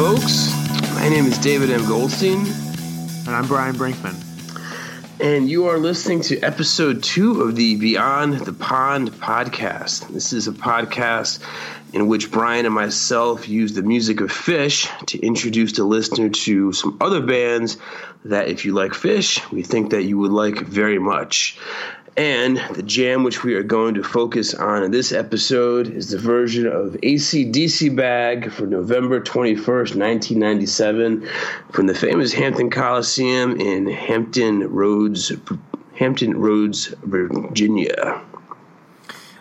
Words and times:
Folks. 0.00 0.50
My 0.94 1.10
name 1.10 1.26
is 1.26 1.36
David 1.36 1.68
M. 1.68 1.84
Goldstein, 1.86 2.46
And 3.26 3.36
I'm 3.36 3.46
Brian 3.46 3.74
Brinkman. 3.76 4.16
and 5.20 5.46
you 5.46 5.66
are 5.66 5.76
listening 5.76 6.22
to 6.22 6.40
episode 6.40 7.02
two 7.02 7.42
of 7.42 7.54
the 7.54 7.76
Beyond 7.76 8.38
the 8.38 8.54
Pond 8.54 9.10
podcast. 9.10 10.08
This 10.08 10.32
is 10.32 10.48
a 10.48 10.52
podcast 10.52 11.40
in 11.92 12.06
which 12.06 12.30
Brian 12.30 12.64
and 12.64 12.74
myself 12.74 13.46
use 13.46 13.74
the 13.74 13.82
music 13.82 14.22
of 14.22 14.30
Phish 14.30 14.88
to 15.08 15.18
introduce 15.18 15.72
the 15.72 15.84
listener 15.84 16.30
to 16.30 16.72
some 16.72 16.96
other 16.98 17.20
bands 17.20 17.76
that, 18.24 18.48
if 18.48 18.64
you 18.64 18.72
like 18.72 18.92
Phish, 18.92 19.50
we 19.52 19.62
think 19.62 19.90
that 19.90 20.04
you 20.04 20.16
would 20.16 20.32
like 20.32 20.60
very 20.60 20.98
much. 20.98 21.58
And 22.20 22.58
the 22.74 22.82
jam 22.82 23.22
which 23.24 23.44
we 23.44 23.54
are 23.54 23.62
going 23.62 23.94
to 23.94 24.02
focus 24.02 24.52
on 24.52 24.82
in 24.82 24.90
this 24.90 25.10
episode 25.10 25.88
is 25.88 26.10
the 26.10 26.18
version 26.18 26.66
of 26.66 26.92
ACDC 27.02 27.96
Bag 27.96 28.52
for 28.52 28.66
November 28.66 29.22
21st, 29.22 29.96
1997, 29.96 31.26
from 31.72 31.86
the 31.86 31.94
famous 31.94 32.34
Hampton 32.34 32.68
Coliseum 32.68 33.58
in 33.58 33.86
Hampton 33.86 34.70
Roads, 34.70 35.32
Hampton 35.94 36.38
Roads, 36.38 36.88
Virginia. 37.04 38.20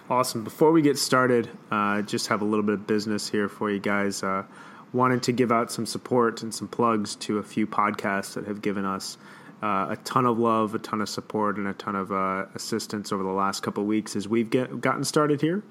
Awesome. 0.10 0.46
Before 0.46 0.72
we 0.72 0.82
get 0.82 0.98
started, 0.98 1.50
uh, 1.70 2.02
just 2.04 2.28
have 2.28 2.42
a 2.42 2.46
little 2.46 2.64
bit 2.64 2.76
of 2.76 2.88
business 2.88 3.28
here 3.28 3.50
for 3.50 3.70
you 3.70 3.80
guys. 3.82 4.24
Uh, 4.24 4.46
wanted 4.94 5.22
to 5.24 5.34
give 5.34 5.52
out 5.52 5.70
some 5.70 5.86
support 5.86 6.42
and 6.44 6.56
some 6.56 6.70
plugs 6.70 7.18
to 7.18 7.40
a 7.40 7.44
few 7.44 7.68
podcasts 7.68 8.36
that 8.36 8.46
have 8.46 8.62
given 8.62 8.86
us 8.86 9.18
uh, 9.62 9.88
a 9.90 9.98
ton 10.04 10.26
of 10.26 10.40
love, 10.40 10.76
a 10.76 10.80
ton 10.80 11.02
of 11.02 11.10
support, 11.10 11.58
and 11.58 11.68
a 11.68 11.74
ton 11.74 11.96
of 11.96 12.12
uh, 12.12 12.46
assistance 12.56 13.12
over 13.12 13.24
the 13.24 13.30
last 13.30 13.62
couple 13.62 13.84
weeks 13.86 14.16
as 14.16 14.28
we've 14.28 14.50
get, 14.50 14.82
gotten 14.82 15.04
started 15.04 15.42
here. 15.42 15.64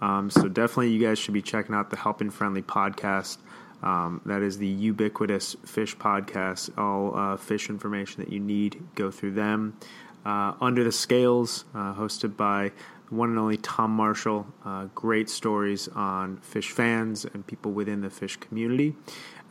Um, 0.00 0.30
so 0.30 0.48
definitely, 0.48 0.90
you 0.90 1.04
guys 1.04 1.18
should 1.18 1.34
be 1.34 1.42
checking 1.42 1.74
out 1.74 1.90
the 1.90 1.96
Helping 1.96 2.30
Friendly 2.30 2.62
podcast. 2.62 3.38
Um, 3.82 4.22
that 4.24 4.42
is 4.42 4.56
the 4.56 4.66
ubiquitous 4.66 5.56
Phish 5.66 5.96
podcast. 5.96 6.76
All 6.78 7.14
uh, 7.14 7.36
Phish 7.36 7.68
information 7.68 8.24
that 8.24 8.32
you 8.32 8.40
need, 8.40 8.82
go 8.94 9.10
through 9.10 9.32
them. 9.32 9.76
Uh, 10.24 10.54
Under 10.60 10.82
the 10.82 10.92
Scales, 10.92 11.66
uh, 11.74 11.92
hosted 11.92 12.34
by 12.34 12.72
one 13.10 13.28
and 13.30 13.38
only 13.38 13.58
Tom 13.58 13.90
Marshall. 13.90 14.46
Uh, 14.64 14.86
great 14.94 15.28
stories 15.28 15.88
on 15.88 16.38
Phish 16.38 16.70
fans 16.70 17.26
and 17.26 17.46
people 17.46 17.72
within 17.72 18.00
the 18.00 18.08
Phish 18.08 18.40
community, 18.40 18.94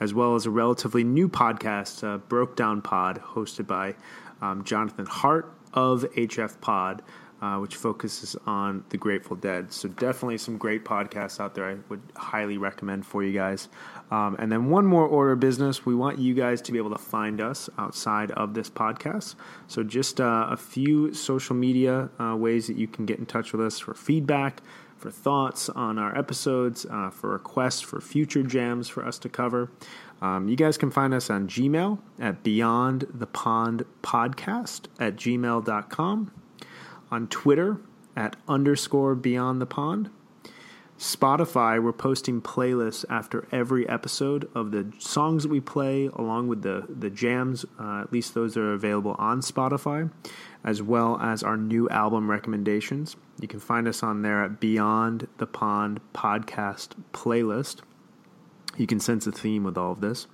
as 0.03 0.13
well 0.13 0.35
as 0.35 0.45
a 0.45 0.51
relatively 0.51 1.03
new 1.03 1.29
podcast, 1.29 2.03
uh, 2.03 2.17
Broke 2.17 2.57
Down 2.57 2.81
Pod, 2.81 3.21
hosted 3.21 3.65
by 3.65 3.95
um, 4.41 4.63
Jonathan 4.65 5.05
Hart 5.05 5.53
of 5.73 6.01
HF 6.15 6.59
Pod. 6.61 7.01
Uh, 7.41 7.59
which 7.59 7.75
focuses 7.75 8.37
on 8.45 8.85
the 8.87 8.95
Grateful 8.95 9.35
Dead. 9.35 9.73
So 9.73 9.89
definitely 9.89 10.37
some 10.37 10.57
great 10.57 10.85
podcasts 10.85 11.41
out 11.41 11.55
there. 11.55 11.65
I 11.65 11.75
would 11.89 12.01
highly 12.15 12.57
recommend 12.57 13.05
for 13.05 13.21
you 13.21 13.33
guys. 13.33 13.67
Um, 14.11 14.37
and 14.39 14.49
then 14.49 14.69
one 14.69 14.85
more 14.85 15.05
order 15.05 15.33
of 15.33 15.41
business. 15.41 15.85
We 15.85 15.93
want 15.93 16.19
you 16.19 16.35
guys 16.35 16.61
to 16.61 16.71
be 16.71 16.77
able 16.77 16.91
to 16.91 16.97
find 16.97 17.41
us 17.41 17.69
outside 17.77 18.31
of 18.31 18.53
this 18.53 18.69
podcast. 18.69 19.35
So 19.67 19.83
just 19.83 20.21
uh, 20.21 20.47
a 20.51 20.55
few 20.55 21.13
social 21.13 21.53
media 21.53 22.09
uh, 22.17 22.33
ways 22.37 22.67
that 22.67 22.77
you 22.77 22.87
can 22.87 23.05
get 23.05 23.19
in 23.19 23.25
touch 23.25 23.51
with 23.51 23.59
us 23.59 23.77
for 23.77 23.93
feedback, 23.93 24.61
for 25.03 25.11
thoughts 25.11 25.67
on 25.67 25.99
our 25.99 26.17
episodes, 26.17 26.85
uh, 26.89 27.09
for 27.09 27.31
requests 27.31 27.81
for 27.81 27.99
future 27.99 28.41
jams 28.41 28.87
for 28.87 29.05
us 29.05 29.19
to 29.19 29.27
cover. 29.27 29.69
Um, 30.21 30.47
you 30.47 30.55
guys 30.55 30.77
can 30.77 30.91
find 30.91 31.13
us 31.13 31.29
on 31.29 31.49
Gmail 31.49 31.99
at 32.19 32.41
Beyond 32.41 33.07
the 33.13 33.27
Pond 33.27 33.83
Podcast 34.01 34.85
at 35.01 35.17
gmail.com 35.17 36.31
on 37.11 37.27
Twitter 37.27 37.81
at 38.15 38.37
underscore 38.47 39.13
beyond 39.13 39.59
the 39.59 39.65
pond. 39.65 40.09
Spotify, 40.97 41.81
we're 41.81 41.91
posting 41.91 42.41
playlists 42.41 43.03
after 43.09 43.47
every 43.51 43.87
episode 43.89 44.49
of 44.55 44.71
the 44.71 44.91
songs 44.99 45.43
that 45.43 45.49
we 45.49 45.59
play, 45.59 46.09
along 46.13 46.47
with 46.47 46.61
the, 46.61 46.85
the 46.87 47.09
jams, 47.09 47.65
uh, 47.79 48.01
at 48.01 48.13
least 48.13 48.33
those 48.33 48.55
are 48.55 48.73
available 48.73 49.15
on 49.17 49.41
Spotify, 49.41 50.11
as 50.63 50.81
well 50.81 51.19
as 51.19 51.43
our 51.43 51.57
new 51.57 51.89
album 51.89 52.29
recommendations. 52.29 53.15
You 53.39 53.47
can 53.47 53.59
find 53.59 53.87
us 53.87 54.03
on 54.03 54.21
there 54.21 54.43
at 54.43 54.59
Beyond 54.59 55.27
the 55.39 55.47
Pond 55.47 55.99
Podcast 56.13 56.89
playlist. 57.11 57.79
You 58.77 58.87
can 58.87 58.99
sense 58.99 59.27
a 59.27 59.31
theme 59.31 59.63
with 59.63 59.77
all 59.77 59.91
of 59.91 60.01
this. 60.01 60.27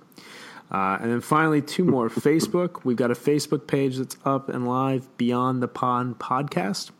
Uh, 0.70 0.98
and 1.00 1.10
then 1.10 1.20
finally, 1.20 1.62
two 1.62 1.84
more. 1.84 2.08
Facebook. 2.10 2.84
We've 2.84 2.96
got 2.96 3.10
a 3.10 3.14
Facebook 3.14 3.66
page 3.66 3.96
that's 3.96 4.16
up 4.24 4.48
and 4.48 4.68
live, 4.68 5.08
Beyond 5.16 5.62
the 5.62 5.68
Pond 5.68 6.18
Podcast. 6.18 6.90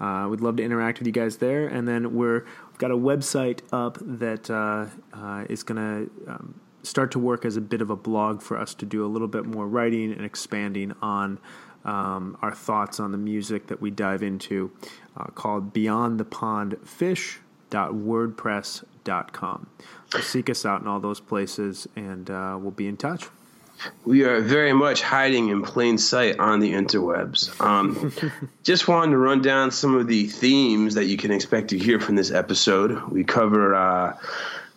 Uh, 0.00 0.26
we'd 0.28 0.40
love 0.40 0.56
to 0.56 0.62
interact 0.62 0.98
with 0.98 1.06
you 1.06 1.12
guys 1.12 1.36
there. 1.36 1.66
And 1.66 1.86
then 1.86 2.14
we're, 2.14 2.44
got 2.78 2.90
a 2.90 2.96
website 2.96 3.60
up 3.72 3.98
that 4.00 4.50
uh, 4.50 4.86
uh 5.12 5.44
is 5.48 5.62
going 5.62 5.76
to 5.76 6.30
um, 6.30 6.60
start 6.82 7.10
to 7.12 7.18
work 7.18 7.44
as 7.44 7.56
a 7.56 7.60
bit 7.60 7.80
of 7.80 7.90
a 7.90 7.96
blog 7.96 8.42
for 8.42 8.58
us 8.58 8.74
to 8.74 8.86
do 8.86 9.04
a 9.04 9.08
little 9.08 9.28
bit 9.28 9.46
more 9.46 9.66
writing 9.66 10.12
and 10.12 10.24
expanding 10.24 10.92
on 11.00 11.38
um, 11.84 12.36
our 12.40 12.54
thoughts 12.54 12.98
on 12.98 13.12
the 13.12 13.18
music 13.18 13.66
that 13.66 13.80
we 13.80 13.90
dive 13.90 14.22
into, 14.22 14.70
uh, 15.16 15.24
called 15.26 15.72
Beyond 15.72 16.18
the 16.18 16.24
Pond 16.24 16.76
Phish 16.84 17.38
wordpress.com. 17.74 19.66
So 20.10 20.20
seek 20.20 20.48
us 20.48 20.64
out 20.64 20.80
in 20.80 20.86
all 20.86 21.00
those 21.00 21.20
places 21.20 21.88
and 21.96 22.30
uh, 22.30 22.56
we'll 22.60 22.70
be 22.70 22.86
in 22.86 22.96
touch. 22.96 23.26
We 24.04 24.24
are 24.24 24.40
very 24.40 24.72
much 24.72 25.02
hiding 25.02 25.48
in 25.48 25.62
plain 25.62 25.98
sight 25.98 26.38
on 26.38 26.60
the 26.60 26.72
interwebs. 26.72 27.60
Um, 27.60 28.12
just 28.62 28.88
wanted 28.88 29.12
to 29.12 29.18
run 29.18 29.42
down 29.42 29.70
some 29.70 29.94
of 29.96 30.06
the 30.06 30.26
themes 30.26 30.94
that 30.94 31.04
you 31.04 31.16
can 31.16 31.30
expect 31.30 31.68
to 31.68 31.78
hear 31.78 32.00
from 32.00 32.16
this 32.16 32.30
episode. 32.30 33.02
We 33.10 33.24
cover. 33.24 33.74
Uh, 33.74 34.16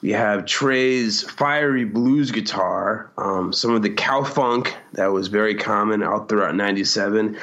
we 0.01 0.11
have 0.11 0.45
Trey's 0.45 1.23
fiery 1.23 1.83
blues 1.83 2.31
guitar, 2.31 3.09
um, 3.17 3.51
some 3.51 3.73
of 3.73 3.81
the 3.81 3.89
cow 3.89 4.23
funk 4.23 4.75
that 4.93 5.07
was 5.07 5.27
very 5.27 5.55
common 5.55 6.03
out 6.03 6.29
throughout 6.29 6.55
'97, 6.55 7.37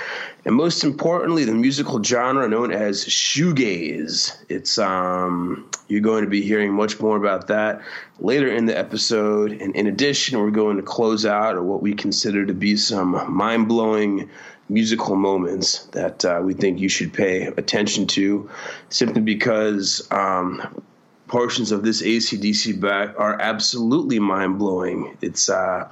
and 0.44 0.54
most 0.54 0.84
importantly, 0.84 1.44
the 1.44 1.54
musical 1.54 2.02
genre 2.02 2.48
known 2.48 2.70
as 2.70 3.04
shoegaze. 3.04 4.36
It's 4.48 4.78
um, 4.78 5.68
you're 5.88 6.00
going 6.00 6.24
to 6.24 6.30
be 6.30 6.42
hearing 6.42 6.72
much 6.72 7.00
more 7.00 7.16
about 7.16 7.48
that 7.48 7.82
later 8.20 8.48
in 8.48 8.66
the 8.66 8.78
episode. 8.78 9.52
And 9.52 9.74
in 9.74 9.86
addition, 9.86 10.38
we're 10.38 10.50
going 10.50 10.76
to 10.76 10.82
close 10.82 11.26
out 11.26 11.56
or 11.56 11.62
what 11.62 11.82
we 11.82 11.94
consider 11.94 12.46
to 12.46 12.54
be 12.54 12.76
some 12.76 13.32
mind 13.34 13.68
blowing 13.68 14.30
musical 14.68 15.16
moments 15.16 15.84
that 15.86 16.24
uh, 16.24 16.40
we 16.42 16.54
think 16.54 16.78
you 16.78 16.88
should 16.88 17.12
pay 17.12 17.46
attention 17.46 18.06
to, 18.08 18.48
simply 18.90 19.22
because. 19.22 20.06
Um, 20.12 20.82
portions 21.26 21.72
of 21.72 21.82
this 21.82 22.02
ACDC 22.02 22.80
back 22.80 23.18
are 23.18 23.40
absolutely 23.40 24.18
mind 24.18 24.58
blowing. 24.58 25.16
It's 25.20 25.48
uh, 25.48 25.90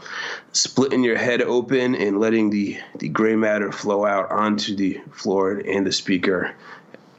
splitting 0.52 1.02
your 1.02 1.16
head 1.16 1.42
open 1.42 1.94
and 1.94 2.20
letting 2.20 2.50
the, 2.50 2.78
the 2.98 3.08
gray 3.08 3.36
matter 3.36 3.72
flow 3.72 4.04
out 4.04 4.30
onto 4.30 4.76
the 4.76 5.00
floor 5.12 5.52
and 5.52 5.86
the 5.86 5.92
speaker 5.92 6.54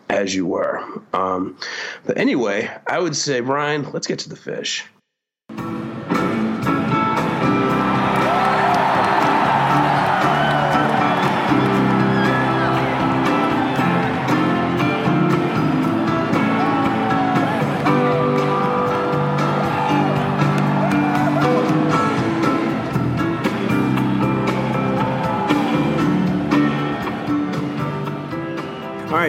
as 0.10 0.36
you 0.36 0.46
were. 0.46 0.84
Um, 1.14 1.58
but 2.06 2.18
anyway, 2.18 2.70
I 2.86 3.00
would 3.00 3.16
say, 3.16 3.40
Brian, 3.40 3.92
let's 3.92 4.08
get 4.08 4.20
to 4.20 4.30
the 4.30 4.36
Phish. 4.36 4.84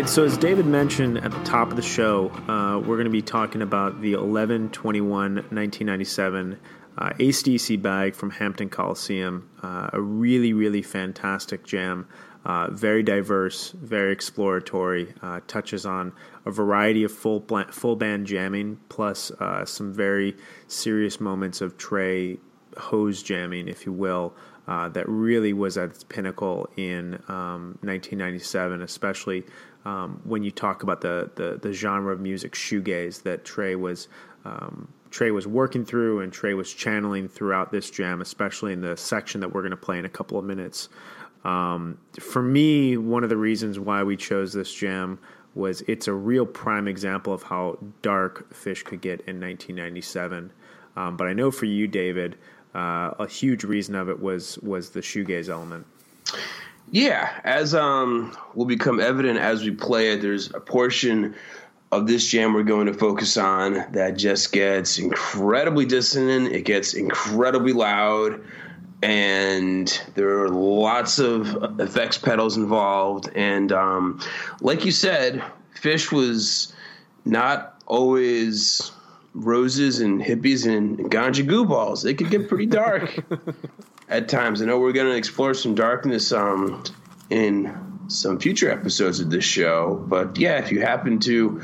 Right, 0.04 0.10
so 0.10 0.24
as 0.24 0.36
David 0.36 0.66
mentioned 0.66 1.16
at 1.18 1.30
the 1.30 1.42
top 1.44 1.70
of 1.70 1.76
the 1.76 1.82
show, 1.82 2.28
uh, 2.48 2.78
we're 2.78 2.96
going 2.96 3.04
to 3.06 3.10
be 3.10 3.22
talking 3.22 3.62
about 3.62 4.02
the 4.02 4.12
11 4.12 4.68
21 4.70 5.34
1997 5.34 6.58
uh, 6.98 7.10
ACDC 7.18 7.80
bag 7.80 8.14
from 8.14 8.30
Hampton 8.30 8.68
Coliseum. 8.68 9.48
Uh, 9.62 9.88
a 9.94 10.00
really, 10.00 10.52
really 10.52 10.82
fantastic 10.82 11.64
jam. 11.64 12.06
Uh, 12.44 12.68
very 12.70 13.02
diverse, 13.02 13.70
very 13.70 14.12
exploratory, 14.12 15.14
uh, 15.22 15.40
touches 15.46 15.86
on 15.86 16.12
a 16.44 16.50
variety 16.50 17.02
of 17.02 17.10
full, 17.10 17.40
bla- 17.40 17.72
full 17.72 17.96
band 17.96 18.26
jamming, 18.26 18.78
plus 18.90 19.30
uh, 19.30 19.64
some 19.64 19.94
very 19.94 20.36
serious 20.68 21.18
moments 21.18 21.62
of 21.62 21.78
Trey 21.78 22.36
hose 22.76 23.22
jamming, 23.22 23.68
if 23.68 23.86
you 23.86 23.92
will. 23.92 24.34
Uh, 24.66 24.88
that 24.88 25.06
really 25.08 25.52
was 25.52 25.76
at 25.76 25.90
its 25.90 26.04
pinnacle 26.04 26.68
in 26.76 27.14
um, 27.28 27.78
1997, 27.82 28.80
especially 28.80 29.44
um, 29.84 30.20
when 30.24 30.42
you 30.42 30.50
talk 30.50 30.82
about 30.82 31.00
the, 31.00 31.30
the, 31.34 31.58
the 31.60 31.72
genre 31.72 32.12
of 32.12 32.20
music 32.20 32.52
shoegaze 32.52 33.22
that 33.22 33.44
Trey 33.44 33.74
was 33.74 34.08
um, 34.44 34.88
Trey 35.10 35.30
was 35.30 35.46
working 35.46 35.84
through 35.84 36.20
and 36.20 36.32
Trey 36.32 36.54
was 36.54 36.72
channeling 36.72 37.28
throughout 37.28 37.70
this 37.70 37.88
jam, 37.90 38.20
especially 38.20 38.72
in 38.72 38.80
the 38.80 38.96
section 38.96 39.40
that 39.40 39.52
we're 39.52 39.62
going 39.62 39.70
to 39.70 39.76
play 39.76 39.98
in 39.98 40.04
a 40.04 40.08
couple 40.08 40.38
of 40.38 40.44
minutes. 40.44 40.88
Um, 41.44 41.98
for 42.18 42.42
me, 42.42 42.96
one 42.96 43.22
of 43.22 43.30
the 43.30 43.36
reasons 43.36 43.78
why 43.78 44.02
we 44.02 44.16
chose 44.16 44.52
this 44.52 44.74
jam 44.74 45.18
was 45.54 45.82
it's 45.86 46.08
a 46.08 46.12
real 46.12 46.44
prime 46.44 46.88
example 46.88 47.32
of 47.32 47.44
how 47.44 47.78
dark 48.02 48.52
Phish 48.52 48.84
could 48.84 49.00
get 49.00 49.20
in 49.20 49.40
1997. 49.40 50.50
Um, 50.96 51.16
but 51.16 51.26
I 51.28 51.32
know 51.32 51.50
for 51.50 51.66
you, 51.66 51.86
David, 51.86 52.36
uh, 52.74 53.12
a 53.18 53.28
huge 53.28 53.62
reason 53.62 53.94
of 53.94 54.08
it 54.08 54.20
was 54.20 54.58
was 54.58 54.90
the 54.90 55.00
shoegaze 55.00 55.48
element. 55.48 55.86
Yeah, 56.94 57.40
as 57.42 57.74
um, 57.74 58.36
will 58.54 58.66
become 58.66 59.00
evident 59.00 59.36
as 59.40 59.64
we 59.64 59.72
play 59.72 60.12
it, 60.12 60.22
there's 60.22 60.54
a 60.54 60.60
portion 60.60 61.34
of 61.90 62.06
this 62.06 62.24
jam 62.24 62.54
we're 62.54 62.62
going 62.62 62.86
to 62.86 62.94
focus 62.94 63.36
on 63.36 63.84
that 63.94 64.16
just 64.16 64.52
gets 64.52 64.96
incredibly 64.96 65.86
dissonant. 65.86 66.52
It 66.52 66.62
gets 66.62 66.94
incredibly 66.94 67.72
loud, 67.72 68.40
and 69.02 69.88
there 70.14 70.38
are 70.44 70.48
lots 70.48 71.18
of 71.18 71.80
effects 71.80 72.16
pedals 72.16 72.56
involved. 72.56 73.28
And 73.34 73.72
um, 73.72 74.20
like 74.60 74.84
you 74.84 74.92
said, 74.92 75.42
Phish 75.74 76.12
was 76.12 76.72
not 77.24 77.82
always 77.88 78.92
roses 79.34 79.98
and 79.98 80.22
hippies 80.22 80.64
and 80.64 81.10
ganja 81.10 81.44
goo 81.44 81.64
balls. 81.64 82.04
They 82.04 82.14
could 82.14 82.30
get 82.30 82.48
pretty 82.48 82.66
dark 82.66 83.18
at 84.08 84.28
times. 84.28 84.62
I 84.62 84.66
know 84.66 84.78
we're 84.78 84.92
going 84.92 85.10
to 85.10 85.16
explore 85.16 85.54
some 85.54 85.74
darkness 85.74 86.32
um, 86.32 86.82
in 87.30 87.84
some 88.08 88.38
future 88.38 88.70
episodes 88.70 89.20
of 89.20 89.30
this 89.30 89.44
show. 89.44 90.04
But 90.06 90.38
yeah, 90.38 90.58
if 90.58 90.70
you 90.70 90.80
happen 90.80 91.18
to 91.20 91.62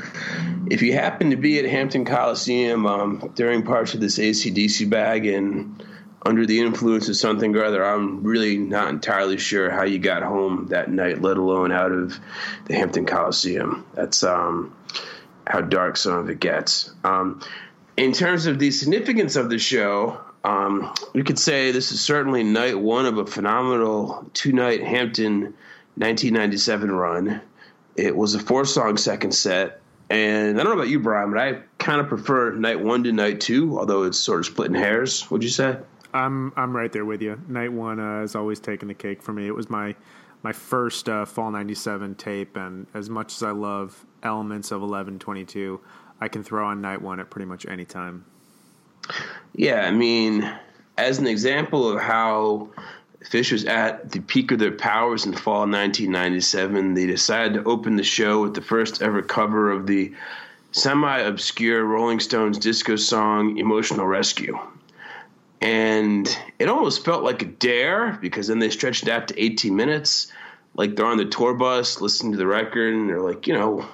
if 0.69 0.81
you 0.81 0.93
happen 0.93 1.29
to 1.31 1.35
be 1.35 1.59
at 1.59 1.65
Hampton 1.65 2.05
Coliseum 2.05 2.85
um, 2.85 3.31
during 3.35 3.63
parts 3.63 3.93
of 3.93 3.99
this 3.99 4.17
ACDC 4.17 4.89
bag 4.89 5.25
and 5.25 5.83
under 6.23 6.45
the 6.45 6.59
influence 6.59 7.09
of 7.09 7.15
something 7.15 7.55
or 7.55 7.63
other, 7.63 7.83
I'm 7.83 8.23
really 8.23 8.57
not 8.57 8.89
entirely 8.89 9.37
sure 9.37 9.71
how 9.71 9.83
you 9.83 9.97
got 9.97 10.21
home 10.23 10.67
that 10.67 10.89
night, 10.89 11.21
let 11.21 11.37
alone 11.37 11.71
out 11.71 11.91
of 11.91 12.19
the 12.65 12.75
Hampton 12.75 13.05
Coliseum. 13.05 13.85
That's 13.95 14.23
um, 14.23 14.75
how 15.47 15.61
dark 15.61 15.97
some 15.97 16.13
of 16.13 16.29
it 16.29 16.39
gets. 16.39 16.91
Um, 17.03 17.41
in 17.97 18.13
terms 18.13 18.45
of 18.45 18.59
the 18.59 18.71
significance 18.71 19.35
of 19.35 19.49
the 19.49 19.57
show, 19.57 20.21
um, 20.43 20.93
we 21.13 21.23
could 21.23 21.37
say 21.37 21.71
this 21.71 21.91
is 21.91 22.01
certainly 22.01 22.43
night 22.43 22.79
one 22.79 23.05
of 23.05 23.17
a 23.17 23.25
phenomenal 23.25 24.29
two 24.33 24.51
night 24.51 24.81
Hampton 24.81 25.53
1997 25.95 26.91
run. 26.91 27.41
It 27.95 28.15
was 28.15 28.35
a 28.35 28.39
four 28.39 28.65
song 28.65 28.97
second 28.97 29.33
set. 29.33 29.81
And 30.09 30.59
I 30.59 30.63
don't 30.63 30.73
know 30.73 30.79
about 30.79 30.89
you, 30.89 30.99
Brian, 30.99 31.31
but 31.31 31.39
I 31.39 31.61
kind 31.77 32.01
of 32.01 32.07
prefer 32.07 32.51
night 32.51 32.79
one 32.79 33.03
to 33.05 33.13
night 33.13 33.39
two, 33.39 33.79
although 33.79 34.03
it's 34.03 34.19
sort 34.19 34.39
of 34.39 34.45
splitting 34.45 34.75
hairs. 34.75 35.29
Would 35.31 35.41
you 35.41 35.49
say? 35.49 35.77
I'm 36.13 36.51
I'm 36.57 36.75
right 36.75 36.91
there 36.91 37.05
with 37.05 37.21
you. 37.21 37.41
Night 37.47 37.71
one 37.71 37.99
uh, 37.99 38.21
has 38.21 38.35
always 38.35 38.59
taken 38.59 38.87
the 38.89 38.93
cake 38.93 39.21
for 39.21 39.31
me. 39.31 39.47
It 39.47 39.55
was 39.55 39.69
my 39.69 39.95
my 40.43 40.51
first 40.51 41.07
uh, 41.07 41.23
fall 41.23 41.51
'97 41.51 42.15
tape, 42.15 42.57
and 42.57 42.87
as 42.93 43.09
much 43.09 43.35
as 43.35 43.43
I 43.43 43.51
love 43.51 44.05
elements 44.21 44.71
of 44.71 44.81
1122, 44.81 45.79
I 46.19 46.27
can 46.27 46.43
throw 46.43 46.67
on 46.67 46.81
night 46.81 47.01
one 47.01 47.19
at 47.21 47.29
pretty 47.29 47.45
much 47.45 47.65
any 47.65 47.85
time. 47.85 48.25
Yeah, 49.55 49.81
I 49.81 49.91
mean, 49.91 50.51
as 50.97 51.19
an 51.19 51.27
example 51.27 51.89
of 51.89 52.01
how 52.01 52.69
Phish 53.31 53.51
was 53.51 53.65
at 53.65 54.11
the 54.11 54.19
peak 54.19 54.51
of 54.51 54.59
their 54.59 54.71
powers 54.71 55.25
in 55.25 55.33
fall 55.33 55.61
1997. 55.61 56.95
They 56.95 57.05
decided 57.05 57.53
to 57.53 57.63
open 57.63 57.95
the 57.95 58.03
show 58.03 58.41
with 58.41 58.55
the 58.55 58.61
first 58.61 59.01
ever 59.01 59.21
cover 59.21 59.71
of 59.71 59.87
the 59.87 60.13
semi 60.71 61.19
obscure 61.19 61.85
Rolling 61.85 62.19
Stones 62.19 62.57
disco 62.57 62.95
song 62.95 63.57
Emotional 63.57 64.05
Rescue. 64.05 64.59
And 65.61 66.27
it 66.57 66.67
almost 66.67 67.05
felt 67.05 67.23
like 67.23 67.43
a 67.43 67.45
dare 67.45 68.17
because 68.19 68.47
then 68.47 68.59
they 68.59 68.71
stretched 68.71 69.03
it 69.03 69.09
out 69.09 69.27
to 69.27 69.41
18 69.41 69.75
minutes. 69.75 70.31
Like 70.73 70.95
they're 70.95 71.05
on 71.05 71.17
the 71.17 71.25
tour 71.25 71.53
bus 71.53 72.01
listening 72.01 72.31
to 72.31 72.37
the 72.37 72.47
record 72.47 72.93
and 72.93 73.07
they're 73.07 73.21
like, 73.21 73.45
you 73.45 73.53
know, 73.53 73.87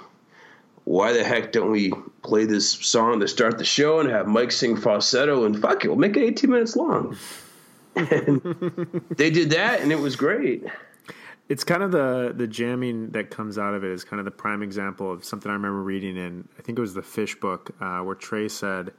why 0.87 1.11
the 1.11 1.23
heck 1.23 1.51
don't 1.51 1.71
we 1.71 1.91
play 2.23 2.45
this 2.45 2.71
song 2.71 3.19
to 3.19 3.27
start 3.27 3.57
the 3.57 3.65
show 3.65 3.99
and 3.99 4.09
have 4.09 4.27
Mike 4.27 4.51
sing 4.51 4.77
falsetto 4.77 5.45
and 5.45 5.61
fuck 5.61 5.83
it, 5.83 5.89
we'll 5.89 5.97
make 5.97 6.15
it 6.15 6.23
18 6.23 6.49
minutes 6.49 6.75
long 6.75 7.17
and 7.97 9.01
they 9.15 9.29
did 9.29 9.49
that, 9.51 9.81
and 9.81 9.91
it 9.91 9.99
was 9.99 10.15
great. 10.15 10.63
It's 11.49 11.63
kind 11.63 11.81
of 11.81 11.91
the 11.91 12.33
the 12.35 12.47
jamming 12.47 13.11
that 13.11 13.29
comes 13.29 13.57
out 13.57 13.73
of 13.73 13.83
it 13.83 13.91
is 13.91 14.03
kind 14.03 14.19
of 14.19 14.25
the 14.25 14.31
prime 14.31 14.61
example 14.61 15.11
of 15.11 15.23
something 15.23 15.49
I 15.49 15.53
remember 15.53 15.81
reading 15.81 16.17
in 16.17 16.47
I 16.59 16.61
think 16.61 16.77
it 16.77 16.81
was 16.81 16.93
the 16.93 17.01
Phish 17.01 17.39
book 17.39 17.71
uh, 17.79 17.99
where 17.99 18.15
Trey 18.15 18.49
said 18.49 18.91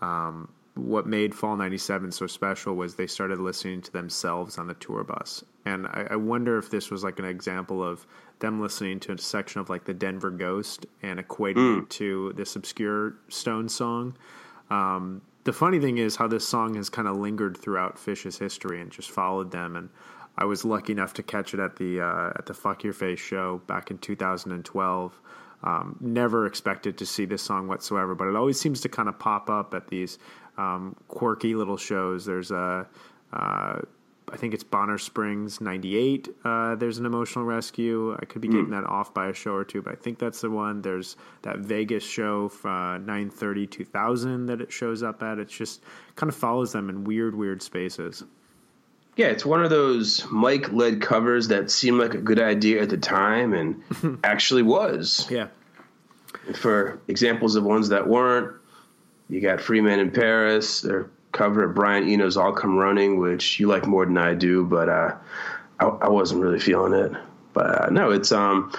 um, 0.00 0.48
what 0.80 1.06
made 1.06 1.34
Fall 1.34 1.56
'97 1.56 2.12
so 2.12 2.26
special 2.26 2.74
was 2.74 2.94
they 2.94 3.06
started 3.06 3.38
listening 3.38 3.82
to 3.82 3.92
themselves 3.92 4.58
on 4.58 4.66
the 4.66 4.74
tour 4.74 5.04
bus, 5.04 5.44
and 5.64 5.86
I, 5.86 6.08
I 6.10 6.16
wonder 6.16 6.58
if 6.58 6.70
this 6.70 6.90
was 6.90 7.04
like 7.04 7.18
an 7.18 7.24
example 7.24 7.82
of 7.82 8.06
them 8.40 8.60
listening 8.60 9.00
to 9.00 9.12
a 9.12 9.18
section 9.18 9.60
of 9.60 9.70
like 9.70 9.84
the 9.84 9.94
Denver 9.94 10.30
Ghost 10.30 10.86
and 11.02 11.20
equating 11.20 11.56
mm. 11.56 11.82
it 11.82 11.90
to 11.90 12.32
this 12.36 12.56
obscure 12.56 13.14
Stone 13.28 13.68
song. 13.68 14.16
Um, 14.70 15.22
the 15.44 15.52
funny 15.52 15.78
thing 15.80 15.98
is 15.98 16.16
how 16.16 16.26
this 16.26 16.46
song 16.46 16.74
has 16.74 16.88
kind 16.88 17.08
of 17.08 17.16
lingered 17.16 17.56
throughout 17.56 17.98
Phish's 17.98 18.38
history 18.38 18.80
and 18.80 18.90
just 18.90 19.10
followed 19.10 19.50
them. 19.50 19.76
And 19.76 19.88
I 20.36 20.44
was 20.44 20.64
lucky 20.64 20.92
enough 20.92 21.14
to 21.14 21.22
catch 21.22 21.54
it 21.54 21.60
at 21.60 21.76
the 21.76 22.00
uh, 22.00 22.32
at 22.36 22.46
the 22.46 22.54
Fuck 22.54 22.84
Your 22.84 22.92
Face 22.92 23.18
show 23.18 23.60
back 23.66 23.90
in 23.90 23.98
2012. 23.98 25.20
Um, 25.62 25.96
never 26.00 26.46
expected 26.46 26.96
to 26.98 27.06
see 27.06 27.26
this 27.26 27.42
song 27.42 27.68
whatsoever, 27.68 28.14
but 28.14 28.28
it 28.28 28.36
always 28.36 28.58
seems 28.58 28.80
to 28.80 28.88
kind 28.88 29.08
of 29.08 29.18
pop 29.18 29.50
up 29.50 29.74
at 29.74 29.88
these 29.88 30.18
um, 30.60 30.96
quirky 31.08 31.54
little 31.54 31.76
shows. 31.76 32.24
There's 32.24 32.50
a 32.50 32.86
uh, 33.32 33.80
I 34.32 34.36
think 34.36 34.54
it's 34.54 34.62
Bonner 34.62 34.98
Springs 34.98 35.60
'98. 35.60 36.28
Uh, 36.44 36.74
there's 36.76 36.98
an 36.98 37.06
emotional 37.06 37.44
rescue. 37.44 38.16
I 38.20 38.24
could 38.26 38.40
be 38.40 38.48
getting 38.48 38.66
mm. 38.66 38.70
that 38.70 38.84
off 38.84 39.12
by 39.12 39.28
a 39.28 39.34
show 39.34 39.54
or 39.54 39.64
two, 39.64 39.82
but 39.82 39.92
I 39.92 39.96
think 39.96 40.18
that's 40.18 40.40
the 40.40 40.50
one. 40.50 40.82
There's 40.82 41.16
that 41.42 41.58
Vegas 41.58 42.04
show 42.04 42.48
from 42.48 42.70
uh, 42.70 42.98
930 42.98 43.66
2000 43.66 44.46
that 44.46 44.60
it 44.60 44.72
shows 44.72 45.02
up 45.02 45.22
at. 45.22 45.38
It 45.38 45.48
just 45.48 45.82
kind 46.14 46.28
of 46.28 46.36
follows 46.36 46.72
them 46.72 46.88
in 46.88 47.04
weird, 47.04 47.34
weird 47.34 47.62
spaces. 47.62 48.22
Yeah, 49.16 49.26
it's 49.26 49.44
one 49.44 49.64
of 49.64 49.70
those 49.70 50.24
Mike 50.30 50.72
led 50.72 51.02
covers 51.02 51.48
that 51.48 51.70
seemed 51.70 51.98
like 51.98 52.14
a 52.14 52.18
good 52.18 52.40
idea 52.40 52.82
at 52.82 52.90
the 52.90 52.96
time 52.96 53.52
and 53.52 53.82
actually 54.24 54.62
was. 54.62 55.26
Yeah. 55.28 55.48
For 56.54 57.00
examples 57.08 57.56
of 57.56 57.64
ones 57.64 57.88
that 57.88 58.06
weren't, 58.06 58.59
you 59.30 59.40
got 59.40 59.60
Free 59.60 59.80
Men 59.80 60.00
in 60.00 60.10
Paris. 60.10 60.80
They're 60.80 61.08
cover 61.32 61.64
of 61.64 61.74
Brian 61.74 62.08
Eno's 62.08 62.36
"I'll 62.36 62.52
Come 62.52 62.76
Running," 62.76 63.18
which 63.18 63.60
you 63.60 63.68
like 63.68 63.86
more 63.86 64.04
than 64.04 64.18
I 64.18 64.34
do, 64.34 64.64
but 64.64 64.88
uh, 64.88 65.14
I, 65.78 65.86
I, 65.86 66.08
wasn't 66.08 66.42
really 66.42 66.58
feeling 66.58 66.92
it. 66.92 67.12
But 67.52 67.84
uh, 67.84 67.90
no, 67.90 68.10
it's 68.10 68.32
um, 68.32 68.72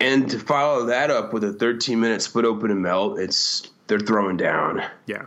and 0.00 0.30
to 0.30 0.38
follow 0.38 0.86
that 0.86 1.10
up 1.10 1.32
with 1.32 1.44
a 1.44 1.52
13 1.52 1.98
minute 1.98 2.22
split 2.22 2.44
open 2.44 2.70
and 2.70 2.82
melt, 2.82 3.18
it's 3.18 3.70
they're 3.86 3.98
throwing 3.98 4.36
down. 4.36 4.82
Yeah, 5.06 5.26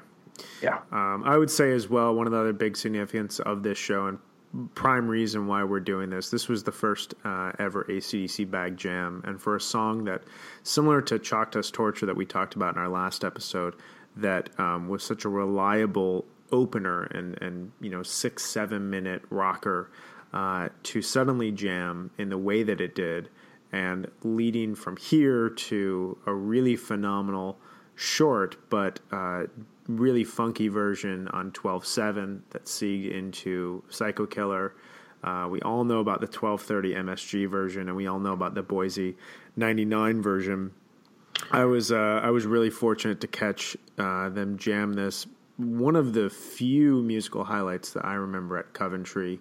yeah. 0.62 0.80
Um, 0.92 1.24
I 1.26 1.38
would 1.38 1.52
say 1.52 1.72
as 1.72 1.90
well 1.90 2.14
one 2.14 2.28
of 2.28 2.34
the 2.34 2.40
other 2.40 2.54
big 2.54 2.78
significance 2.78 3.40
of 3.40 3.64
this 3.64 3.78
show 3.78 4.08
and 4.08 4.20
prime 4.74 5.08
reason 5.08 5.48
why 5.48 5.64
we're 5.64 5.80
doing 5.80 6.10
this. 6.10 6.30
This 6.30 6.48
was 6.48 6.64
the 6.64 6.72
first 6.72 7.14
uh, 7.24 7.52
ever 7.60 7.86
ACDC 7.90 8.50
bag 8.50 8.78
jam, 8.78 9.22
and 9.26 9.42
for 9.42 9.56
a 9.56 9.62
song 9.62 10.06
that 10.06 10.24
similar 10.64 11.02
to 11.02 11.20
Dust 11.20 11.74
Torture 11.74 12.06
that 12.06 12.16
we 12.16 12.26
talked 12.26 12.56
about 12.56 12.76
in 12.76 12.82
our 12.82 12.90
last 12.90 13.24
episode, 13.24 13.76
that 14.22 14.50
um, 14.60 14.88
was 14.88 15.04
such 15.04 15.26
a 15.26 15.30
reliable 15.30 16.26
opener 16.52 17.04
and 17.04 17.38
and 17.42 17.72
you 17.82 17.90
know 17.90 18.04
six 18.04 18.46
seven 18.46 18.90
minute 18.90 19.22
rocker 19.30 19.92
uh, 20.34 20.70
to 20.84 21.02
suddenly 21.02 21.52
jam 21.52 22.10
in 22.18 22.30
the 22.30 22.38
way 22.38 22.64
that 22.64 22.80
it 22.80 22.96
did 22.96 23.30
and 23.72 24.10
leading 24.24 24.74
from 24.76 24.96
here 24.96 25.50
to 25.50 26.18
a 26.26 26.34
really 26.34 26.76
phenomenal 26.76 27.58
short 27.96 28.56
but 28.70 29.00
uh, 29.12 29.44
really 29.88 30.24
funky 30.24 30.68
version 30.68 31.28
on 31.30 31.52
12.7 31.52 32.42
that 32.52 32.68
seed 32.68 33.12
into 33.12 33.84
Psycho 33.90 34.26
Killer. 34.26 34.76
Uh, 35.24 35.48
we 35.50 35.60
all 35.62 35.84
know 35.84 36.00
about 36.00 36.20
the 36.20 36.28
1230 36.28 36.94
MSG 36.94 37.50
version, 37.50 37.88
and 37.88 37.96
we 37.96 38.08
all 38.08 38.20
know 38.20 38.34
about 38.34 38.54
the 38.54 38.62
Boise 38.62 39.16
99 39.56 40.22
version. 40.22 40.72
I 41.52 41.66
was 41.66 41.92
uh, 41.92 42.22
I 42.24 42.30
was 42.32 42.46
really 42.46 42.70
fortunate 42.70 43.22
to 43.22 43.28
catch 43.28 43.78
uh, 43.98 44.30
them 44.30 44.58
jam 44.58 44.94
this 44.94 45.26
one 45.58 45.96
of 45.96 46.14
the 46.14 46.30
few 46.30 47.02
musical 47.02 47.44
highlights 47.44 47.94
that 47.94 48.06
I 48.06 48.14
remember 48.14 48.58
at 48.58 48.74
Coventry 48.74 49.40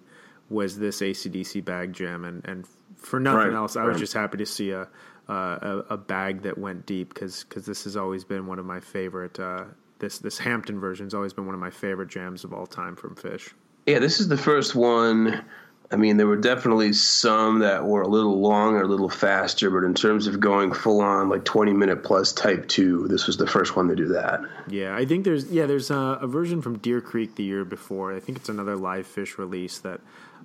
was 0.49 0.77
this 0.77 1.01
ACDC 1.01 1.63
bag 1.63 1.93
jam, 1.93 2.25
and, 2.25 2.43
and 2.45 2.65
for 2.95 3.19
nothing 3.19 3.49
right, 3.49 3.53
else, 3.53 3.75
I 3.75 3.81
right. 3.81 3.89
was 3.89 3.99
just 3.99 4.13
happy 4.13 4.37
to 4.37 4.45
see 4.45 4.71
a 4.71 4.87
uh, 5.29 5.83
a, 5.89 5.93
a, 5.93 5.97
bag 5.97 6.43
that 6.43 6.57
went 6.57 6.85
deep 6.85 7.13
because 7.13 7.43
because 7.43 7.65
this 7.65 7.83
has 7.83 7.97
always 7.97 8.23
been 8.23 8.47
one 8.47 8.59
of 8.59 8.65
my 8.65 8.79
favorite. 8.79 9.39
Uh, 9.39 9.65
this 9.99 10.19
this 10.19 10.37
Hampton 10.37 10.79
version 10.79 11.05
has 11.05 11.13
always 11.13 11.33
been 11.33 11.45
one 11.45 11.53
of 11.53 11.59
my 11.61 11.69
favorite 11.69 12.09
jams 12.09 12.43
of 12.43 12.53
all 12.53 12.65
time 12.65 12.95
from 12.95 13.15
Phish. 13.15 13.51
Yeah, 13.85 13.99
this 13.99 14.19
is 14.19 14.29
the 14.29 14.37
first 14.37 14.73
one 14.73 15.43
I 15.89 15.95
mean, 15.95 16.17
there 16.17 16.27
were 16.27 16.35
definitely 16.35 16.91
some 16.91 17.59
that 17.59 17.85
were 17.85 18.01
a 18.01 18.07
little 18.07 18.41
longer, 18.41 18.81
a 18.81 18.87
little 18.87 19.09
faster, 19.09 19.69
but 19.69 19.85
in 19.85 19.93
terms 19.93 20.27
of 20.27 20.39
going 20.39 20.73
full 20.73 20.99
on 20.99 21.29
like 21.29 21.45
20 21.45 21.71
minute 21.71 22.03
plus 22.03 22.33
type 22.33 22.67
two, 22.67 23.07
this 23.07 23.25
was 23.25 23.37
the 23.37 23.47
first 23.47 23.77
one 23.77 23.87
to 23.87 23.95
do 23.95 24.07
that. 24.09 24.41
Yeah, 24.67 24.95
I 24.95 25.05
think 25.05 25.23
there's 25.23 25.45
yeah 25.49 25.65
there's 25.65 25.89
a, 25.89 26.19
a 26.21 26.27
version 26.27 26.61
from 26.61 26.77
Deer 26.79 26.99
Creek 26.99 27.35
the 27.35 27.43
year 27.43 27.63
before. 27.63 28.13
I 28.13 28.19
think 28.19 28.37
it's 28.37 28.49
another 28.49 28.75
live 28.75 29.07
Phish 29.07 29.37
release 29.37 29.79
that 29.79 30.01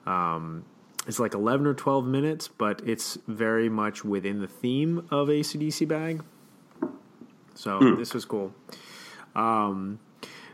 um, 0.06 0.64
it's 1.08 1.18
like 1.18 1.34
11 1.34 1.66
or 1.66 1.74
12 1.74 2.06
minutes, 2.06 2.46
but 2.46 2.80
it's 2.86 3.18
very 3.26 3.68
much 3.68 4.04
within 4.04 4.40
the 4.40 4.46
theme 4.46 5.08
of 5.10 5.26
ACDC 5.26 5.88
Bag. 5.88 6.22
So 7.54 7.80
mm. 7.80 7.98
this 7.98 8.14
was 8.14 8.24
cool. 8.24 8.54
Um, 9.34 9.98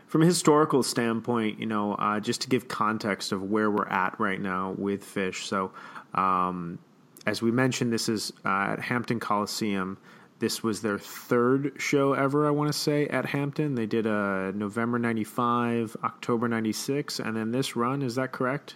from 0.09 0.23
a 0.23 0.25
historical 0.25 0.81
standpoint, 0.81 1.59
you 1.59 1.67
know, 1.67 1.93
uh, 1.93 2.19
just 2.19 2.41
to 2.41 2.49
give 2.49 2.67
context 2.67 3.31
of 3.31 3.43
where 3.43 3.69
we're 3.69 3.87
at 3.87 4.19
right 4.19 4.41
now 4.41 4.73
with 4.75 5.05
Phish. 5.05 5.45
So, 5.45 5.71
um, 6.15 6.79
as 7.27 7.43
we 7.43 7.51
mentioned, 7.51 7.93
this 7.93 8.09
is 8.09 8.33
uh, 8.43 8.71
at 8.71 8.79
Hampton 8.79 9.19
Coliseum. 9.19 9.99
This 10.39 10.63
was 10.63 10.81
their 10.81 10.97
third 10.97 11.73
show 11.77 12.13
ever, 12.13 12.47
I 12.47 12.49
want 12.49 12.73
to 12.73 12.77
say, 12.77 13.05
at 13.07 13.27
Hampton. 13.27 13.75
They 13.75 13.85
did 13.85 14.07
a 14.07 14.51
November 14.55 14.97
95, 14.97 15.95
October 16.03 16.47
96, 16.47 17.19
and 17.19 17.37
then 17.37 17.51
this 17.51 17.75
run. 17.75 18.01
Is 18.01 18.15
that 18.15 18.31
correct? 18.31 18.75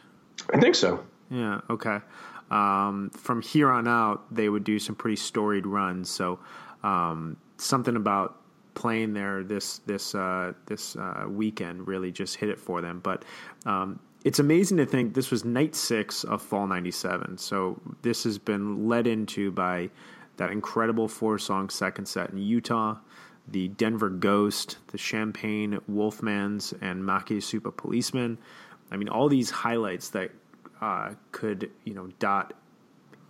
I 0.53 0.59
think 0.59 0.75
so. 0.75 1.03
Yeah, 1.31 1.61
okay. 1.67 1.97
Um, 2.51 3.09
from 3.15 3.41
here 3.41 3.71
on 3.71 3.87
out, 3.87 4.23
they 4.31 4.49
would 4.49 4.63
do 4.63 4.77
some 4.77 4.93
pretty 4.93 5.15
storied 5.15 5.65
runs. 5.65 6.11
So, 6.11 6.37
um, 6.83 7.37
something 7.57 7.95
about 7.95 8.42
playing 8.73 9.13
there 9.13 9.43
this 9.43 9.79
this 9.79 10.15
uh, 10.15 10.53
this 10.65 10.95
uh, 10.95 11.25
weekend 11.27 11.87
really 11.87 12.11
just 12.11 12.35
hit 12.37 12.49
it 12.49 12.59
for 12.59 12.81
them. 12.81 12.99
But 12.99 13.23
um, 13.65 13.99
it's 14.23 14.39
amazing 14.39 14.77
to 14.77 14.85
think 14.85 15.13
this 15.13 15.31
was 15.31 15.43
night 15.43 15.75
six 15.75 16.23
of 16.23 16.41
Fall 16.41 16.67
'97. 16.67 17.37
So 17.37 17.79
this 18.01 18.23
has 18.23 18.37
been 18.37 18.87
led 18.87 19.07
into 19.07 19.51
by 19.51 19.89
that 20.37 20.51
incredible 20.51 21.07
four 21.07 21.37
song 21.37 21.69
second 21.69 22.07
set 22.07 22.31
in 22.31 22.37
Utah, 22.37 22.97
the 23.47 23.67
Denver 23.69 24.09
Ghost, 24.09 24.77
the 24.87 24.97
Champagne 24.97 25.79
Wolfmans, 25.89 26.73
and 26.81 27.03
Makisupa 27.03 27.75
Policeman. 27.75 28.37
I 28.91 28.97
mean, 28.97 29.09
all 29.09 29.29
these 29.29 29.49
highlights 29.49 30.09
that 30.09 30.31
uh, 30.81 31.13
could 31.31 31.71
you 31.83 31.93
know 31.93 32.07
dot 32.19 32.53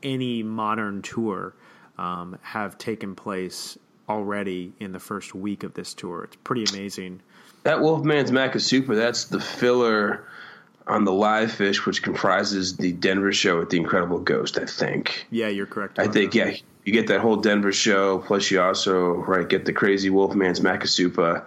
any 0.01 0.43
modern 0.43 1.01
tour 1.01 1.55
um, 1.97 2.37
have 2.41 2.77
taken 2.77 3.15
place 3.15 3.77
already 4.13 4.73
in 4.79 4.91
the 4.91 4.99
first 4.99 5.33
week 5.33 5.63
of 5.63 5.73
this 5.73 5.93
tour. 5.93 6.23
It's 6.23 6.35
pretty 6.43 6.65
amazing. 6.71 7.21
That 7.63 7.79
Wolfman's 7.79 8.31
Makisupa, 8.31 8.95
that's 8.95 9.25
the 9.25 9.39
filler 9.39 10.25
on 10.85 11.05
the 11.05 11.13
live 11.13 11.51
Phish, 11.51 11.85
which 11.85 12.03
comprises 12.03 12.77
the 12.77 12.91
Denver 12.91 13.31
show 13.31 13.59
with 13.59 13.69
the 13.69 13.77
Incredible 13.77 14.19
Ghost, 14.19 14.57
I 14.57 14.65
think. 14.65 15.25
Yeah, 15.31 15.47
you're 15.47 15.65
correct. 15.65 15.97
I 15.97 16.07
think, 16.07 16.33
that. 16.33 16.37
yeah, 16.37 16.57
you 16.83 16.93
get 16.93 17.07
that 17.07 17.21
whole 17.21 17.37
Denver 17.37 17.71
show, 17.71 18.19
plus 18.19 18.51
you 18.51 18.61
also, 18.61 19.13
right, 19.13 19.47
get 19.47 19.65
the 19.65 19.73
crazy 19.73 20.09
Wolfman's 20.09 20.59
Makisupa. 20.59 21.43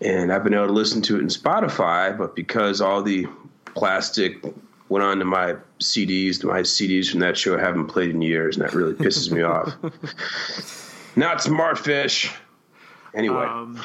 And 0.00 0.32
I've 0.32 0.42
been 0.42 0.54
able 0.54 0.66
to 0.66 0.72
listen 0.72 1.02
to 1.02 1.16
it 1.16 1.20
in 1.20 1.28
Spotify, 1.28 2.16
but 2.16 2.34
because 2.34 2.80
all 2.80 3.02
the 3.02 3.26
plastic 3.66 4.42
went 4.88 5.04
on 5.04 5.18
to 5.18 5.24
my 5.24 5.56
CDs, 5.80 6.42
my 6.42 6.60
CDs 6.60 7.10
from 7.10 7.20
that 7.20 7.36
show 7.36 7.56
I 7.56 7.60
haven't 7.60 7.86
played 7.86 8.10
in 8.10 8.22
years, 8.22 8.56
and 8.56 8.66
that 8.66 8.74
really 8.74 8.94
pisses 8.94 9.30
me 9.30 9.42
off. 9.42 9.74
Not 11.16 11.42
smart 11.42 11.78
fish. 11.78 12.32
Anyway. 13.14 13.44
Um, 13.44 13.80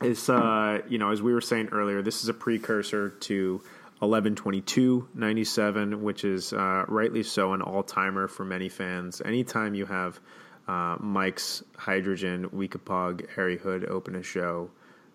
it's, 0.00 0.28
uh, 0.28 0.80
you 0.88 0.98
know, 0.98 1.12
as 1.12 1.22
we 1.22 1.32
were 1.32 1.40
saying 1.40 1.68
earlier, 1.72 2.02
this 2.02 2.22
is 2.22 2.28
a 2.28 2.34
precursor 2.34 3.10
to 3.10 3.62
112297, 4.00 6.02
which 6.02 6.24
is 6.24 6.52
uh, 6.52 6.84
rightly 6.88 7.22
so 7.22 7.52
an 7.52 7.62
all 7.62 7.84
timer 7.84 8.26
for 8.28 8.44
many 8.44 8.68
fans. 8.68 9.22
Anytime 9.24 9.74
you 9.74 9.86
have 9.86 10.20
uh, 10.66 10.96
Mike's 10.98 11.62
Hydrogen, 11.76 12.48
Weekapaug, 12.50 13.30
Harry 13.34 13.56
Hood 13.56 13.86
open 13.86 14.16
a 14.16 14.22
show, 14.22 14.70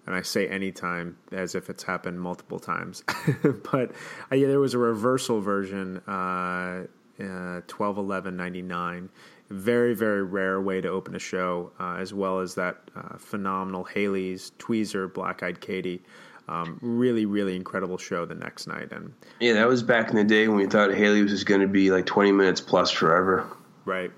and 0.06 0.16
I 0.16 0.22
say 0.22 0.48
anytime 0.48 1.18
as 1.32 1.56
if 1.56 1.70
it's 1.70 1.84
happened 1.84 2.22
multiple 2.22 2.60
times, 2.60 3.04
but 3.72 3.92
uh, 4.32 4.36
yeah, 4.36 4.48
there 4.48 4.62
was 4.62 4.74
a 4.74 4.80
reversal 4.80 5.42
version, 5.42 5.98
uh, 6.08 6.86
uh, 7.20 7.60
121199 7.68 9.10
very 9.50 9.96
very 9.96 10.24
rare 10.24 10.62
way 10.62 10.82
to 10.82 10.88
open 10.88 11.16
a 11.16 11.20
show, 11.20 11.72
uh, 11.80 11.96
as 11.96 12.14
well 12.14 12.40
as 12.40 12.56
that 12.56 12.78
uh, 12.96 13.18
phenomenal 13.18 13.84
Haley's 13.84 14.52
Tweezer 14.60 15.12
Black 15.12 15.44
Eyed 15.44 15.60
Katie. 15.62 16.02
Um, 16.48 16.80
really, 16.82 17.28
really 17.28 17.56
incredible 17.56 18.00
show 18.00 18.26
the 18.26 18.34
next 18.34 18.66
night, 18.66 18.92
and 18.92 19.14
yeah, 19.40 19.54
that 19.54 19.68
was 19.68 19.84
back 19.84 20.10
in 20.10 20.16
the 20.16 20.24
day 20.24 20.48
when 20.48 20.58
we 20.58 20.66
thought 20.66 20.94
Haley 20.94 21.22
was 21.22 21.44
going 21.44 21.62
to 21.62 21.68
be 21.68 21.92
like 21.92 22.06
twenty 22.06 22.32
minutes 22.32 22.62
plus 22.62 22.90
forever. 22.92 23.48
Right. 23.86 24.12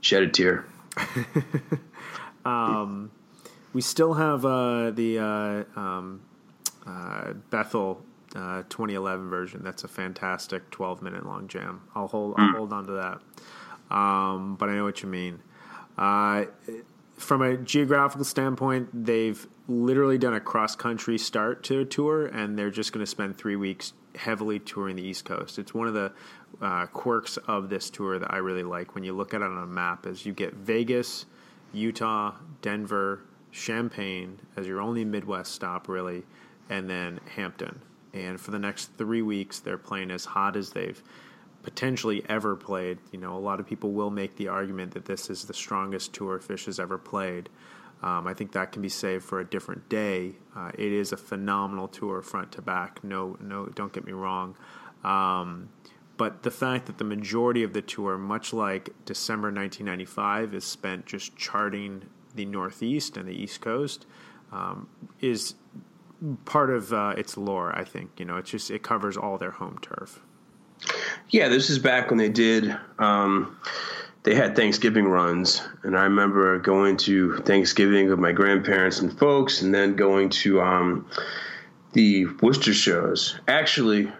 Shed 0.00 0.24
a 0.24 0.28
tear. 0.28 0.64
um, 2.44 3.10
we 3.72 3.80
still 3.80 4.14
have 4.14 4.44
uh, 4.44 4.90
the 4.90 5.18
uh, 5.18 5.80
um, 5.80 6.20
uh, 6.86 7.32
Bethel 7.50 8.02
uh, 8.34 8.62
2011 8.68 9.28
version. 9.30 9.62
That's 9.62 9.84
a 9.84 9.88
fantastic 9.88 10.70
12 10.70 11.02
minute 11.02 11.24
long 11.26 11.48
jam. 11.48 11.82
I'll 11.94 12.08
hold. 12.08 12.34
I'll 12.36 12.48
mm. 12.48 12.56
hold 12.56 12.72
on 12.72 12.86
to 12.86 12.92
that 12.92 13.20
um, 13.92 14.56
but 14.56 14.68
I 14.68 14.74
know 14.74 14.84
what 14.84 15.02
you 15.02 15.08
mean. 15.08 15.40
Uh, 15.98 16.46
from 17.16 17.42
a 17.42 17.56
geographical 17.58 18.24
standpoint, 18.24 18.88
they've 19.04 19.46
literally 19.68 20.18
done 20.18 20.34
a 20.34 20.40
cross 20.40 20.74
country 20.74 21.18
start 21.18 21.62
to 21.64 21.80
a 21.80 21.84
tour, 21.84 22.26
and 22.26 22.58
they're 22.58 22.70
just 22.70 22.92
going 22.92 23.04
to 23.04 23.10
spend 23.10 23.36
three 23.36 23.56
weeks 23.56 23.92
heavily 24.16 24.58
touring 24.58 24.96
the 24.96 25.02
East 25.02 25.24
Coast. 25.24 25.58
It's 25.58 25.74
one 25.74 25.86
of 25.86 25.94
the 25.94 26.12
uh, 26.60 26.86
quirks 26.86 27.36
of 27.36 27.68
this 27.68 27.90
tour 27.90 28.18
that 28.18 28.32
I 28.32 28.38
really 28.38 28.62
like 28.62 28.94
when 28.94 29.04
you 29.04 29.12
look 29.12 29.34
at 29.34 29.42
it 29.42 29.44
on 29.44 29.62
a 29.62 29.66
map. 29.66 30.06
Is 30.06 30.24
you 30.24 30.32
get 30.32 30.54
Vegas, 30.54 31.26
Utah, 31.72 32.34
Denver, 32.62 33.20
Champaign 33.52 34.38
as 34.56 34.66
your 34.66 34.80
only 34.80 35.04
Midwest 35.04 35.52
stop, 35.52 35.86
really, 35.86 36.22
and 36.70 36.88
then 36.88 37.20
Hampton. 37.36 37.82
And 38.14 38.40
for 38.40 38.50
the 38.50 38.58
next 38.58 38.86
three 38.96 39.22
weeks, 39.22 39.60
they're 39.60 39.78
playing 39.78 40.10
as 40.10 40.24
hot 40.24 40.56
as 40.56 40.70
they've 40.70 41.02
potentially 41.62 42.24
ever 42.28 42.56
played. 42.56 42.98
You 43.12 43.18
know, 43.18 43.36
a 43.36 43.38
lot 43.38 43.60
of 43.60 43.66
people 43.66 43.92
will 43.92 44.10
make 44.10 44.36
the 44.36 44.48
argument 44.48 44.92
that 44.94 45.04
this 45.04 45.30
is 45.30 45.44
the 45.44 45.54
strongest 45.54 46.12
tour 46.12 46.38
Phish 46.38 46.66
has 46.66 46.78
ever 46.78 46.98
played. 46.98 47.48
Um, 48.02 48.26
I 48.26 48.34
think 48.34 48.52
that 48.52 48.72
can 48.72 48.82
be 48.82 48.88
saved 48.88 49.24
for 49.24 49.38
a 49.38 49.44
different 49.44 49.88
day. 49.88 50.34
Uh, 50.56 50.72
it 50.74 50.92
is 50.92 51.12
a 51.12 51.16
phenomenal 51.16 51.86
tour, 51.86 52.20
front 52.20 52.50
to 52.52 52.62
back. 52.62 53.02
No, 53.04 53.36
no, 53.40 53.66
don't 53.66 53.92
get 53.92 54.04
me 54.04 54.12
wrong. 54.12 54.56
Um, 55.04 55.68
but 56.16 56.42
the 56.42 56.50
fact 56.50 56.86
that 56.86 56.98
the 56.98 57.04
majority 57.04 57.62
of 57.62 57.72
the 57.72 57.82
tour, 57.82 58.18
much 58.18 58.52
like 58.52 58.90
December 59.04 59.48
1995, 59.48 60.54
is 60.54 60.64
spent 60.64 61.06
just 61.06 61.36
charting 61.36 62.02
the 62.34 62.44
Northeast 62.44 63.16
and 63.16 63.28
the 63.28 63.32
East 63.32 63.60
Coast, 63.60 64.04
um, 64.50 64.88
is 65.20 65.54
part 66.44 66.70
of 66.70 66.92
uh, 66.92 67.14
its 67.16 67.36
lore. 67.36 67.76
I 67.76 67.84
think 67.84 68.10
you 68.18 68.24
know, 68.24 68.36
it's 68.36 68.50
just 68.50 68.70
it 68.70 68.82
covers 68.82 69.16
all 69.16 69.38
their 69.38 69.52
home 69.52 69.78
turf. 69.80 70.20
Yeah, 71.32 71.48
this 71.48 71.70
is 71.70 71.78
back 71.78 72.10
when 72.10 72.18
they 72.18 72.28
did. 72.28 72.76
Um, 72.98 73.58
they 74.22 74.34
had 74.34 74.54
Thanksgiving 74.54 75.06
runs, 75.06 75.62
and 75.82 75.96
I 75.96 76.02
remember 76.02 76.58
going 76.58 76.98
to 76.98 77.38
Thanksgiving 77.38 78.10
with 78.10 78.18
my 78.18 78.32
grandparents 78.32 79.00
and 79.00 79.18
folks, 79.18 79.62
and 79.62 79.74
then 79.74 79.96
going 79.96 80.28
to 80.28 80.60
um, 80.60 81.08
the 81.94 82.26
Worcester 82.42 82.74
shows. 82.74 83.40
Actually, 83.48 84.12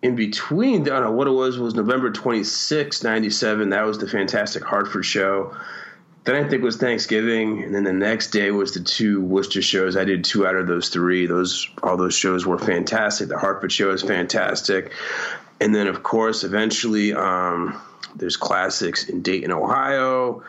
in 0.00 0.16
between, 0.16 0.82
I 0.82 0.84
don't 0.86 1.02
know 1.02 1.12
what 1.12 1.26
it 1.26 1.32
was. 1.32 1.58
Was 1.58 1.74
November 1.74 2.10
26, 2.10 3.04
'97. 3.04 3.68
That 3.68 3.84
was 3.84 3.98
the 3.98 4.08
fantastic 4.08 4.64
Hartford 4.64 5.04
show. 5.04 5.54
Then 6.24 6.34
I 6.34 6.40
think 6.40 6.54
it 6.54 6.62
was 6.62 6.78
Thanksgiving, 6.78 7.62
and 7.62 7.74
then 7.74 7.84
the 7.84 7.92
next 7.92 8.30
day 8.30 8.50
was 8.50 8.72
the 8.72 8.80
two 8.80 9.20
Worcester 9.20 9.60
shows. 9.60 9.98
I 9.98 10.04
did 10.04 10.24
two 10.24 10.46
out 10.46 10.56
of 10.56 10.66
those 10.66 10.88
three. 10.88 11.26
Those 11.26 11.68
all 11.82 11.98
those 11.98 12.14
shows 12.14 12.46
were 12.46 12.58
fantastic. 12.58 13.28
The 13.28 13.38
Hartford 13.38 13.70
show 13.70 13.90
is 13.90 14.02
fantastic 14.02 14.92
and 15.60 15.74
then 15.74 15.86
of 15.86 16.02
course 16.02 16.44
eventually 16.44 17.14
um, 17.14 17.80
there's 18.14 18.36
classics 18.36 19.08
in 19.08 19.22
Dayton, 19.22 19.52
Ohio. 19.52 20.42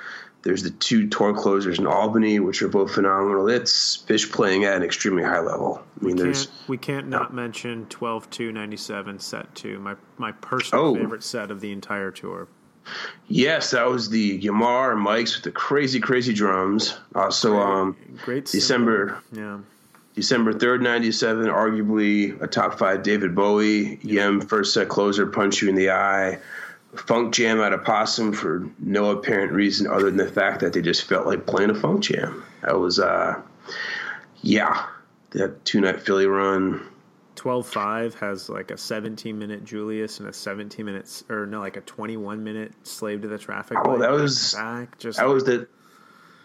There's 0.43 0.63
the 0.63 0.69
two 0.69 1.09
tour 1.09 1.33
closers 1.33 1.79
in 1.79 1.87
Albany, 1.87 2.39
which 2.39 2.61
are 2.61 2.69
both 2.69 2.93
phenomenal. 2.93 3.49
It's 3.49 3.97
Phish 3.97 4.31
playing 4.31 4.63
at 4.63 4.77
an 4.77 4.83
extremely 4.83 5.23
high 5.23 5.41
level. 5.41 5.83
I 5.99 6.05
mean, 6.05 6.15
we 6.15 6.21
there's 6.23 6.45
can't, 6.45 6.69
we 6.69 6.77
can't 6.77 7.07
not 7.07 7.33
mention 7.33 7.85
12 7.87 8.29
2 8.29 8.51
97 8.51 9.19
set 9.19 9.53
two, 9.55 9.79
my 9.79 9.95
my 10.17 10.31
personal 10.33 10.85
oh. 10.85 10.95
favorite 10.95 11.23
set 11.23 11.51
of 11.51 11.59
the 11.59 11.71
entire 11.71 12.11
tour. 12.11 12.47
Yes, 13.27 13.71
that 13.71 13.89
was 13.89 14.09
the 14.09 14.39
Yamar 14.39 14.93
and 14.93 15.01
Mike's 15.01 15.35
with 15.35 15.43
the 15.43 15.51
crazy, 15.51 15.99
crazy 15.99 16.33
drums. 16.33 16.97
Also, 17.15 17.51
great, 17.51 17.61
um, 17.61 17.97
great 18.23 18.45
December. 18.45 19.21
Yeah. 19.33 19.59
December 20.17 20.51
3rd, 20.51 20.81
97, 20.81 21.45
arguably 21.45 22.41
a 22.41 22.47
top 22.47 22.79
five 22.79 23.03
David 23.03 23.35
Bowie. 23.35 23.99
Yem, 24.01 24.41
first 24.41 24.73
set 24.73 24.89
closer, 24.89 25.27
punch 25.27 25.61
you 25.61 25.69
in 25.69 25.75
the 25.75 25.91
eye. 25.91 26.39
Funk 26.95 27.35
jam 27.35 27.61
out 27.61 27.71
of 27.71 27.83
Possum 27.83 28.33
for 28.33 28.67
no 28.79 29.11
apparent 29.11 29.51
reason 29.51 29.85
other 29.85 30.05
than 30.05 30.17
the 30.17 30.25
fact 30.27 30.61
that 30.61 30.73
they 30.73 30.81
just 30.81 31.03
felt 31.03 31.27
like 31.27 31.45
playing 31.45 31.69
a 31.69 31.75
funk 31.75 32.01
jam. 32.01 32.43
That 32.63 32.79
was, 32.79 32.99
uh, 32.99 33.39
yeah, 34.41 34.87
that 35.29 35.63
two 35.65 35.81
night 35.81 36.01
Philly 36.01 36.25
run. 36.25 36.81
12 37.35 37.67
5 37.67 38.15
has 38.15 38.49
like 38.49 38.71
a 38.71 38.77
17 38.77 39.37
minute 39.37 39.65
Julius 39.65 40.19
and 40.19 40.27
a 40.27 40.33
17 40.33 40.83
minutes, 40.83 41.23
or 41.29 41.45
no, 41.45 41.59
like 41.59 41.77
a 41.77 41.81
21 41.81 42.43
minute 42.43 42.73
Slave 42.81 43.21
to 43.21 43.27
the 43.27 43.37
Traffic. 43.37 43.77
Oh, 43.85 43.99
that 43.99 44.09
was, 44.09 44.55
back, 44.55 44.97
just 44.97 45.19
that 45.19 45.27
like, 45.27 45.33
was 45.35 45.43
the 45.43 45.67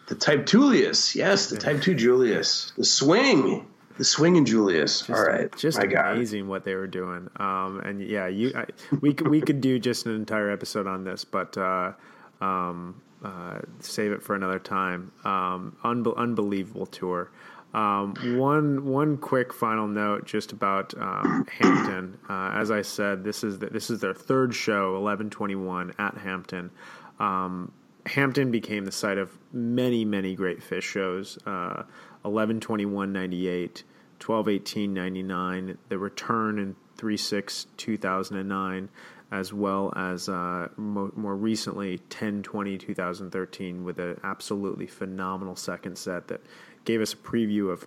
the 0.09 0.15
Type 0.15 0.47
Julius, 0.47 1.15
yes, 1.15 1.49
the 1.51 1.57
Type 1.57 1.81
Two 1.83 1.95
Julius, 1.95 2.73
the 2.77 2.85
swing, 2.85 3.67
the 3.99 4.05
swinging 4.05 4.45
Julius. 4.45 5.01
Just, 5.01 5.11
All 5.11 5.25
right, 5.25 5.57
just 5.57 5.79
My 5.79 5.85
amazing 5.85 6.43
God. 6.45 6.49
what 6.49 6.65
they 6.65 6.75
were 6.75 6.87
doing. 6.87 7.29
Um, 7.37 7.81
and 7.85 8.03
yeah, 8.03 8.27
you, 8.27 8.53
I, 8.55 8.67
we 9.01 9.13
we 9.13 9.41
could 9.41 9.61
do 9.61 9.79
just 9.79 10.07
an 10.07 10.15
entire 10.15 10.51
episode 10.51 10.87
on 10.87 11.05
this, 11.05 11.25
but 11.25 11.57
uh, 11.57 11.93
um, 12.41 13.01
uh, 13.25 13.61
save 13.81 14.13
it 14.13 14.23
for 14.23 14.35
another 14.35 14.59
time. 14.59 15.13
Um, 15.25 15.77
unbe- 15.85 16.17
unbelievable 16.17 16.87
tour. 16.87 17.31
Um, 17.75 18.15
one 18.39 18.85
one 18.85 19.17
quick 19.17 19.53
final 19.55 19.87
note 19.89 20.27
just 20.27 20.53
about 20.53 20.93
um, 21.01 21.47
Hampton. 21.59 22.19
Uh, 22.29 22.51
as 22.53 22.71
I 22.71 22.83
said, 22.83 23.25
this 23.25 23.45
is 23.45 23.61
the, 23.61 23.67
this 23.69 23.89
is 23.89 24.01
their 24.01 24.13
third 24.15 24.55
show, 24.55 24.97
eleven 24.97 25.31
twenty 25.31 25.55
one 25.55 25.93
at 25.99 26.19
Hampton. 26.19 26.71
Um, 27.19 27.73
Hampton 28.07 28.51
became 28.51 28.85
the 28.85 28.93
site 28.93 29.19
of 29.19 29.39
many 29.53 30.05
many 30.05 30.35
great 30.35 30.61
Phish 30.61 30.83
shows. 30.83 31.39
Uh, 31.47 31.85
11 32.25 32.61
21 32.61 33.13
98, 33.13 33.85
12 34.19 34.49
18 34.49 34.95
99, 34.95 35.79
the 35.89 35.99
return 35.99 36.59
in 36.59 36.77
3 36.97 37.17
6 37.17 37.67
2009, 37.77 38.89
as 39.31 39.53
well 39.53 39.93
as 39.97 40.29
uh, 40.29 40.69
mo- 40.77 41.13
more 41.17 41.37
recently 41.37 41.99
10 42.11 42.43
20 42.43 42.79
2013 42.79 43.85
with 43.85 43.99
an 43.99 44.21
absolutely 44.23 44.87
phenomenal 44.87 45.57
second 45.57 45.97
set 45.97 46.29
that 46.29 46.41
gave 46.85 47.01
us 47.01 47.13
a 47.13 47.17
preview 47.17 47.71
of 47.71 47.87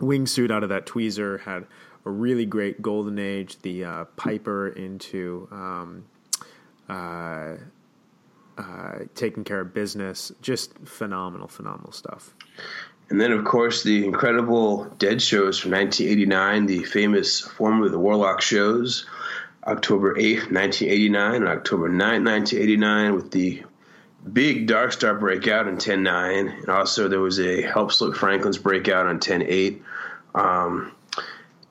Wingsuit 0.00 0.50
out 0.50 0.64
of 0.64 0.68
that 0.70 0.86
tweezer, 0.86 1.40
had 1.40 1.66
a 2.04 2.10
really 2.10 2.44
great 2.44 2.82
golden 2.82 3.18
age, 3.18 3.58
the 3.60 3.84
uh, 3.84 4.04
Piper 4.16 4.68
into. 4.68 5.48
Um, 5.52 6.04
uh, 8.58 9.00
taking 9.14 9.44
care 9.44 9.60
of 9.60 9.74
business, 9.74 10.32
just 10.40 10.76
phenomenal, 10.84 11.48
phenomenal 11.48 11.92
stuff. 11.92 12.34
And 13.10 13.20
then, 13.20 13.32
of 13.32 13.44
course, 13.44 13.82
the 13.82 14.04
incredible 14.04 14.84
Dead 14.98 15.20
shows 15.20 15.58
from 15.58 15.72
1989, 15.72 16.66
the 16.66 16.84
famous 16.84 17.40
formerly 17.40 17.90
the 17.90 17.98
Warlock 17.98 18.40
shows, 18.40 19.06
October 19.66 20.14
8th, 20.14 20.50
1989, 20.52 21.34
and 21.34 21.48
October 21.48 21.88
9th, 21.90 22.24
1989, 22.24 23.14
with 23.14 23.30
the 23.30 23.62
big 24.32 24.66
Dark 24.66 24.92
Star 24.92 25.14
breakout 25.14 25.68
on 25.68 25.76
10 25.76 26.02
9. 26.02 26.48
And 26.48 26.68
also, 26.68 27.08
there 27.08 27.20
was 27.20 27.38
a 27.40 27.62
Help 27.62 27.92
Slip 27.92 28.14
Franklin's 28.14 28.58
breakout 28.58 29.06
on 29.06 29.20
10 29.20 29.42
8. 29.42 29.82
Um, 30.34 30.92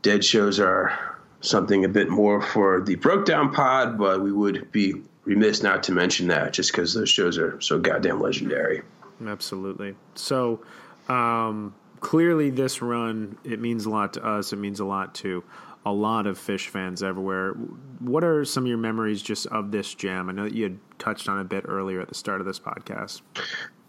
dead 0.02 0.24
shows 0.24 0.60
are 0.60 1.18
something 1.42 1.84
a 1.84 1.90
bit 1.90 2.10
more 2.10 2.42
for 2.42 2.82
the 2.82 2.96
Broke 2.96 3.26
Down 3.26 3.54
Pod, 3.54 3.98
but 3.98 4.22
we 4.22 4.32
would 4.32 4.72
be 4.72 5.02
remiss 5.26 5.64
not 5.64 5.84
to 5.84 5.92
mention 5.92 6.28
that 6.28 6.54
just 6.54 6.72
because 6.72 6.94
those 6.94 7.10
shows 7.10 7.38
are 7.38 7.60
so 7.62 7.80
goddamn 7.80 8.22
legendary. 8.22 8.82
Absolutely. 9.26 9.96
So, 10.16 10.62
um, 11.08 11.74
clearly, 12.00 12.50
this 12.50 12.82
run 12.82 13.38
it 13.44 13.60
means 13.60 13.86
a 13.86 13.90
lot 13.90 14.14
to 14.14 14.26
us. 14.26 14.54
It 14.54 14.58
means 14.58 14.80
a 14.80 14.86
lot 14.86 15.16
to 15.16 15.44
a 15.86 15.92
lot 15.92 16.28
of 16.28 16.38
Phish 16.38 16.68
fans 16.68 17.04
everywhere. 17.04 17.52
What 18.00 18.24
are 18.24 18.46
some 18.46 18.64
of 18.64 18.68
your 18.68 18.78
memories 18.78 19.22
just 19.22 19.48
of 19.48 19.72
this 19.72 19.94
jam? 19.94 20.30
I 20.30 20.32
know 20.32 20.44
that 20.44 20.54
you 20.54 20.64
had 20.64 20.80
touched 20.98 21.28
on 21.28 21.40
a 21.40 21.44
bit 21.44 21.66
earlier 21.68 22.00
at 22.00 22.08
the 22.08 22.16
start 22.16 22.40
of 22.40 22.48
this 22.48 22.60
podcast. 22.60 23.22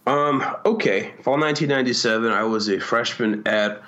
Um, 0.06 0.44
okay, 0.66 1.14
fall 1.22 1.38
1997. 1.38 2.30
I 2.30 2.42
was 2.42 2.68
a 2.68 2.78
freshman 2.78 3.46
at 3.46 3.82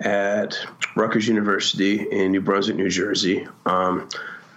at 0.00 0.58
Rutgers 0.96 1.28
University 1.28 2.10
in 2.10 2.32
New 2.32 2.40
Brunswick, 2.40 2.76
New 2.76 2.88
Jersey. 2.88 3.46
Um, 3.66 4.08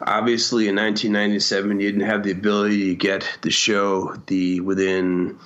obviously, 0.02 0.68
in 0.68 0.76
1997, 0.76 1.80
you 1.80 1.92
didn't 1.92 2.08
have 2.08 2.24
the 2.24 2.32
ability 2.32 2.90
to 2.90 2.96
get 2.96 3.28
the 3.42 3.52
show 3.52 4.16
the 4.28 4.60
within 4.62 5.38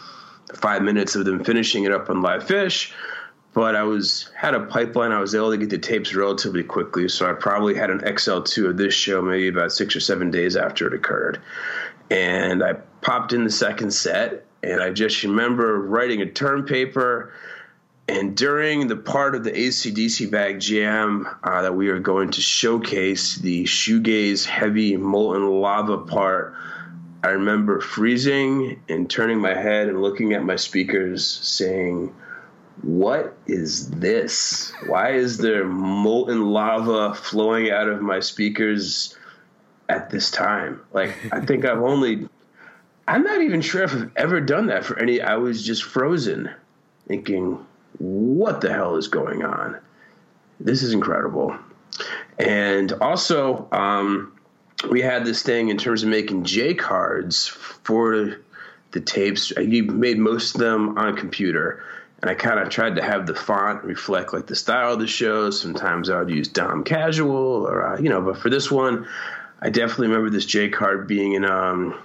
five 0.54 0.82
minutes 0.82 1.16
of 1.16 1.26
them 1.26 1.44
finishing 1.44 1.84
it 1.84 1.92
up 1.92 2.10
on 2.10 2.22
Live 2.22 2.44
Phish 2.44 2.92
But 3.54 3.76
I 3.76 3.84
was 3.84 4.30
had 4.36 4.54
a 4.54 4.62
pipeline. 4.62 5.12
I 5.12 5.20
was 5.20 5.34
able 5.36 5.52
to 5.52 5.58
get 5.58 5.70
the 5.70 5.78
tapes 5.78 6.14
relatively 6.14 6.64
quickly, 6.64 7.08
so 7.10 7.30
I 7.30 7.34
probably 7.34 7.76
had 7.76 7.90
an 7.90 8.00
XL2 8.00 8.70
of 8.70 8.78
this 8.78 8.94
show 8.94 9.22
maybe 9.22 9.48
about 9.48 9.72
six 9.72 9.96
or 9.96 10.00
seven 10.00 10.32
days 10.32 10.56
after 10.56 10.88
it 10.88 10.94
occurred. 10.94 11.42
And 12.12 12.64
I 12.64 12.74
popped 13.02 13.34
in 13.34 13.44
the 13.44 13.52
second 13.52 13.92
set, 13.92 14.46
and 14.64 14.82
I 14.82 14.92
just 14.92 15.24
remember 15.24 15.80
writing 15.80 16.22
a 16.22 16.26
term 16.26 16.66
paper. 16.66 17.34
And 18.10 18.36
during 18.36 18.88
the 18.88 18.96
part 18.96 19.36
of 19.36 19.44
the 19.44 19.52
ACDC 19.52 20.32
bag 20.32 20.60
jam 20.60 21.28
uh, 21.44 21.62
that 21.62 21.76
we 21.76 21.90
are 21.90 22.00
going 22.00 22.32
to 22.32 22.42
showcase, 22.42 23.36
the 23.36 23.66
shoegaze 23.66 24.46
heavy 24.46 24.98
molten 24.98 25.48
lava 25.48 26.00
part, 26.00 26.56
I 27.24 27.30
remember 27.30 27.80
freezing 27.82 28.82
and 28.90 29.08
turning 29.08 29.40
my 29.40 29.54
head 29.54 29.90
and 29.90 30.02
looking 30.02 30.34
at 30.34 30.44
my 30.44 30.56
speakers 30.56 31.24
saying, 31.24 32.12
What 32.82 33.38
is 33.46 33.92
this? 33.92 34.74
Why 34.88 35.12
is 35.12 35.38
there 35.38 35.66
molten 35.66 36.50
lava 36.50 37.14
flowing 37.14 37.70
out 37.70 37.90
of 37.90 38.02
my 38.02 38.22
speakers 38.22 39.16
at 39.88 40.10
this 40.10 40.32
time? 40.32 40.82
Like, 40.94 41.16
I 41.32 41.42
think 41.42 41.64
I've 41.64 41.84
only, 41.84 42.28
I'm 43.08 43.22
not 43.22 43.44
even 43.44 43.62
sure 43.62 43.84
if 43.84 43.94
I've 43.94 44.12
ever 44.16 44.42
done 44.42 44.66
that 44.68 44.84
for 44.84 44.98
any. 44.98 45.22
I 45.22 45.36
was 45.36 45.64
just 45.64 45.84
frozen 45.84 46.50
thinking, 47.08 47.66
What 48.00 48.62
the 48.62 48.74
hell 48.74 48.96
is 48.96 49.08
going 49.08 49.44
on? 49.44 49.80
This 50.60 50.84
is 50.84 50.94
incredible. 50.94 51.56
And 52.38 52.92
also, 52.94 53.68
um, 53.72 54.40
we 54.90 55.02
had 55.02 55.26
this 55.26 55.44
thing 55.44 55.70
in 55.70 55.78
terms 55.78 56.04
of 56.04 56.10
making 56.10 56.46
J 56.46 56.74
cards 56.74 57.48
for 57.48 58.38
the 58.92 59.02
tapes. 59.02 59.52
You 59.52 59.84
made 59.84 60.18
most 60.18 60.56
of 60.56 60.62
them 60.62 60.98
on 60.98 61.10
a 61.10 61.14
computer, 61.18 61.84
and 62.22 62.32
I 62.32 62.36
kind 62.36 62.60
of 62.60 62.70
tried 62.70 62.96
to 62.96 63.04
have 63.04 63.28
the 63.28 63.36
font 63.36 63.84
reflect 63.84 64.34
like 64.34 64.48
the 64.48 64.56
style 64.56 64.94
of 64.94 65.00
the 65.00 65.08
show. 65.08 65.50
Sometimes 65.50 66.10
I 66.10 66.20
would 66.20 66.30
use 66.30 66.48
Dom 66.48 66.84
Casual, 66.84 67.68
or 67.68 67.86
uh, 67.86 68.00
you 68.00 68.10
know, 68.10 68.22
but 68.22 68.38
for 68.38 68.50
this 68.50 68.72
one, 68.72 69.08
I 69.62 69.70
definitely 69.70 70.08
remember 70.08 70.30
this 70.30 70.46
J 70.46 70.70
card 70.70 71.08
being 71.08 71.34
in 71.34 71.44
um, 71.44 72.00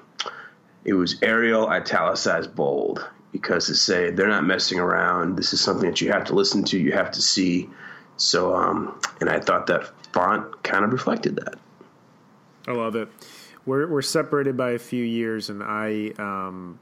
it 0.84 0.94
was 0.94 1.22
Arial 1.22 1.68
italicized 1.68 2.54
bold 2.54 3.08
because 3.34 3.66
to 3.66 3.74
say 3.74 4.10
they're 4.10 4.28
not 4.28 4.44
messing 4.44 4.78
around. 4.78 5.34
This 5.34 5.52
is 5.52 5.60
something 5.60 5.90
that 5.90 6.00
you 6.00 6.12
have 6.12 6.22
to 6.26 6.34
listen 6.36 6.62
to, 6.66 6.78
you 6.78 6.92
have 6.92 7.10
to 7.10 7.20
see. 7.20 7.68
So, 8.16 8.54
um, 8.54 9.00
and 9.20 9.28
I 9.28 9.40
thought 9.40 9.66
that 9.66 9.90
font 10.12 10.62
kind 10.62 10.84
of 10.84 10.92
reflected 10.92 11.34
that. 11.34 11.56
I 12.68 12.72
love 12.72 12.94
it. 12.94 13.08
We're 13.66 13.88
we're 13.88 14.02
separated 14.02 14.56
by 14.56 14.70
a 14.70 14.78
few 14.78 15.02
years, 15.02 15.50
and 15.50 15.64
I 15.64 16.12
um, 16.16 16.78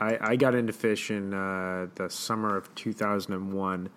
I, 0.00 0.16
I 0.32 0.36
got 0.36 0.54
into 0.54 0.72
Phish 0.72 1.10
in 1.10 1.34
uh, 1.34 1.88
the 1.94 2.08
summer 2.08 2.56
of 2.56 2.74
two 2.74 2.94
thousand 2.94 3.34
and 3.34 3.52
one, 3.52 3.90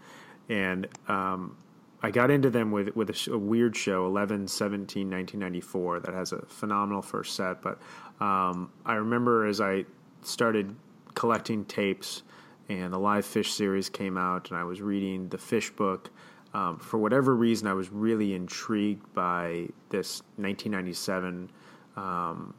and 0.49 0.89
um, 1.07 1.55
I 2.03 2.11
got 2.11 2.29
into 2.29 2.49
them 2.49 2.71
with 2.71 2.93
with 2.93 3.09
a, 3.09 3.31
a, 3.31 3.37
weird 3.37 3.77
show 3.77 4.05
11 4.05 4.49
17 4.49 5.09
1994 5.09 6.01
that 6.01 6.13
has 6.13 6.33
a 6.33 6.41
phenomenal 6.47 7.01
first 7.01 7.37
set. 7.37 7.61
But 7.61 7.79
um, 8.19 8.69
I 8.85 8.95
remember 8.95 9.45
as 9.45 9.61
I 9.61 9.85
started 10.23 10.75
collecting 11.15 11.65
tapes, 11.65 12.23
and 12.69 12.93
the 12.93 12.99
live 12.99 13.25
Phish 13.25 13.49
series 13.49 13.89
came 13.89 14.17
out, 14.17 14.49
and 14.49 14.59
I 14.59 14.63
was 14.63 14.81
reading 14.81 15.29
the 15.29 15.37
Phish 15.37 15.75
book. 15.75 16.11
Um, 16.53 16.79
for 16.79 16.97
whatever 16.97 17.35
reason, 17.35 17.67
I 17.67 17.73
was 17.73 17.91
really 17.91 18.33
intrigued 18.33 19.13
by 19.13 19.67
this 19.89 20.21
1997, 20.37 21.51
um, 21.97 22.53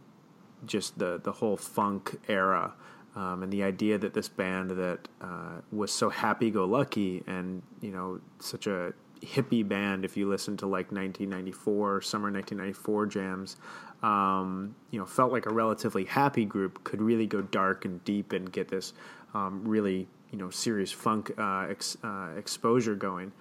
just 0.67 0.99
the 0.99 1.21
the 1.23 1.33
whole 1.33 1.57
funk 1.57 2.19
era, 2.29 2.75
um, 3.15 3.43
and 3.43 3.53
the 3.53 3.63
idea 3.63 3.97
that 3.99 4.13
this 4.13 4.29
band 4.29 4.73
that 4.73 5.09
uh, 5.21 5.61
was 5.73 5.93
so 5.93 6.11
happy-go-lucky 6.11 7.23
and 7.27 7.63
you 7.81 7.91
know 7.91 8.21
such 8.39 8.67
a 8.67 8.93
hippie 9.23 9.67
band. 9.67 10.05
If 10.05 10.17
you 10.17 10.29
listen 10.29 10.57
to 10.59 10.67
like 10.67 10.93
1994 10.93 12.03
summer 12.03 12.31
1994 12.31 13.07
jams, 13.07 13.57
um, 14.03 14.75
you 14.91 14.99
know, 14.99 15.07
felt 15.07 15.33
like 15.33 15.47
a 15.47 15.53
relatively 15.53 16.05
happy 16.05 16.45
group 16.45 16.85
could 16.85 17.01
really 17.01 17.27
go 17.27 17.43
dark 17.43 17.85
and 17.85 18.05
deep 18.05 18.33
and 18.33 18.53
get 18.53 18.69
this 18.69 18.93
um, 19.35 19.65
really 19.65 20.09
you 20.31 20.39
know 20.39 20.51
serious 20.51 20.93
funk 20.93 21.33
uh, 21.39 21.67
ex, 21.69 21.97
uh, 22.03 22.31
exposure 22.37 22.95
going. 22.95 23.33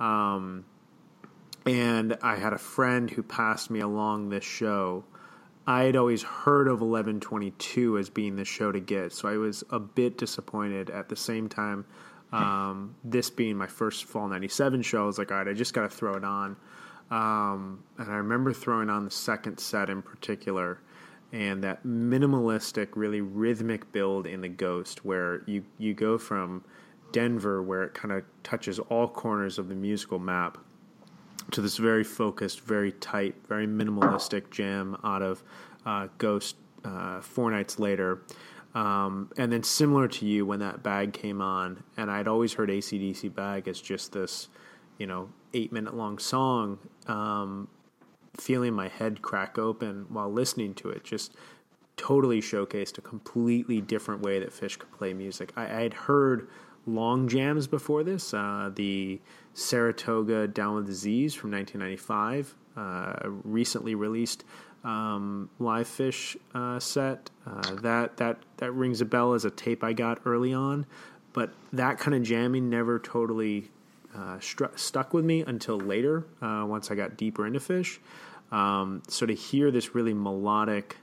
Um, 0.00 0.64
and 1.64 2.18
I 2.22 2.36
had 2.36 2.52
a 2.52 2.58
friend 2.58 3.08
who 3.08 3.22
passed 3.22 3.70
me 3.70 3.80
along 3.80 4.28
this 4.28 4.44
show. 4.44 5.04
I 5.64 5.84
had 5.84 5.94
always 5.94 6.22
heard 6.22 6.66
of 6.66 6.80
1122 6.80 7.98
as 7.98 8.10
being 8.10 8.34
the 8.34 8.44
show 8.44 8.72
to 8.72 8.80
get, 8.80 9.12
so 9.12 9.28
I 9.28 9.36
was 9.36 9.62
a 9.70 9.78
bit 9.78 10.18
disappointed. 10.18 10.90
At 10.90 11.08
the 11.08 11.16
same 11.16 11.48
time, 11.48 11.84
um, 12.32 12.96
this 13.04 13.30
being 13.30 13.56
my 13.56 13.66
first 13.68 14.04
Fall 14.04 14.28
97 14.28 14.82
show, 14.82 15.04
I 15.04 15.06
was 15.06 15.18
like, 15.18 15.30
all 15.30 15.38
right, 15.38 15.48
I 15.48 15.52
just 15.52 15.74
got 15.74 15.82
to 15.82 15.88
throw 15.88 16.14
it 16.14 16.24
on. 16.24 16.56
Um, 17.10 17.82
and 17.98 18.10
I 18.10 18.16
remember 18.16 18.52
throwing 18.52 18.88
on 18.88 19.04
the 19.04 19.10
second 19.10 19.58
set 19.58 19.90
in 19.90 20.02
particular, 20.02 20.80
and 21.32 21.62
that 21.64 21.84
minimalistic, 21.84 22.88
really 22.94 23.20
rhythmic 23.20 23.90
build 23.92 24.26
in 24.26 24.40
the 24.40 24.48
Ghost, 24.48 25.04
where 25.04 25.42
you, 25.46 25.64
you 25.78 25.94
go 25.94 26.18
from 26.18 26.64
Denver, 27.12 27.62
where 27.62 27.82
it 27.82 27.94
kind 27.94 28.12
of 28.12 28.24
touches 28.42 28.78
all 28.78 29.08
corners 29.08 29.58
of 29.58 29.68
the 29.68 29.74
musical 29.74 30.18
map, 30.18 30.58
to 31.50 31.60
this 31.60 31.76
very 31.76 32.04
focused, 32.04 32.60
very 32.60 32.92
tight, 32.92 33.34
very 33.48 33.66
minimalistic 33.66 34.50
jam 34.50 34.96
out 35.04 35.22
of 35.22 35.42
uh, 35.84 36.08
Ghost 36.18 36.56
uh, 36.84 37.20
four 37.20 37.50
nights 37.50 37.78
later. 37.78 38.22
Um, 38.74 39.30
and 39.36 39.52
then, 39.52 39.62
similar 39.62 40.08
to 40.08 40.26
you, 40.26 40.46
when 40.46 40.60
that 40.60 40.82
bag 40.82 41.12
came 41.12 41.42
on, 41.42 41.82
and 41.96 42.10
I'd 42.10 42.26
always 42.26 42.54
heard 42.54 42.70
ACDC 42.70 43.34
Bag 43.34 43.68
as 43.68 43.80
just 43.80 44.12
this, 44.12 44.48
you 44.98 45.06
know, 45.06 45.28
eight 45.52 45.72
minute 45.72 45.94
long 45.94 46.18
song, 46.18 46.78
um, 47.06 47.68
feeling 48.36 48.72
my 48.72 48.88
head 48.88 49.22
crack 49.22 49.58
open 49.58 50.06
while 50.08 50.30
listening 50.30 50.74
to 50.74 50.90
it, 50.90 51.04
just 51.04 51.34
totally 51.96 52.40
showcased 52.40 52.98
a 52.98 53.00
completely 53.00 53.80
different 53.80 54.22
way 54.22 54.38
that 54.38 54.50
Phish 54.50 54.78
could 54.78 54.90
play 54.92 55.12
music. 55.12 55.52
I, 55.56 55.64
I 55.64 55.82
had 55.82 55.94
heard 55.94 56.48
long 56.86 57.28
jams 57.28 57.66
before 57.66 58.02
this. 58.02 58.34
Uh, 58.34 58.70
the 58.74 59.20
Saratoga 59.54 60.48
Down 60.48 60.76
with 60.76 60.86
Disease 60.86 61.34
from 61.34 61.52
1995, 61.52 62.54
uh, 62.76 63.28
recently 63.44 63.94
released 63.94 64.44
um, 64.84 65.48
Live 65.58 65.86
Phish 65.86 66.36
uh, 66.54 66.78
set. 66.80 67.30
Uh, 67.46 67.74
that 67.76 68.16
that 68.16 68.38
that 68.56 68.72
rings 68.72 69.00
a 69.00 69.04
bell 69.04 69.34
as 69.34 69.44
a 69.44 69.50
tape 69.50 69.84
I 69.84 69.92
got 69.92 70.20
early 70.24 70.52
on, 70.52 70.86
but 71.32 71.52
that 71.72 71.98
kind 71.98 72.14
of 72.14 72.22
jamming 72.22 72.68
never 72.68 72.98
totally 72.98 73.70
uh, 74.14 74.36
stru- 74.38 74.78
stuck 74.78 75.14
with 75.14 75.24
me 75.24 75.40
until 75.40 75.78
later. 75.78 76.24
Uh, 76.40 76.64
once 76.66 76.90
I 76.90 76.94
got 76.94 77.16
deeper 77.16 77.46
into 77.46 77.60
Phish, 77.60 77.98
um, 78.50 79.02
so 79.08 79.26
to 79.26 79.34
hear 79.34 79.70
this 79.70 79.94
really 79.94 80.14
melodic 80.14 80.96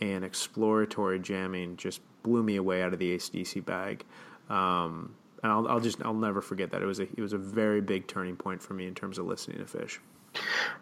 and 0.00 0.24
exploratory 0.24 1.18
jamming 1.18 1.76
just 1.76 2.00
blew 2.22 2.42
me 2.42 2.56
away 2.56 2.82
out 2.82 2.92
of 2.92 2.98
the 2.98 3.16
ACDC 3.16 3.64
bag. 3.64 4.04
Um, 4.48 5.14
and 5.42 5.52
I'll, 5.52 5.68
I'll, 5.68 5.80
just 5.80 6.04
I'll 6.04 6.14
never 6.14 6.40
forget 6.40 6.70
that 6.72 6.82
it 6.82 6.86
was 6.86 6.98
a 6.98 7.04
it 7.04 7.20
was 7.20 7.32
a 7.32 7.38
very 7.38 7.80
big 7.80 8.06
turning 8.06 8.36
point 8.36 8.60
for 8.62 8.74
me 8.74 8.86
in 8.86 8.94
terms 8.94 9.18
of 9.18 9.26
listening 9.26 9.58
to 9.58 9.64
Phish. 9.64 9.98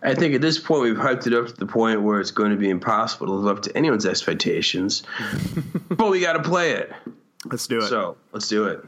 I 0.02 0.14
think 0.14 0.34
at 0.34 0.40
this 0.40 0.58
point 0.58 0.82
we've 0.82 0.96
hyped 0.96 1.26
it 1.26 1.32
up 1.32 1.46
to 1.46 1.54
the 1.54 1.66
point 1.66 2.02
where 2.02 2.20
it's 2.20 2.30
going 2.30 2.50
to 2.50 2.56
be 2.56 2.68
impossible 2.68 3.26
to 3.26 3.32
live 3.32 3.56
up 3.56 3.62
to 3.64 3.76
anyone's 3.76 4.04
expectations, 4.04 5.04
but 5.88 6.10
we 6.10 6.20
got 6.20 6.34
to 6.34 6.42
play 6.42 6.72
it. 6.72 6.92
Let's 7.46 7.66
do 7.66 7.78
it. 7.78 7.88
So 7.88 8.16
let's 8.32 8.48
do 8.48 8.64
it. 8.64 8.84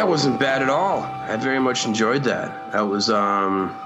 That 0.00 0.08
wasn't 0.08 0.40
bad 0.40 0.62
at 0.62 0.70
all. 0.70 1.02
I 1.02 1.36
very 1.36 1.58
much 1.58 1.84
enjoyed 1.84 2.24
that. 2.24 2.72
That 2.72 2.88
was 2.88 3.10
um, 3.10 3.76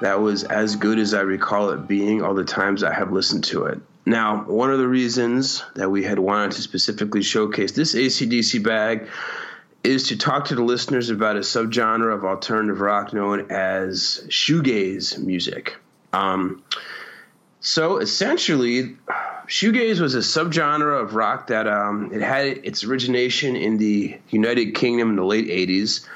that 0.00 0.20
was 0.20 0.44
as 0.44 0.76
good 0.76 1.00
as 1.00 1.12
I 1.12 1.22
recall 1.22 1.70
it 1.70 1.88
being 1.88 2.22
all 2.22 2.34
the 2.34 2.44
times 2.44 2.84
I 2.84 2.94
have 2.94 3.10
listened 3.10 3.42
to 3.46 3.64
it. 3.64 3.80
Now, 4.06 4.44
one 4.44 4.70
of 4.70 4.78
the 4.78 4.86
reasons 4.86 5.64
that 5.74 5.90
we 5.90 6.04
had 6.04 6.20
wanted 6.20 6.52
to 6.52 6.62
specifically 6.62 7.22
showcase 7.22 7.72
this 7.72 7.96
ACDC 7.96 8.62
bag 8.62 9.08
is 9.82 10.06
to 10.10 10.16
talk 10.16 10.44
to 10.44 10.54
the 10.54 10.62
listeners 10.62 11.10
about 11.10 11.34
a 11.34 11.40
subgenre 11.40 12.14
of 12.14 12.24
alternative 12.24 12.80
rock 12.80 13.12
known 13.12 13.50
as 13.50 14.24
shoegaze 14.28 15.18
music. 15.18 15.78
Um, 16.12 16.62
so 17.58 17.96
essentially, 17.96 18.96
shoegaze 19.48 20.00
was 20.00 20.14
a 20.14 20.18
subgenre 20.18 21.00
of 21.00 21.14
rock 21.14 21.48
that 21.48 21.66
um, 21.66 22.12
it 22.12 22.22
had 22.22 22.46
its 22.46 22.84
origination 22.84 23.56
in 23.56 23.78
the 23.78 24.18
United 24.30 24.74
Kingdom 24.74 25.10
in 25.10 25.16
the 25.16 25.24
late 25.24 25.48
'80s. 25.48 26.06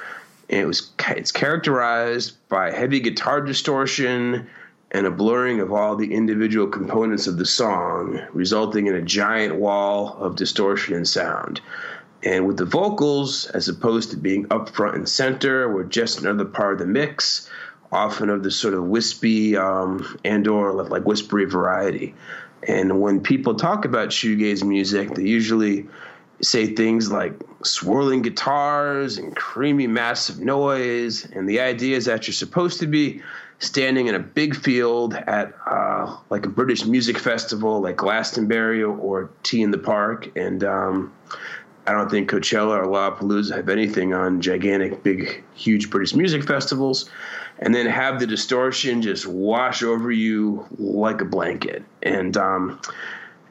And 0.48 0.60
it 0.60 0.66
was 0.66 0.90
it's 1.10 1.32
characterized 1.32 2.36
by 2.48 2.70
heavy 2.72 3.00
guitar 3.00 3.40
distortion 3.40 4.48
and 4.90 5.06
a 5.06 5.10
blurring 5.10 5.60
of 5.60 5.72
all 5.72 5.94
the 5.94 6.12
individual 6.12 6.66
components 6.66 7.28
of 7.28 7.38
the 7.38 7.46
song, 7.46 8.20
resulting 8.32 8.88
in 8.88 8.94
a 8.96 9.02
giant 9.02 9.54
wall 9.54 10.16
of 10.18 10.34
distortion 10.34 10.94
and 10.94 11.06
sound. 11.06 11.60
And 12.22 12.46
with 12.46 12.56
the 12.56 12.64
vocals, 12.64 13.46
as 13.46 13.68
opposed 13.68 14.10
to 14.10 14.16
being 14.16 14.46
up 14.50 14.70
front 14.70 14.96
and 14.96 15.08
center, 15.08 15.68
were 15.68 15.84
just 15.84 16.20
another 16.20 16.44
part 16.44 16.74
of 16.74 16.78
the 16.80 16.86
mix, 16.86 17.48
often 17.92 18.28
of 18.28 18.42
the 18.42 18.50
sort 18.50 18.74
of 18.74 18.84
wispy 18.84 19.56
um, 19.56 20.18
and 20.24 20.46
or 20.48 20.72
like 20.72 21.04
whispery 21.04 21.44
variety. 21.44 22.14
And 22.66 23.00
when 23.00 23.20
people 23.20 23.54
talk 23.54 23.84
about 23.84 24.08
shoegaze 24.10 24.64
music, 24.64 25.14
they 25.14 25.24
usually 25.24 25.88
say 26.42 26.74
things 26.74 27.10
like 27.10 27.34
swirling 27.62 28.22
guitars 28.22 29.18
and 29.18 29.34
creamy 29.36 29.86
massive 29.86 30.40
noise. 30.40 31.24
And 31.26 31.48
the 31.48 31.60
idea 31.60 31.96
is 31.96 32.06
that 32.06 32.26
you're 32.26 32.34
supposed 32.34 32.80
to 32.80 32.86
be 32.86 33.22
standing 33.58 34.06
in 34.06 34.14
a 34.14 34.18
big 34.18 34.56
field 34.56 35.14
at 35.14 35.54
uh, 35.66 36.16
like 36.30 36.46
a 36.46 36.48
British 36.48 36.86
music 36.86 37.18
festival 37.18 37.80
like 37.80 37.96
Glastonbury 37.96 38.82
or 38.82 39.30
T 39.42 39.62
in 39.62 39.70
the 39.70 39.78
Park. 39.78 40.30
And 40.36 40.64
um, 40.64 41.12
I 41.86 41.92
don't 41.92 42.10
think 42.10 42.30
Coachella 42.30 42.78
or 42.78 42.86
Lollapalooza 42.86 43.56
have 43.56 43.68
anything 43.68 44.14
on 44.14 44.40
gigantic, 44.40 45.02
big, 45.02 45.44
huge 45.54 45.90
British 45.90 46.14
music 46.14 46.44
festivals. 46.44 47.10
And 47.60 47.74
then 47.74 47.86
have 47.86 48.18
the 48.18 48.26
distortion 48.26 49.02
just 49.02 49.26
wash 49.26 49.82
over 49.82 50.10
you 50.10 50.66
like 50.78 51.20
a 51.20 51.26
blanket. 51.26 51.84
And 52.02 52.36
um, 52.36 52.80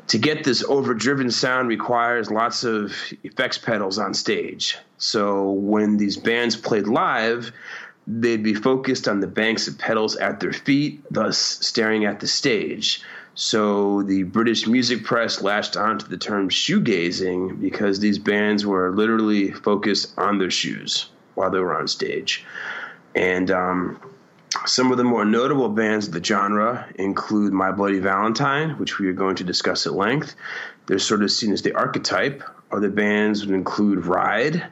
to 0.07 0.17
get 0.17 0.43
this 0.43 0.63
overdriven 0.63 1.29
sound 1.29 1.69
requires 1.69 2.31
lots 2.31 2.63
of 2.63 2.91
effects 3.23 3.59
pedals 3.59 3.99
on 3.99 4.15
stage. 4.15 4.77
So 4.97 5.51
when 5.51 5.97
these 5.97 6.17
bands 6.17 6.55
played 6.57 6.87
live, 6.87 7.51
they'd 8.07 8.41
be 8.41 8.55
focused 8.55 9.07
on 9.07 9.19
the 9.19 9.27
banks 9.27 9.67
of 9.67 9.77
pedals 9.77 10.15
at 10.15 10.39
their 10.39 10.53
feet, 10.53 11.01
thus 11.11 11.37
staring 11.37 12.05
at 12.05 12.19
the 12.19 12.27
stage. 12.27 13.03
So 13.35 14.01
the 14.01 14.23
British 14.23 14.65
music 14.65 15.03
press 15.03 15.41
latched 15.41 15.77
onto 15.77 16.07
the 16.07 16.17
term 16.17 16.49
shoegazing 16.49 17.61
because 17.61 17.99
these 17.99 18.17
bands 18.17 18.65
were 18.65 18.91
literally 18.91 19.51
focused 19.51 20.13
on 20.17 20.39
their 20.39 20.49
shoes 20.49 21.09
while 21.35 21.51
they 21.51 21.59
were 21.59 21.77
on 21.77 21.87
stage. 21.87 22.45
And 23.15 23.51
um, 23.51 23.99
some 24.65 24.91
of 24.91 24.97
the 24.97 25.03
more 25.03 25.25
notable 25.25 25.69
bands 25.69 26.07
of 26.07 26.13
the 26.13 26.23
genre 26.23 26.87
include 26.95 27.53
My 27.53 27.71
Bloody 27.71 27.99
Valentine, 27.99 28.71
which 28.71 28.99
we 28.99 29.07
are 29.07 29.13
going 29.13 29.35
to 29.37 29.43
discuss 29.43 29.85
at 29.85 29.93
length. 29.93 30.35
They're 30.87 30.99
sort 30.99 31.23
of 31.23 31.31
seen 31.31 31.53
as 31.53 31.61
the 31.61 31.73
archetype. 31.73 32.43
Other 32.71 32.89
bands 32.89 33.45
would 33.45 33.53
include 33.53 34.05
Ride, 34.05 34.65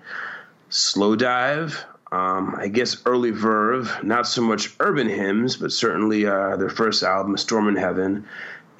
Slowdive, 0.70 1.84
um, 2.12 2.56
I 2.58 2.68
guess 2.68 3.02
early 3.06 3.32
Verve, 3.32 4.04
not 4.04 4.28
so 4.28 4.42
much 4.42 4.74
urban 4.80 5.10
hymns, 5.10 5.58
but 5.58 5.72
certainly 5.72 6.26
uh, 6.26 6.56
their 6.56 6.70
first 6.70 7.04
album, 7.04 7.36
Storm 7.38 7.68
in 7.68 7.76
Heaven. 7.76 8.26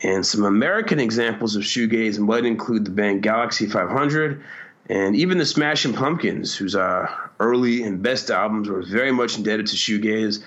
And 0.04 0.26
some 0.26 0.46
American 0.46 1.00
examples 1.00 1.56
of 1.56 1.64
shoegaze 1.64 2.20
might 2.20 2.46
include 2.46 2.86
the 2.86 2.92
band 2.92 3.24
Galaxy 3.24 3.68
500 3.68 4.44
and 4.90 5.16
even 5.16 5.38
the 5.38 5.46
Smashing 5.46 5.94
Pumpkins, 5.94 6.56
whose 6.56 6.76
uh, 6.76 7.10
early 7.40 7.84
and 7.84 8.02
best 8.02 8.32
albums 8.32 8.70
were 8.70 8.82
very 8.82 9.12
much 9.12 9.38
indebted 9.38 9.68
to 9.68 9.76
shoegaze, 9.76 10.42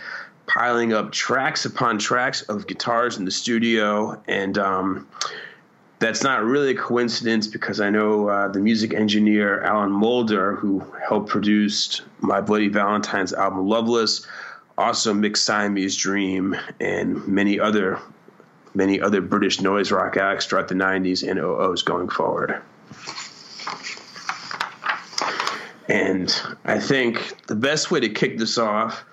piling 0.47 0.93
up 0.93 1.13
tracks 1.13 1.65
upon 1.65 1.99
tracks 1.99 2.43
of 2.43 2.67
guitars 2.67 3.19
in 3.19 3.25
the 3.25 3.31
studio. 3.31 4.21
And 4.27 4.57
um, 4.57 5.07
that's 5.99 6.23
not 6.23 6.43
really 6.43 6.71
a 6.71 6.75
coincidence 6.75 7.47
because 7.47 7.81
I 7.81 7.91
know 7.91 8.29
uh, 8.29 8.49
the 8.49 8.61
music 8.61 8.95
engineer 8.95 9.63
Alan 9.63 9.93
Moulder, 9.93 10.57
who 10.57 10.85
helped 11.07 11.29
produce 11.29 12.01
My 12.21 12.41
Bloody 12.41 12.69
Valentine's 12.69 13.35
album 13.35 13.69
Loveless, 13.69 14.27
also 14.79 15.13
mixed 15.13 15.45
Siamese 15.45 15.97
Dream 15.97 16.57
and 16.81 17.27
many 17.29 17.61
other 17.61 18.01
many 18.73 19.01
other 19.01 19.21
British 19.21 19.61
noise 19.61 19.91
rock 19.91 20.17
acts 20.17 20.47
throughout 20.47 20.69
the 20.69 20.77
90s 20.77 21.29
and 21.29 21.41
00s 21.41 21.85
going 21.85 22.09
forward. 22.09 22.63
And 25.91 26.33
I 26.65 26.79
think 26.79 27.47
the 27.49 27.57
best 27.57 27.91
way 27.91 27.99
to 27.99 28.09
kick 28.09 28.39
this 28.39 28.59
off 28.59 29.05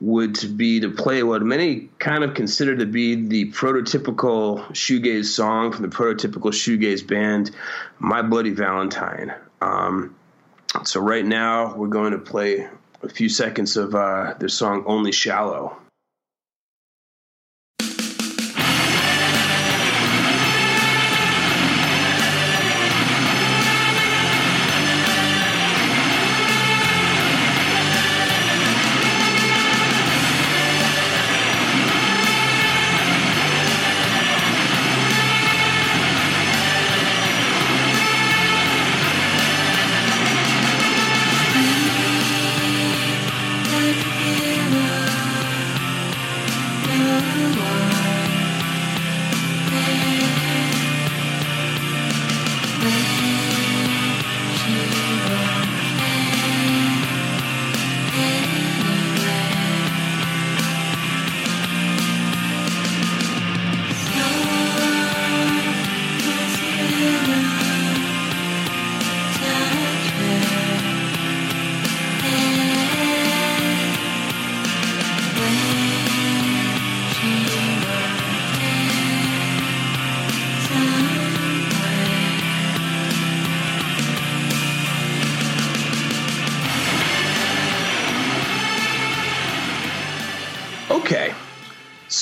would 0.00 0.56
be 0.56 0.78
to 0.78 0.88
play 0.88 1.24
what 1.24 1.42
many 1.42 1.88
kind 1.98 2.22
of 2.22 2.34
consider 2.34 2.76
to 2.76 2.86
be 2.86 3.26
the 3.26 3.50
prototypical 3.50 4.64
shoegaze 4.70 5.24
song 5.26 5.72
from 5.72 5.82
the 5.82 5.88
prototypical 5.88 6.52
shoegaze 6.52 7.04
band, 7.04 7.50
My 7.98 8.22
Bloody 8.22 8.50
Valentine. 8.50 9.34
Um, 9.60 10.14
so 10.84 11.00
right 11.00 11.26
now 11.26 11.74
we're 11.74 11.88
going 11.88 12.12
to 12.12 12.18
play 12.18 12.68
a 13.02 13.08
few 13.08 13.28
seconds 13.28 13.76
of 13.76 13.96
uh, 13.96 14.34
their 14.38 14.48
song 14.48 14.84
Only 14.86 15.10
Shallow. 15.10 15.76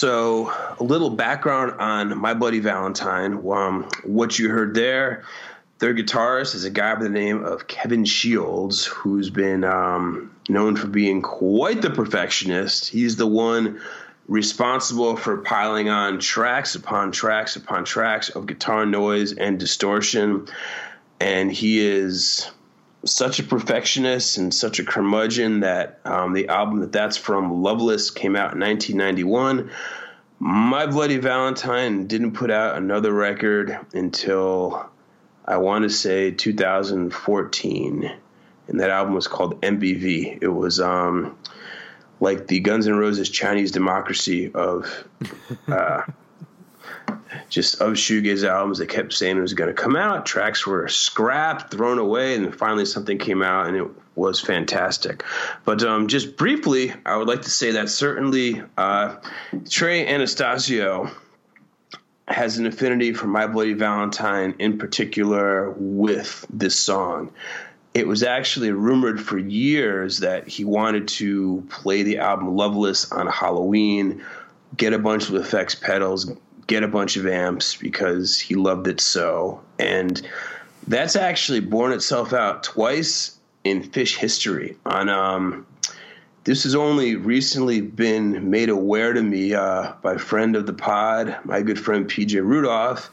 So, 0.01 0.51
a 0.79 0.83
little 0.83 1.11
background 1.11 1.73
on 1.73 2.17
My 2.17 2.33
Bloody 2.33 2.61
Valentine. 2.61 3.35
Um, 3.47 3.87
what 4.03 4.39
you 4.39 4.49
heard 4.49 4.75
there, 4.75 5.25
their 5.79 5.93
guitarist 5.95 6.55
is 6.55 6.65
a 6.65 6.71
guy 6.71 6.95
by 6.95 7.03
the 7.03 7.11
name 7.11 7.45
of 7.45 7.67
Kevin 7.67 8.07
Shields, 8.07 8.87
who's 8.87 9.29
been 9.29 9.63
um, 9.63 10.35
known 10.49 10.77
for 10.77 10.87
being 10.87 11.21
quite 11.21 11.83
the 11.83 11.91
perfectionist. 11.91 12.89
He's 12.89 13.17
the 13.17 13.27
one 13.27 13.79
responsible 14.27 15.19
for 15.19 15.37
piling 15.37 15.91
on 15.91 16.19
tracks 16.19 16.75
upon 16.75 17.13
tracks 17.13 17.57
upon 17.57 17.85
tracks 17.85 18.31
of 18.31 18.47
guitar 18.47 18.87
noise 18.87 19.35
and 19.35 19.61
distortion. 19.61 20.47
And 21.21 21.53
he 21.53 21.79
is 21.79 22.51
such 23.05 23.39
a 23.39 23.43
perfectionist 23.43 24.39
and 24.39 24.53
such 24.53 24.79
a 24.79 24.85
curmudgeon 24.85 25.61
that 25.61 26.01
um, 26.05 26.33
the 26.33 26.49
album 26.49 26.81
that 26.81 26.93
that's 26.93 27.17
from, 27.17 27.63
Loveless, 27.63 28.11
came 28.11 28.37
out 28.37 28.55
in 28.55 28.61
1991. 28.61 29.71
My 30.39 30.87
Bloody 30.87 31.19
Valentine 31.19 32.07
didn't 32.07 32.33
put 32.33 32.51
out 32.51 32.77
another 32.77 33.13
record 33.13 33.79
until 33.93 34.91
I 35.45 35.59
want 35.59 35.83
to 35.85 35.91
say 35.91 36.31
2014, 36.31 38.13
and 38.69 38.81
that 38.81 38.91
album 38.91 39.15
was 39.15 39.29
called 39.29 39.61
MBV. 39.61 40.39
It 40.41 40.49
was 40.49 40.81
um, 40.81 41.37
like 42.21 42.47
the 42.47 42.61
Guns 42.61 42.87
N' 42.87 42.97
Roses 42.97 43.29
Chinese 43.29 43.73
Democracy 43.73 44.51
of 44.53 45.05
uh, 45.69 46.03
just 47.49 47.81
of 47.81 47.95
shoegaze 47.95 48.49
albums. 48.49 48.79
They 48.79 48.87
kept 48.87 49.12
saying 49.12 49.37
it 49.37 49.40
was 49.40 49.55
going 49.55 49.75
to 49.75 49.83
come 49.83 49.97
out. 49.97 50.27
Tracks 50.27 50.66
were 50.66 50.88
scrapped, 50.88 51.71
thrown 51.71 51.99
away, 51.99 52.35
and 52.35 52.55
finally 52.55 52.85
something 52.85 53.19
came 53.19 53.43
out, 53.43 53.66
and 53.66 53.77
it 53.77 53.87
was 54.16 54.40
fantastic. 54.40 55.23
But 55.64 55.83
um, 55.83 56.09
just 56.09 56.37
briefly, 56.37 56.93
I 57.07 57.16
would 57.16 57.29
like 57.29 57.43
to 57.43 57.51
say 57.51 57.73
that 57.73 57.88
certainly 57.88 58.62
uh, 58.77 59.16
Trey 59.69 60.07
Anastasio 60.07 61.11
has 62.29 62.59
an 62.59 62.66
affinity 62.66 63.12
for 63.12 63.27
My 63.27 63.47
Bloody 63.47 63.73
Valentine, 63.73 64.55
in 64.59 64.79
particular 64.79 65.71
with 65.71 66.47
this 66.51 66.79
song. 66.79 67.33
it 67.93 68.07
was 68.07 68.23
actually 68.23 68.71
rumored 68.71 69.21
for 69.21 69.38
years 69.38 70.19
that 70.21 70.47
he 70.47 70.64
wanted 70.64 71.09
to 71.09 71.66
play 71.71 72.03
the 72.03 72.19
album 72.19 72.55
Loveless 72.55 73.11
on 73.11 73.27
Halloween, 73.27 74.25
get 74.77 74.93
a 74.93 74.99
bunch 74.99 75.29
of 75.29 75.35
effects 75.35 75.75
pedals, 75.75 76.31
get 76.70 76.85
a 76.85 76.88
bunch 76.88 77.16
of 77.16 77.26
amps 77.26 77.74
because 77.74 78.38
he 78.38 78.54
loved 78.54 78.87
it 78.87 79.00
so. 79.00 79.61
And 79.80 80.22
that's 80.87 81.16
actually 81.16 81.59
borne 81.59 81.92
itself 81.92 82.33
out 82.33 82.62
twice 82.62 83.37
in 83.64 83.83
Phish 83.83 84.16
history. 84.16 84.76
On 84.87 85.09
um, 85.09 85.66
this 86.44 86.62
has 86.62 86.76
only 86.76 87.16
recently 87.16 87.80
been 87.80 88.50
made 88.50 88.68
aware 88.68 89.12
to 89.12 89.20
me 89.20 89.52
uh, 89.52 89.94
by 90.00 90.16
friend 90.16 90.54
of 90.54 90.66
the 90.66 90.72
pod, 90.72 91.38
my 91.44 91.61
good 91.61 91.78
friend 91.78 92.09
PJ 92.09 92.40
Rudolph. 92.40 93.11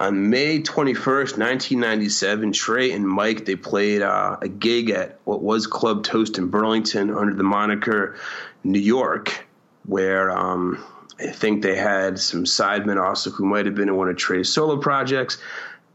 On 0.00 0.28
May 0.28 0.60
21st, 0.60 1.38
1997, 1.38 2.52
Trey 2.52 2.92
and 2.92 3.08
Mike 3.08 3.44
they 3.44 3.56
played 3.56 4.02
uh, 4.02 4.38
a 4.42 4.48
gig 4.48 4.90
at 4.90 5.20
what 5.24 5.40
was 5.40 5.68
Club 5.68 6.02
Toast 6.02 6.36
in 6.36 6.48
Burlington 6.48 7.10
under 7.10 7.34
the 7.34 7.44
moniker 7.44 8.16
New 8.64 8.80
York, 8.80 9.46
where 9.86 10.30
um, 10.30 10.84
I 11.20 11.30
think 11.30 11.62
they 11.62 11.76
had 11.76 12.18
some 12.18 12.44
sidemen 12.44 13.02
also 13.02 13.30
who 13.30 13.44
might 13.44 13.66
have 13.66 13.74
been 13.74 13.88
in 13.88 13.96
one 13.96 14.08
of 14.08 14.16
Trey's 14.16 14.52
solo 14.52 14.76
projects. 14.76 15.38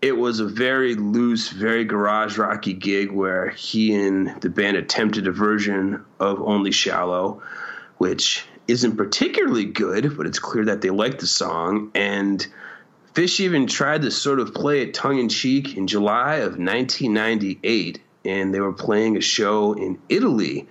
It 0.01 0.17
was 0.17 0.41
a 0.41 0.45
very 0.45 0.95
loose, 0.95 1.49
very 1.49 1.85
garage 1.85 2.37
rocky 2.37 2.73
gig 2.73 3.11
where 3.11 3.49
he 3.51 3.95
and 3.95 4.41
the 4.41 4.49
band 4.49 4.75
attempted 4.75 5.27
a 5.27 5.31
version 5.31 6.03
of 6.19 6.41
Only 6.41 6.71
Shallow, 6.71 7.41
which 7.99 8.45
isn't 8.67 8.97
particularly 8.97 9.65
good, 9.65 10.17
but 10.17 10.25
it's 10.25 10.39
clear 10.39 10.65
that 10.65 10.81
they 10.81 10.89
liked 10.89 11.19
the 11.19 11.27
song. 11.27 11.91
And 11.95 12.45
Phish 13.13 13.39
even 13.39 13.67
tried 13.67 14.01
to 14.01 14.11
sort 14.11 14.41
of 14.41 14.53
play 14.53 14.81
it 14.81 14.93
tongue 14.93 15.19
in 15.19 15.29
cheek 15.29 15.77
in 15.77 15.87
July 15.87 16.37
of 16.37 16.57
1998, 16.57 18.01
and 18.25 18.53
they 18.53 18.59
were 18.59 18.73
playing 18.73 19.15
a 19.15 19.21
show 19.21 19.71
in 19.71 19.99
Italy. 20.09 20.67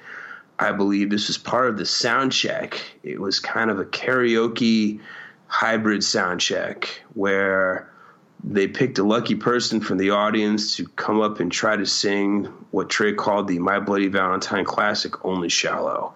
I 0.62 0.70
believe 0.70 1.10
this 1.10 1.26
was 1.26 1.38
part 1.38 1.68
of 1.68 1.76
the 1.76 1.84
sound 1.84 2.32
check. 2.32 2.80
It 3.02 3.20
was 3.20 3.40
kind 3.40 3.68
of 3.68 3.80
a 3.80 3.84
karaoke 3.84 5.00
hybrid 5.48 6.04
sound 6.04 6.40
check 6.40 7.02
where 7.14 7.90
they 8.44 8.68
picked 8.68 8.98
a 8.98 9.02
lucky 9.02 9.34
person 9.34 9.80
from 9.80 9.98
the 9.98 10.10
audience 10.10 10.76
to 10.76 10.86
come 10.86 11.20
up 11.20 11.40
and 11.40 11.50
try 11.50 11.76
to 11.76 11.84
sing 11.84 12.44
what 12.70 12.88
Trey 12.88 13.12
called 13.12 13.48
the 13.48 13.58
My 13.58 13.80
Bloody 13.80 14.06
Valentine 14.06 14.64
classic, 14.64 15.24
Only 15.24 15.48
Shallow. 15.48 16.14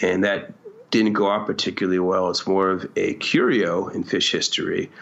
And 0.00 0.22
that 0.22 0.52
didn't 0.92 1.14
go 1.14 1.26
off 1.26 1.46
particularly 1.46 1.98
well. 1.98 2.30
It's 2.30 2.46
more 2.46 2.70
of 2.70 2.88
a 2.94 3.14
curio 3.14 3.88
in 3.88 4.04
Phish 4.04 4.30
history. 4.30 4.92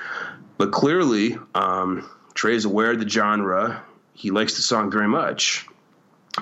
But 0.57 0.73
clearly, 0.73 1.39
um, 1.55 2.09
Trey's 2.33 2.65
aware 2.65 2.93
of 2.93 2.99
the 2.99 3.09
genre. 3.09 3.83
He 4.15 4.31
likes 4.31 4.57
the 4.57 4.63
song 4.63 4.91
very 4.91 5.09
much. 5.09 5.67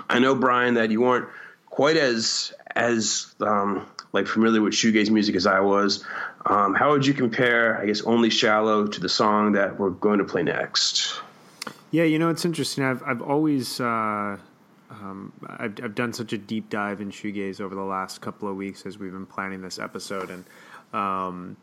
I 0.09 0.21
know, 0.21 0.37
Brian, 0.37 0.75
that 0.75 0.93
you 0.93 1.01
weren't 1.01 1.29
quite 1.79 1.97
as 1.97 2.53
as 2.75 3.33
um, 3.41 3.87
like 4.13 4.27
familiar 4.27 4.61
with 4.61 4.73
shoegaze 4.73 5.11
music 5.11 5.37
as 5.37 5.47
I 5.47 5.61
was. 5.61 6.05
Um, 6.45 6.75
how 6.75 6.91
would 6.91 7.07
you 7.07 7.15
compare, 7.15 7.81
I 7.81 7.87
guess, 7.87 8.03
"Only 8.03 8.31
Shallow" 8.31 8.89
to 8.89 9.01
the 9.01 9.09
song 9.09 9.53
that 9.53 9.79
we're 9.79 9.91
going 9.91 10.19
to 10.19 10.25
play 10.25 10.43
next? 10.43 11.21
Yeah, 11.93 12.03
you 12.03 12.19
know, 12.19 12.31
it's 12.31 12.45
interesting. 12.45 12.83
I've 12.83 13.01
I've 13.05 13.23
always 13.23 13.81
uh, 13.81 14.39
um, 14.91 15.33
I've 15.47 15.79
I've 15.81 15.95
done 15.95 16.13
such 16.13 16.33
a 16.33 16.39
deep 16.39 16.69
dive 16.69 17.01
in 17.01 17.13
shoegaze 17.13 17.61
over 17.61 17.77
the 17.77 17.89
last 17.97 18.21
couple 18.23 18.49
of 18.49 18.57
weeks 18.57 18.85
as 18.85 18.99
we've 18.99 19.13
been 19.13 19.25
planning 19.25 19.63
this 19.63 19.79
episode, 19.79 20.31
and 20.31 20.45
um, 20.93 21.57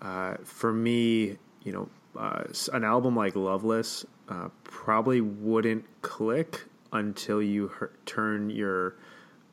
uh, 0.00 0.34
for 0.44 0.72
me, 0.72 1.38
you 1.64 1.72
know, 1.72 1.88
uh, 2.16 2.44
an 2.72 2.84
album 2.84 3.16
like 3.16 3.34
Loveless 3.34 4.06
uh, 4.28 4.48
probably 4.62 5.20
wouldn't 5.20 5.86
click 6.02 6.62
until 6.92 7.42
you 7.42 7.66
her- 7.66 7.90
turn 8.06 8.48
your 8.48 8.94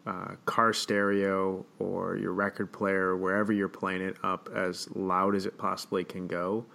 uh, 0.05 0.35
car 0.45 0.73
stereo 0.73 1.65
or 1.79 2.17
your 2.17 2.33
record 2.33 2.71
player, 2.71 3.15
wherever 3.15 3.53
you're 3.53 3.69
playing 3.69 4.01
it, 4.01 4.17
up 4.23 4.49
as 4.53 4.89
loud 4.95 5.35
as 5.35 5.45
it 5.45 5.57
possibly 5.57 6.03
can 6.03 6.27
go. 6.27 6.65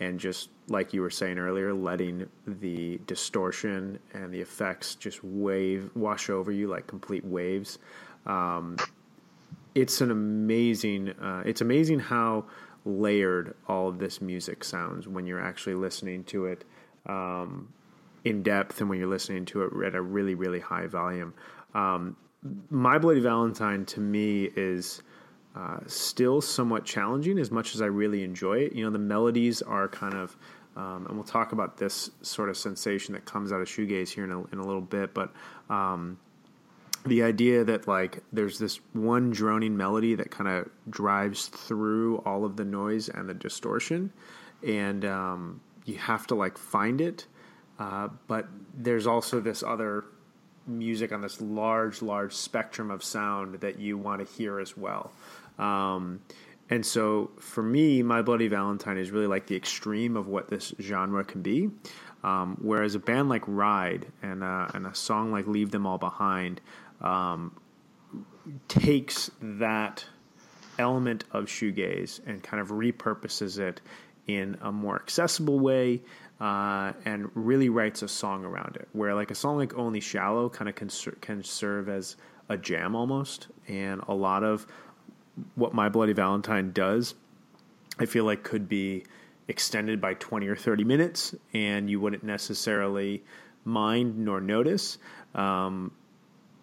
And 0.00 0.18
just 0.18 0.48
like 0.68 0.94
you 0.94 1.02
were 1.02 1.10
saying 1.10 1.38
earlier, 1.38 1.74
letting 1.74 2.28
the 2.46 3.00
distortion 3.06 3.98
and 4.14 4.32
the 4.32 4.40
effects 4.40 4.94
just 4.94 5.22
wave, 5.24 5.90
wash 5.94 6.30
over 6.30 6.52
you 6.52 6.68
like 6.68 6.86
complete 6.86 7.24
waves. 7.24 7.78
Um, 8.24 8.76
it's 9.74 10.00
an 10.00 10.10
amazing, 10.10 11.10
uh, 11.10 11.42
it's 11.44 11.60
amazing 11.60 11.98
how 11.98 12.44
layered 12.84 13.54
all 13.66 13.88
of 13.88 13.98
this 13.98 14.20
music 14.20 14.64
sounds 14.64 15.06
when 15.06 15.26
you're 15.26 15.42
actually 15.42 15.74
listening 15.74 16.24
to 16.24 16.46
it 16.46 16.64
um, 17.06 17.68
in 18.24 18.42
depth 18.42 18.80
and 18.80 18.88
when 18.88 18.98
you're 18.98 19.08
listening 19.08 19.44
to 19.46 19.62
it 19.62 19.72
at 19.84 19.94
a 19.94 20.00
really, 20.00 20.34
really 20.34 20.60
high 20.60 20.86
volume. 20.86 21.34
Um, 21.74 22.16
My 22.70 22.98
Bloody 22.98 23.20
Valentine 23.20 23.84
to 23.86 24.00
me 24.00 24.50
is 24.56 25.02
uh, 25.56 25.78
still 25.86 26.40
somewhat 26.40 26.84
challenging 26.84 27.38
as 27.38 27.50
much 27.50 27.74
as 27.74 27.82
I 27.82 27.86
really 27.86 28.22
enjoy 28.22 28.58
it. 28.58 28.72
You 28.74 28.84
know, 28.84 28.90
the 28.90 28.98
melodies 28.98 29.60
are 29.62 29.88
kind 29.88 30.14
of, 30.14 30.36
um, 30.76 31.06
and 31.06 31.16
we'll 31.16 31.24
talk 31.24 31.52
about 31.52 31.76
this 31.76 32.10
sort 32.22 32.48
of 32.48 32.56
sensation 32.56 33.14
that 33.14 33.24
comes 33.24 33.52
out 33.52 33.60
of 33.60 33.66
shoegaze 33.66 34.10
here 34.10 34.24
in 34.24 34.30
a, 34.30 34.44
in 34.46 34.58
a 34.58 34.64
little 34.64 34.80
bit, 34.80 35.14
but 35.14 35.32
um, 35.68 36.18
the 37.06 37.22
idea 37.22 37.64
that 37.64 37.88
like 37.88 38.22
there's 38.32 38.58
this 38.58 38.80
one 38.92 39.30
droning 39.30 39.76
melody 39.76 40.14
that 40.14 40.30
kind 40.30 40.48
of 40.48 40.68
drives 40.90 41.48
through 41.48 42.18
all 42.18 42.44
of 42.44 42.56
the 42.56 42.64
noise 42.64 43.08
and 43.08 43.28
the 43.28 43.34
distortion 43.34 44.12
and 44.66 45.04
um, 45.04 45.60
you 45.84 45.96
have 45.96 46.26
to 46.26 46.34
like 46.34 46.58
find 46.58 47.00
it 47.00 47.26
uh, 47.78 48.08
but 48.26 48.48
there's 48.74 49.06
also 49.06 49.40
this 49.40 49.62
other 49.62 50.04
music 50.68 51.12
on 51.12 51.20
this 51.20 51.40
large 51.40 52.02
large 52.02 52.32
spectrum 52.32 52.90
of 52.90 53.02
sound 53.02 53.60
that 53.60 53.78
you 53.78 53.96
want 53.96 54.26
to 54.26 54.34
hear 54.34 54.60
as 54.60 54.76
well. 54.76 55.12
Um, 55.58 56.20
and 56.70 56.84
so 56.84 57.30
for 57.38 57.62
me 57.62 58.02
my 58.02 58.22
bloody 58.22 58.48
valentine 58.48 58.98
is 58.98 59.10
really 59.10 59.26
like 59.26 59.46
the 59.46 59.56
extreme 59.56 60.16
of 60.16 60.28
what 60.28 60.48
this 60.48 60.74
genre 60.80 61.24
can 61.24 61.42
be. 61.42 61.70
Um, 62.22 62.58
whereas 62.60 62.94
a 62.96 62.98
band 62.98 63.28
like 63.28 63.44
ride 63.46 64.06
and, 64.22 64.42
uh, 64.42 64.68
and 64.74 64.86
a 64.86 64.94
song 64.94 65.30
like 65.30 65.46
leave 65.46 65.70
them 65.70 65.86
all 65.86 65.98
behind 65.98 66.60
um, 67.00 67.54
takes 68.66 69.30
that 69.40 70.04
element 70.78 71.24
of 71.32 71.46
shoegaze 71.46 72.20
and 72.26 72.42
kind 72.42 72.60
of 72.60 72.68
repurposes 72.68 73.58
it 73.58 73.80
in 74.26 74.58
a 74.60 74.70
more 74.70 74.96
accessible 74.96 75.58
way 75.58 76.00
uh, 76.40 76.92
and 77.04 77.30
really 77.34 77.68
writes 77.68 78.02
a 78.02 78.08
song 78.08 78.44
around 78.44 78.76
it. 78.76 78.88
Where 78.92 79.14
like 79.14 79.30
a 79.30 79.34
song 79.34 79.56
like 79.56 79.76
Only 79.76 80.00
Shallow 80.00 80.48
kind 80.48 80.68
of 80.68 80.74
can, 80.74 80.88
can 81.20 81.42
serve 81.42 81.88
as 81.88 82.16
a 82.48 82.56
jam 82.56 82.94
almost, 82.94 83.48
and 83.66 84.00
a 84.08 84.14
lot 84.14 84.42
of 84.44 84.66
what 85.54 85.74
My 85.74 85.88
Bloody 85.88 86.12
Valentine 86.12 86.72
does, 86.72 87.14
I 87.98 88.06
feel 88.06 88.24
like 88.24 88.42
could 88.42 88.68
be 88.68 89.04
extended 89.48 90.00
by 90.00 90.14
20 90.14 90.46
or 90.46 90.56
30 90.56 90.84
minutes, 90.84 91.34
and 91.52 91.88
you 91.90 92.00
wouldn't 92.00 92.22
necessarily 92.22 93.24
mind 93.64 94.18
nor 94.18 94.40
notice. 94.40 94.98
Um, 95.34 95.92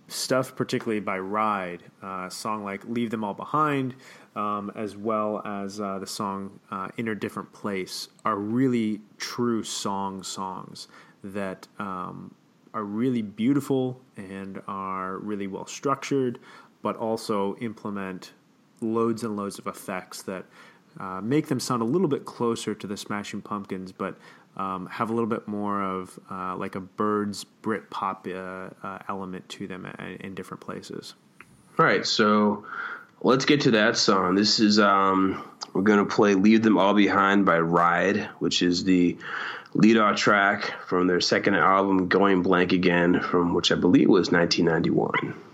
stuff, 0.08 0.56
particularly 0.56 1.00
by 1.00 1.20
Ride, 1.20 1.84
uh, 2.02 2.30
song 2.30 2.64
like 2.64 2.84
Leave 2.86 3.10
Them 3.10 3.24
All 3.24 3.34
Behind, 3.34 3.96
um, 4.36 4.72
as 4.76 4.96
well 4.96 5.42
as 5.46 5.80
uh, 5.80 6.00
the 6.00 6.08
song 6.08 6.60
uh, 6.72 6.90
In 6.98 7.08
a 7.08 7.16
Different 7.16 7.52
Place, 7.54 8.10
are 8.24 8.38
really 8.38 9.02
true 9.18 9.64
song 9.64 10.24
songs 10.24 10.88
that 11.24 11.68
um, 11.80 12.34
are 12.74 12.84
really 12.84 13.22
beautiful 13.22 14.00
and 14.18 14.62
are 14.68 15.18
really 15.20 15.48
well 15.48 15.66
structured, 15.66 16.40
but 16.82 16.96
also 16.98 17.56
implement 17.58 18.34
loads 18.82 19.24
and 19.24 19.36
loads 19.36 19.58
of 19.58 19.68
effects 19.68 20.22
that 20.24 20.46
uh, 21.00 21.20
make 21.22 21.48
them 21.48 21.60
sound 21.60 21.82
a 21.82 21.86
little 21.86 22.08
bit 22.08 22.26
closer 22.26 22.74
to 22.76 22.88
the 22.88 22.96
Smashing 22.96 23.42
Pumpkins, 23.42 23.92
but 23.92 24.18
um, 24.58 24.88
have 24.88 25.10
a 25.10 25.14
little 25.14 25.30
bit 25.30 25.48
more 25.48 25.82
of 25.82 26.18
uh, 26.30 26.56
like 26.56 26.76
a 26.76 26.80
Birds 26.80 27.44
Brit 27.44 27.90
pop 27.90 28.28
uh, 28.28 28.70
uh 28.84 29.00
element 29.08 29.48
to 29.50 29.68
them 29.68 29.86
in 30.20 30.36
different 30.36 30.62
places. 30.62 31.14
All 31.78 31.86
right, 31.86 32.06
so 32.06 32.66
let's 33.22 33.46
get 33.46 33.62
to 33.62 33.72
that 33.72 33.98
song. 33.98 34.36
This 34.36 34.60
is 34.60 34.80
um, 34.80 35.44
we're 35.74 35.82
going 35.82 36.00
to 36.00 36.14
play 36.14 36.36
"Leave 36.36 36.64
Them 36.64 36.78
All 36.78 36.94
Behind" 36.94 37.46
by 37.46 37.60
Ride, 37.60 38.30
which 38.40 38.62
is 38.62 38.84
the 38.84 39.18
lead 39.74 39.98
off 39.98 40.16
track 40.16 40.74
from 40.88 41.08
their 41.08 41.20
second 41.20 41.56
album, 41.56 42.08
"Going 42.08 42.44
Blank 42.44 42.72
Again," 42.72 43.20
from 43.20 43.54
which 43.54 43.72
I 43.72 43.76
believe 43.76 44.08
was 44.08 44.32
1991. 44.32 45.45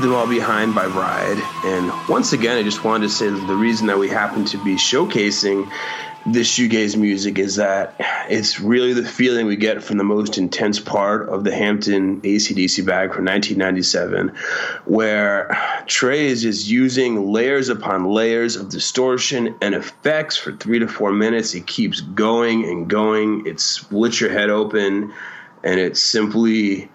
Leave 0.00 0.08
Them 0.08 0.18
All 0.18 0.26
Behind 0.26 0.74
by 0.74 0.86
Ride. 0.86 1.36
And 1.62 1.92
once 2.08 2.32
again, 2.32 2.56
I 2.56 2.62
just 2.62 2.82
wanted 2.84 3.08
to 3.08 3.12
say 3.12 3.28
the 3.28 3.54
reason 3.54 3.86
that 3.88 3.98
we 3.98 4.08
happen 4.08 4.46
to 4.46 4.64
be 4.64 4.76
showcasing 4.76 5.70
this 6.24 6.50
shoegaze 6.50 6.96
music 6.96 7.38
is 7.38 7.56
that 7.56 7.96
it's 8.30 8.60
really 8.60 8.94
the 8.94 9.04
feeling 9.04 9.44
we 9.44 9.56
get 9.56 9.82
from 9.82 9.98
the 9.98 10.04
most 10.04 10.38
intense 10.38 10.80
part 10.80 11.28
of 11.28 11.44
the 11.44 11.54
Hampton 11.54 12.22
ACDC 12.22 12.86
bag 12.86 13.12
from 13.12 13.26
1997, 13.26 14.32
where 14.86 15.54
Trey 15.84 16.28
is 16.28 16.40
just 16.40 16.66
using 16.66 17.30
layers 17.30 17.68
upon 17.68 18.06
layers 18.06 18.56
of 18.56 18.70
distortion 18.70 19.54
and 19.60 19.74
effects 19.74 20.34
for 20.34 20.52
three 20.52 20.78
to 20.78 20.88
four 20.88 21.12
minutes. 21.12 21.54
It 21.54 21.66
keeps 21.66 22.00
going 22.00 22.64
and 22.64 22.88
going. 22.88 23.46
It 23.46 23.60
splits 23.60 24.18
your 24.18 24.30
head 24.30 24.48
open, 24.48 25.12
and 25.62 25.78
it's 25.78 26.02
simply 26.02 26.88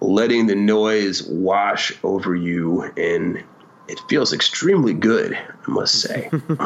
letting 0.00 0.46
the 0.46 0.54
noise 0.54 1.22
wash 1.22 1.92
over 2.02 2.34
you 2.34 2.82
and 2.96 3.42
it 3.88 4.00
feels 4.08 4.32
extremely 4.32 4.94
good, 4.94 5.34
I 5.34 5.70
must 5.70 6.00
say. 6.00 6.30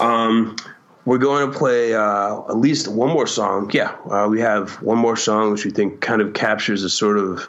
um, 0.00 0.56
we're 1.04 1.18
going 1.18 1.50
to 1.50 1.58
play 1.58 1.94
uh, 1.94 2.40
at 2.48 2.56
least 2.56 2.88
one 2.88 3.10
more 3.10 3.26
song. 3.26 3.70
Yeah, 3.72 3.96
uh, 4.10 4.26
we 4.28 4.40
have 4.40 4.82
one 4.82 4.98
more 4.98 5.16
song 5.16 5.52
which 5.52 5.64
we 5.64 5.70
think 5.70 6.00
kind 6.00 6.20
of 6.20 6.34
captures 6.34 6.82
a 6.82 6.90
sort 6.90 7.18
of, 7.18 7.46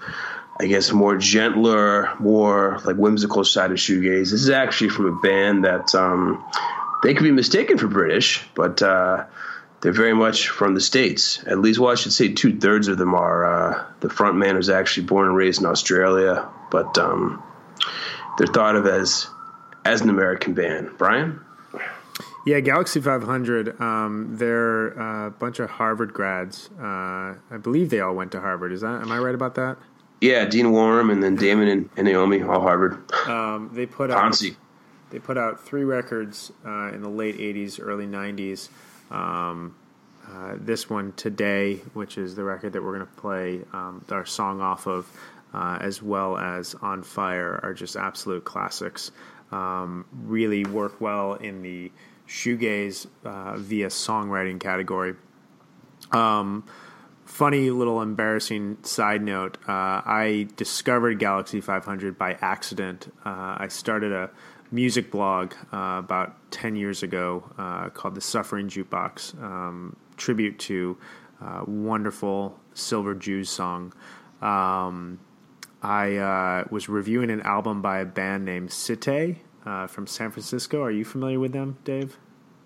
I 0.59 0.67
guess, 0.67 0.91
more 0.91 1.17
gentler, 1.17 2.13
more 2.19 2.79
like 2.85 2.97
whimsical 2.97 3.43
side 3.43 3.71
of 3.71 3.77
shoegaze. 3.77 4.31
This 4.31 4.33
is 4.43 4.49
actually 4.49 4.89
from 4.89 5.05
a 5.07 5.19
band 5.21 5.65
that 5.65 5.95
um, 5.95 6.43
they 7.03 7.13
could 7.13 7.23
be 7.23 7.31
mistaken 7.31 7.77
for 7.77 7.87
British, 7.87 8.45
but 8.55 8.81
uh, 8.81 9.25
they're 9.81 9.93
very 9.93 10.13
much 10.13 10.49
from 10.49 10.73
the 10.73 10.81
states. 10.81 11.43
At 11.45 11.59
least, 11.59 11.79
well, 11.79 11.91
I 11.91 11.95
should 11.95 12.13
say 12.13 12.33
two 12.33 12.57
thirds 12.57 12.87
of 12.87 12.97
them 12.97 13.15
are. 13.15 13.45
Uh, 13.45 13.85
the 14.01 14.09
front 14.09 14.37
man 14.37 14.55
was 14.55 14.69
actually 14.69 15.05
born 15.05 15.27
and 15.27 15.35
raised 15.35 15.61
in 15.61 15.67
Australia, 15.67 16.47
but 16.71 16.97
um, 16.97 17.41
they're 18.37 18.47
thought 18.47 18.75
of 18.75 18.85
as 18.85 19.27
as 19.85 20.01
an 20.01 20.09
American 20.09 20.53
band. 20.53 20.91
Brian. 20.97 21.39
Yeah, 22.45 22.61
Galaxie 22.61 23.01
500. 23.01 23.79
Um, 23.81 24.37
they're 24.37 24.87
a 24.87 25.29
bunch 25.29 25.59
of 25.59 25.69
Harvard 25.69 26.13
grads. 26.13 26.69
Uh, 26.79 27.35
I 27.51 27.57
believe 27.61 27.89
they 27.89 27.99
all 27.99 28.15
went 28.15 28.31
to 28.31 28.39
Harvard. 28.39 28.71
Is 28.71 28.81
that? 28.81 29.01
Am 29.01 29.11
I 29.11 29.19
right 29.19 29.35
about 29.35 29.55
that? 29.55 29.77
Yeah, 30.21 30.45
Dean 30.45 30.71
Wareham 30.71 31.09
and 31.09 31.23
then 31.23 31.35
Damon 31.35 31.67
and, 31.67 31.89
and 31.95 32.05
Naomi, 32.05 32.41
all 32.41 32.61
Harvard. 32.61 32.97
Um, 33.27 33.69
they 33.73 33.85
put 33.85 34.11
out 34.11 34.41
they 35.11 35.19
put 35.19 35.37
out 35.37 35.65
three 35.65 35.83
records 35.83 36.51
uh, 36.65 36.91
in 36.91 37.01
the 37.01 37.09
late 37.09 37.37
'80s, 37.37 37.79
early 37.81 38.05
'90s. 38.05 38.69
Um, 39.09 39.75
uh, 40.27 40.55
this 40.59 40.89
one 40.89 41.13
today, 41.13 41.77
which 41.93 42.17
is 42.17 42.35
the 42.35 42.43
record 42.43 42.73
that 42.73 42.83
we're 42.83 42.95
going 42.95 43.07
to 43.07 43.21
play 43.21 43.61
um, 43.73 44.03
our 44.11 44.25
song 44.25 44.61
off 44.61 44.85
of, 44.85 45.09
uh, 45.53 45.79
as 45.81 46.03
well 46.03 46.37
as 46.37 46.75
On 46.75 47.01
Fire, 47.01 47.59
are 47.63 47.73
just 47.73 47.95
absolute 47.95 48.43
classics. 48.43 49.11
Um, 49.51 50.05
really 50.13 50.65
work 50.65 51.01
well 51.01 51.33
in 51.33 51.63
the 51.63 51.91
shoegaze 52.27 53.07
uh, 53.25 53.57
via 53.57 53.87
songwriting 53.87 54.59
category. 54.59 55.15
Um, 56.11 56.65
funny 57.25 57.69
little 57.69 58.01
embarrassing 58.01 58.77
side 58.83 59.21
note 59.21 59.57
uh, 59.67 60.01
I 60.05 60.47
discovered 60.55 61.19
Galaxie 61.19 61.61
500 61.61 62.17
by 62.17 62.37
accident. 62.41 63.11
Uh, 63.25 63.57
I 63.57 63.67
started 63.69 64.11
a 64.11 64.29
music 64.71 65.11
blog 65.11 65.53
uh, 65.73 65.97
about 65.99 66.51
10 66.51 66.75
years 66.75 67.03
ago 67.03 67.43
uh, 67.57 67.89
called 67.89 68.15
The 68.15 68.21
Suffering 68.21 68.67
Jukebox, 68.67 69.41
um, 69.41 69.95
tribute 70.17 70.59
to 70.59 70.97
uh, 71.41 71.63
wonderful 71.65 72.59
Silver 72.73 73.15
Jews 73.15 73.49
song. 73.49 73.93
Um, 74.41 75.19
I 75.81 76.65
was 76.69 76.89
reviewing 76.89 77.29
an 77.29 77.41
album 77.41 77.81
by 77.81 77.99
a 77.99 78.05
band 78.05 78.45
named 78.45 78.69
Citay 78.69 79.37
uh, 79.65 79.87
from 79.87 80.07
San 80.07 80.31
Francisco. 80.31 80.81
Are 80.81 80.91
you 80.91 81.05
familiar 81.05 81.39
with 81.39 81.53
them, 81.53 81.77
Dave? 81.83 82.17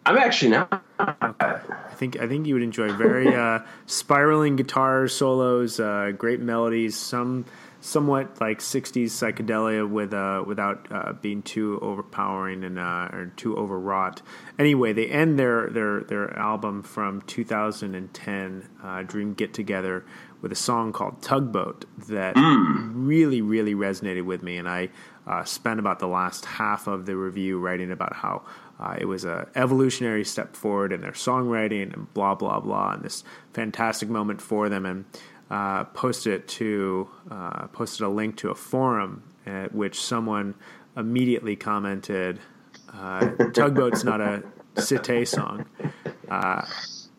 I'm 0.05 0.17
actually 0.17 0.51
not. 0.51 0.83
I 0.99 1.59
think 1.95 2.19
I 2.19 2.27
think 2.27 2.45
you 2.45 2.55
would 2.55 2.63
enjoy 2.63 2.91
very 2.91 3.33
uh, 3.33 3.59
spiraling 3.85 4.55
guitar 4.57 5.07
solos, 5.07 5.79
uh, 5.79 6.11
great 6.17 6.41
melodies, 6.41 6.97
some 6.97 7.45
somewhat 7.84 8.39
like 8.39 8.59
'60s 8.59 9.07
psychedelia 9.07 9.88
with 9.88 10.13
uh, 10.13 10.43
without 10.47 10.88
uh, 10.89 11.13
being 11.13 11.41
too 11.41 11.79
overpowering 11.81 12.63
and 12.63 12.79
uh, 12.79 13.09
or 13.11 13.31
too 13.36 13.55
overwrought. 13.57 14.21
Anyway, 14.57 14.93
they 14.93 15.07
end 15.07 15.38
their 15.38 15.69
their 15.69 16.01
their 16.01 16.38
album 16.38 16.81
from 16.81 17.21
2010, 17.23 18.69
uh, 18.84 19.03
Dream 19.03 19.34
Get 19.34 19.53
Together, 19.53 20.05
with 20.41 20.51
a 20.51 20.55
song 20.55 20.93
called 20.93 21.21
Tugboat 21.21 21.86
that 22.07 22.36
mm. 22.36 22.91
really 22.93 23.41
really 23.41 23.75
resonated 23.75 24.25
with 24.25 24.41
me, 24.41 24.57
and 24.57 24.67
I 24.67 24.89
uh, 25.27 25.43
spent 25.43 25.79
about 25.79 25.99
the 25.99 26.07
last 26.07 26.45
half 26.45 26.88
of 26.88 27.05
the 27.05 27.15
review 27.15 27.59
writing 27.59 27.91
about 27.91 28.15
how 28.15 28.43
uh, 28.79 28.95
it 28.99 29.05
was 29.05 29.23
an 29.23 29.45
evolutionary 29.55 30.25
step 30.25 30.55
forward 30.55 30.91
in 30.91 31.01
their 31.01 31.11
songwriting 31.11 31.93
and 31.93 32.13
blah 32.13 32.36
blah 32.36 32.59
blah, 32.59 32.93
and 32.93 33.03
this 33.03 33.23
fantastic 33.53 34.09
moment 34.09 34.41
for 34.41 34.69
them. 34.69 34.86
And 34.86 35.05
uh, 35.53 35.83
posted 35.83 36.47
to 36.47 37.07
uh, 37.29 37.67
posted 37.67 38.01
a 38.01 38.09
link 38.09 38.35
to 38.37 38.49
a 38.49 38.55
forum 38.55 39.21
at 39.45 39.73
which 39.75 40.01
someone 40.01 40.55
immediately 40.97 41.55
commented, 41.55 42.39
uh, 42.91 43.19
"Tugboat's 43.53 44.03
not 44.03 44.19
a 44.19 44.41
Citay 44.75 45.27
song." 45.27 45.67
Uh, 46.27 46.65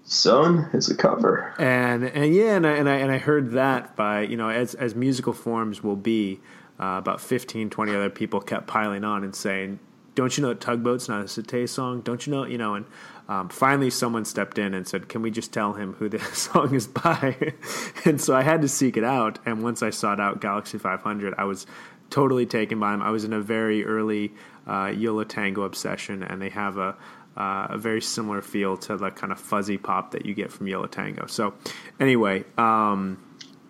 Son, 0.02 0.68
it's 0.72 0.90
a 0.90 0.96
cover. 0.96 1.54
And 1.60 2.02
and 2.04 2.34
yeah, 2.34 2.56
and 2.56 2.66
I, 2.66 2.72
and 2.72 2.88
I 2.88 2.96
and 2.96 3.12
I 3.12 3.18
heard 3.18 3.52
that 3.52 3.94
by 3.94 4.22
you 4.22 4.36
know 4.36 4.48
as 4.48 4.74
as 4.74 4.96
musical 4.96 5.32
forms 5.32 5.84
will 5.84 5.94
be 5.94 6.40
uh, 6.80 6.96
about 6.98 7.20
15, 7.20 7.70
20 7.70 7.94
other 7.94 8.10
people 8.10 8.40
kept 8.40 8.66
piling 8.66 9.04
on 9.04 9.22
and 9.22 9.36
saying, 9.36 9.78
"Don't 10.16 10.36
you 10.36 10.42
know 10.42 10.48
that 10.48 10.60
Tugboat's 10.60 11.08
not 11.08 11.20
a 11.20 11.24
Citay 11.26 11.68
song? 11.68 12.00
Don't 12.00 12.26
you 12.26 12.32
know?" 12.32 12.44
You 12.46 12.58
know, 12.58 12.74
and 12.74 12.86
um, 13.28 13.48
finally 13.48 13.90
someone 13.90 14.24
stepped 14.24 14.58
in 14.58 14.74
and 14.74 14.86
said, 14.86 15.08
"Can 15.08 15.22
we 15.22 15.30
just 15.30 15.52
tell 15.52 15.72
him 15.72 15.94
who 15.94 16.08
this 16.08 16.38
song 16.38 16.74
is 16.74 16.86
by?" 16.86 17.54
and 18.04 18.20
so 18.20 18.34
I 18.34 18.42
had 18.42 18.62
to 18.62 18.68
seek 18.68 18.96
it 18.96 19.04
out. 19.04 19.38
And 19.46 19.62
once 19.62 19.82
I 19.82 19.90
sought 19.90 20.20
out 20.20 20.40
Galaxie 20.40 20.78
500, 20.78 21.34
I 21.38 21.44
was 21.44 21.66
totally 22.10 22.46
taken 22.46 22.78
by 22.78 22.94
him. 22.94 23.02
I 23.02 23.10
was 23.10 23.24
in 23.24 23.32
a 23.32 23.40
very 23.40 23.84
early 23.84 24.32
uh, 24.66 24.92
Yo 24.94 25.14
La 25.14 25.24
Tengo 25.24 25.62
obsession, 25.62 26.22
and 26.22 26.40
they 26.40 26.50
have 26.50 26.78
a 26.78 26.96
uh, 27.36 27.66
a 27.70 27.78
very 27.78 28.00
similar 28.00 28.40
feel 28.40 28.76
to 28.76 28.96
the 28.96 29.10
kind 29.10 29.32
of 29.32 29.40
fuzzy 29.40 29.76
pop 29.76 30.12
that 30.12 30.24
you 30.24 30.34
get 30.34 30.52
from 30.52 30.68
Yo 30.68 30.84
Tango. 30.86 31.26
So, 31.26 31.54
anyway, 31.98 32.44
um, 32.56 33.18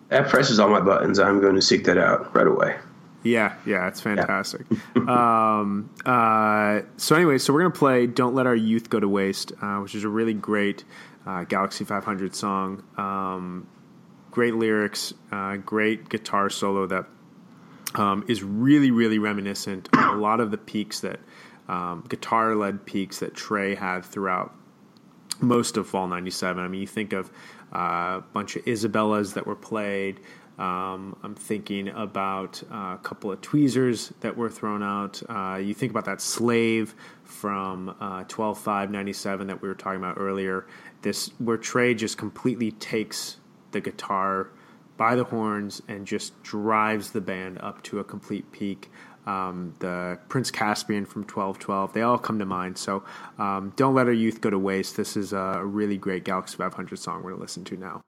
that 0.09 0.27
presses 0.29 0.59
all 0.59 0.69
my 0.69 0.81
buttons. 0.81 1.17
I'm 1.17 1.41
going 1.41 1.55
to 1.55 1.61
seek 1.61 1.85
that 1.85 1.97
out 1.97 2.35
right 2.35 2.45
away. 2.45 2.77
Yeah, 3.25 3.55
yeah, 3.65 3.87
it's 3.87 3.99
fantastic. 3.99 4.67
Yeah. 4.95 5.57
um, 5.59 5.89
uh, 6.05 6.81
so 6.97 7.15
anyway, 7.15 7.39
so 7.39 7.53
we're 7.53 7.61
gonna 7.61 7.71
play 7.71 8.05
"Don't 8.05 8.35
Let 8.35 8.45
Our 8.45 8.55
Youth 8.55 8.89
Go 8.89 8.99
to 8.99 9.09
Waste," 9.09 9.51
uh, 9.61 9.77
which 9.77 9.95
is 9.95 10.03
a 10.03 10.09
really 10.09 10.35
great 10.35 10.83
uh, 11.25 11.43
Galaxie 11.43 11.85
500 11.85 12.35
song. 12.35 12.83
Um, 12.97 13.67
great 14.29 14.53
lyrics, 14.53 15.13
uh, 15.31 15.57
great 15.57 16.07
guitar 16.07 16.51
solo 16.51 16.85
that 16.85 17.07
um, 17.95 18.23
is 18.27 18.43
really, 18.43 18.91
really 18.91 19.17
reminiscent 19.17 19.89
of 19.93 20.13
a 20.13 20.17
lot 20.17 20.39
of 20.39 20.51
the 20.51 20.57
peaks 20.57 20.99
that 20.99 21.19
um, 21.67 22.05
guitar-led 22.07 22.85
peaks 22.85 23.19
that 23.19 23.33
Trey 23.33 23.73
had 23.73 24.05
throughout 24.05 24.53
most 25.41 25.77
of 25.77 25.87
Fall 25.87 26.07
'97. 26.07 26.63
I 26.63 26.67
mean, 26.67 26.81
you 26.81 26.87
think 26.87 27.11
of 27.11 27.31
uh, 27.73 28.19
a 28.19 28.23
bunch 28.33 28.55
of 28.55 28.67
Isabellas 28.67 29.33
that 29.33 29.47
were 29.47 29.55
played. 29.55 30.19
Um, 30.57 31.17
I'm 31.23 31.35
thinking 31.35 31.89
about 31.89 32.63
a 32.71 32.97
couple 33.03 33.31
of 33.31 33.41
tweezers 33.41 34.13
that 34.21 34.37
were 34.37 34.49
thrown 34.49 34.83
out. 34.83 35.21
Uh, 35.27 35.55
you 35.55 35.73
think 35.73 35.91
about 35.91 36.05
that 36.05 36.21
slave 36.21 36.95
from 37.23 37.89
uh, 37.99 38.23
12.5.97 38.25 39.47
that 39.47 39.61
we 39.61 39.67
were 39.67 39.75
talking 39.75 39.99
about 39.99 40.17
earlier. 40.17 40.65
This 41.01 41.29
where 41.39 41.57
Trey 41.57 41.93
just 41.93 42.17
completely 42.17 42.71
takes 42.71 43.37
the 43.71 43.81
guitar 43.81 44.49
by 44.97 45.15
the 45.15 45.25
horns 45.25 45.81
and 45.87 46.07
just 46.07 46.41
drives 46.41 47.11
the 47.11 47.21
band 47.21 47.59
up 47.59 47.83
to 47.83 47.99
a 47.99 48.03
complete 48.03 48.49
peak. 48.51 48.89
Um, 49.25 49.73
the 49.79 50.19
Prince 50.29 50.51
Caspian 50.51 51.05
from 51.05 51.23
1212, 51.23 51.93
they 51.93 52.01
all 52.03 52.17
come 52.17 52.39
to 52.39 52.45
mind. 52.45 52.77
So 52.77 53.03
um, 53.37 53.73
don't 53.75 53.95
let 53.95 54.07
our 54.07 54.13
youth 54.13 54.39
go 54.39 54.49
to 54.49 54.59
waste. 54.59 54.95
This 54.95 55.17
is 55.17 55.33
a 55.33 55.61
really 55.63 55.97
great 55.97 56.23
Galaxie 56.23 56.57
500 56.57 56.97
song 56.97 57.17
we're 57.17 57.31
going 57.31 57.35
to 57.37 57.41
listen 57.41 57.63
to 57.65 57.77
now. 57.77 58.01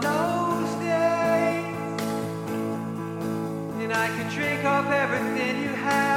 those 0.00 0.70
days. 0.80 2.00
And 3.82 3.92
I 3.92 4.08
could 4.16 4.30
drink 4.30 4.64
off 4.64 4.86
everything 4.90 5.62
you 5.62 5.68
had. 5.68 6.11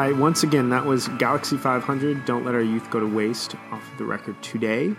Right. 0.00 0.16
Once 0.16 0.42
again, 0.42 0.70
that 0.70 0.86
was 0.86 1.08
Galaxie 1.18 1.58
500. 1.58 2.24
Don't 2.24 2.42
let 2.42 2.54
our 2.54 2.62
youth 2.62 2.88
go 2.88 3.00
to 3.00 3.06
waste 3.06 3.54
off 3.70 3.92
of 3.92 3.98
the 3.98 4.04
record 4.06 4.42
today. 4.42 4.94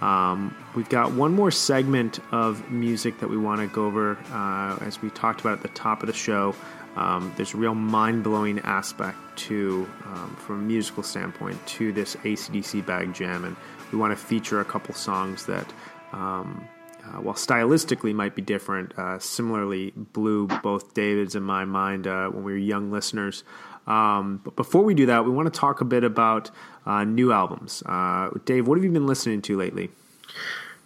Um, 0.00 0.56
we've 0.74 0.88
got 0.88 1.12
one 1.12 1.34
more 1.34 1.50
segment 1.50 2.18
of 2.32 2.70
music 2.70 3.20
that 3.20 3.28
we 3.28 3.36
want 3.36 3.60
to 3.60 3.66
go 3.66 3.84
over. 3.84 4.16
Uh, 4.32 4.82
as 4.86 5.02
we 5.02 5.10
talked 5.10 5.42
about 5.42 5.58
at 5.58 5.62
the 5.62 5.68
top 5.68 6.02
of 6.02 6.06
the 6.06 6.14
show, 6.14 6.54
um, 6.96 7.30
there's 7.36 7.52
a 7.52 7.58
real 7.58 7.74
mind 7.74 8.24
blowing 8.24 8.58
aspect 8.60 9.18
to, 9.36 9.86
um, 10.06 10.34
from 10.36 10.60
a 10.60 10.62
musical 10.62 11.02
standpoint, 11.02 11.58
to 11.66 11.92
this 11.92 12.16
ACDC 12.24 12.80
bag 12.86 13.12
jam. 13.12 13.44
And 13.44 13.54
we 13.92 13.98
want 13.98 14.18
to 14.18 14.24
feature 14.24 14.60
a 14.60 14.64
couple 14.64 14.94
songs 14.94 15.44
that, 15.44 15.70
um, 16.14 16.66
uh, 17.04 17.20
while 17.20 17.34
stylistically 17.34 18.14
might 18.14 18.34
be 18.34 18.40
different, 18.40 18.98
uh, 18.98 19.18
similarly 19.18 19.92
blew 19.94 20.46
both 20.46 20.94
David's 20.94 21.34
and 21.34 21.44
my 21.44 21.66
mind 21.66 22.06
uh, 22.06 22.28
when 22.28 22.44
we 22.44 22.52
were 22.52 22.58
young 22.58 22.90
listeners. 22.90 23.44
Um, 23.86 24.40
but 24.44 24.56
before 24.56 24.82
we 24.82 24.94
do 24.94 25.06
that, 25.06 25.24
we 25.24 25.30
want 25.30 25.52
to 25.52 25.58
talk 25.58 25.80
a 25.80 25.84
bit 25.84 26.04
about 26.04 26.50
uh, 26.86 27.04
new 27.04 27.32
albums. 27.32 27.82
Uh, 27.86 28.30
Dave, 28.44 28.68
what 28.68 28.76
have 28.76 28.84
you 28.84 28.90
been 28.90 29.06
listening 29.06 29.42
to 29.42 29.56
lately? 29.56 29.90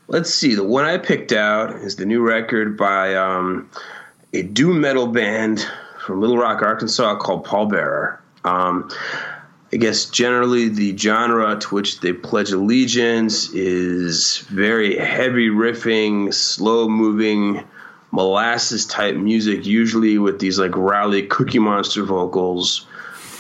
Let's 0.09 0.33
see. 0.33 0.55
The 0.55 0.65
one 0.65 0.85
I 0.85 0.99
picked 0.99 1.33
out 1.33 1.75
is 1.75 1.97
the 1.97 2.07
new 2.07 2.23
record 2.23 2.77
by 2.77 3.15
um, 3.17 3.69
a 4.33 4.43
doom 4.43 4.81
metal 4.81 5.09
band 5.09 5.67
from 6.05 6.21
Little 6.21 6.39
Rock, 6.39 6.63
Arkansas, 6.63 7.17
called 7.17 7.45
Pallbearer. 7.45 8.19
Um, 8.45 8.91
I 9.73 9.79
guess 9.79 10.05
generally 10.05 10.69
the 10.69 10.97
genre 10.97 11.59
to 11.59 11.75
which 11.75 12.01
they 12.01 12.13
pledge 12.13 12.53
allegiance 12.53 13.51
is 13.51 14.39
very 14.49 14.97
heavy 14.97 15.49
riffing, 15.49 16.33
slow 16.33 16.89
moving, 16.89 17.65
molasses 18.11 18.87
type 18.87 19.17
music, 19.17 19.67
usually 19.67 20.19
with 20.19 20.39
these 20.39 20.59
like 20.59 20.77
rowdy 20.77 21.27
Cookie 21.27 21.59
Monster 21.59 22.05
vocals. 22.05 22.87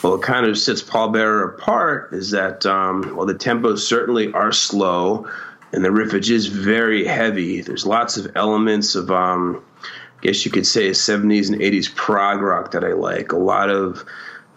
Well 0.03 0.12
what 0.12 0.23
kind 0.23 0.47
of 0.47 0.59
sets 0.59 0.83
Pallbearer 0.83 1.55
apart 1.55 2.12
is 2.12 2.31
that 2.33 2.67
um, 2.67 3.17
well, 3.17 3.27
the 3.27 3.35
tempos 3.35 3.79
certainly 3.79 4.33
are 4.33 4.53
slow, 4.53 5.29
and 5.73 5.85
the 5.85 5.89
riffage 5.89 6.31
is 6.31 6.47
very 6.47 7.05
heavy. 7.05 7.61
There's 7.61 7.87
lots 7.87 8.17
of 8.17 8.31
elements 8.37 8.95
of, 8.95 9.11
um, 9.11 9.62
I 9.83 10.21
guess 10.23 10.45
you 10.45 10.51
could 10.51 10.67
say, 10.67 10.91
70s 10.91 11.51
and 11.51 11.61
80s 11.61 11.95
prog 11.95 12.41
rock 12.41 12.73
that 12.73 12.85
I 12.85 12.93
like. 12.93 13.33
A 13.33 13.39
lot 13.39 13.71
of 13.71 14.05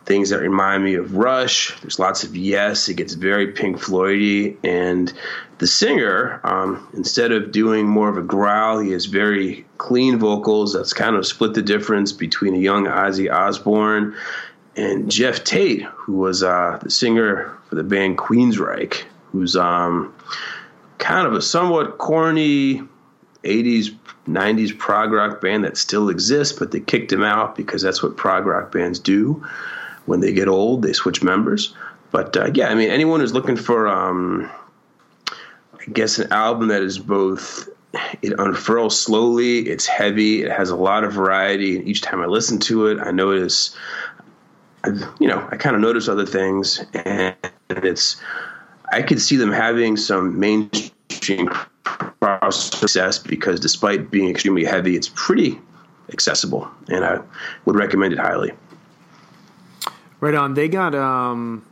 things 0.06 0.30
that 0.30 0.40
remind 0.40 0.84
me 0.84 0.96
of 0.96 1.16
Rush. 1.16 1.80
There's 1.82 2.00
lots 2.00 2.24
of 2.24 2.36
yes. 2.36 2.90
It 2.90 2.96
gets 2.96 3.14
very 3.14 3.52
Pink 3.52 3.78
Floydy, 3.78 4.58
and 4.64 5.14
the 5.60 5.68
singer, 5.68 6.42
um, 6.44 6.88
instead 6.94 7.32
of 7.32 7.52
doing 7.52 7.86
more 7.86 8.10
of 8.10 8.18
a 8.18 8.22
growl, 8.22 8.80
he 8.80 8.92
has 8.92 9.06
very 9.06 9.66
clean 9.78 10.18
vocals. 10.18 10.74
That's 10.74 10.94
kind 10.94 11.16
of 11.16 11.26
split 11.26 11.54
the 11.54 11.62
difference 11.62 12.12
between 12.12 12.56
a 12.56 12.60
young 12.60 12.86
Ozzy 12.86 13.32
Osbourne 13.32 14.16
and 14.76 15.12
Geoff 15.12 15.44
Tate, 15.44 15.84
who 15.84 16.14
was 16.14 16.44
uh, 16.44 16.80
the 16.82 16.90
singer 16.90 17.56
for 17.68 17.76
the 17.76 17.84
band 17.84 18.18
Queensryche, 18.18 19.04
who's 19.32 19.56
um, 19.56 20.14
kind 20.98 21.28
of 21.28 21.34
a 21.34 21.42
somewhat 21.42 21.98
corny 21.98 22.82
80s, 23.44 23.96
90s 24.28 24.78
prog 24.78 25.12
rock 25.12 25.42
band 25.42 25.64
that 25.66 25.78
still 25.78 26.10
exists, 26.10 26.58
but 26.58 26.72
they 26.72 26.80
kicked 26.80 27.12
him 27.12 27.24
out 27.24 27.56
because 27.56 27.82
that's 27.82 28.02
what 28.02 28.18
prog 28.18 28.46
rock 28.46 28.72
bands 28.72 29.00
do. 29.00 29.46
When 30.10 30.20
they 30.20 30.34
get 30.34 30.48
old, 30.48 30.82
they 30.82 30.94
switch 30.94 31.22
members. 31.24 31.74
But 32.12 32.36
uh, 32.36 32.50
yeah, 32.54 32.68
I 32.70 32.76
mean, 32.76 32.90
anyone 32.90 33.20
who's 33.20 33.34
looking 33.34 33.56
for, 33.56 33.88
um, 33.88 34.50
I 35.32 35.86
guess, 35.94 36.18
an 36.18 36.34
album 36.34 36.70
that 36.70 36.82
is 36.82 36.98
both 36.98 37.70
it 38.22 38.34
unfurls 38.38 39.00
slowly, 39.00 39.60
it's 39.60 39.86
heavy, 39.86 40.44
it 40.44 40.52
has 40.52 40.70
a 40.72 40.76
lot 40.76 41.04
of 41.04 41.14
variety, 41.14 41.78
and 41.78 41.88
each 41.88 42.02
time 42.02 42.22
I 42.22 42.26
listen 42.26 42.60
to 42.62 42.88
it, 42.88 43.00
I 43.00 43.12
notice 43.12 43.76
you 45.20 45.28
know, 45.28 45.48
I 45.52 45.58
kind 45.58 45.76
of 45.76 45.82
notice 45.82 46.08
other 46.08 46.26
things, 46.26 46.84
and 46.94 47.36
it's 47.70 48.18
I 48.92 49.02
could 49.02 49.22
see 49.22 49.36
them 49.36 49.52
having 49.52 49.98
some 49.98 50.40
mainstream 50.40 51.50
success 52.50 53.20
because 53.20 53.60
despite 53.60 54.10
being 54.10 54.30
extremely 54.30 54.66
heavy, 54.66 54.96
it's 54.96 55.12
pretty 55.14 55.60
accessible, 56.12 56.70
and 56.88 57.06
I 57.06 57.20
would 57.66 57.76
recommend 57.76 58.14
it 58.14 58.20
highly. 58.20 58.52
Right 60.20 60.36
on. 60.36 60.54
They 60.54 60.68
got 60.68 60.94
um, 60.96 61.66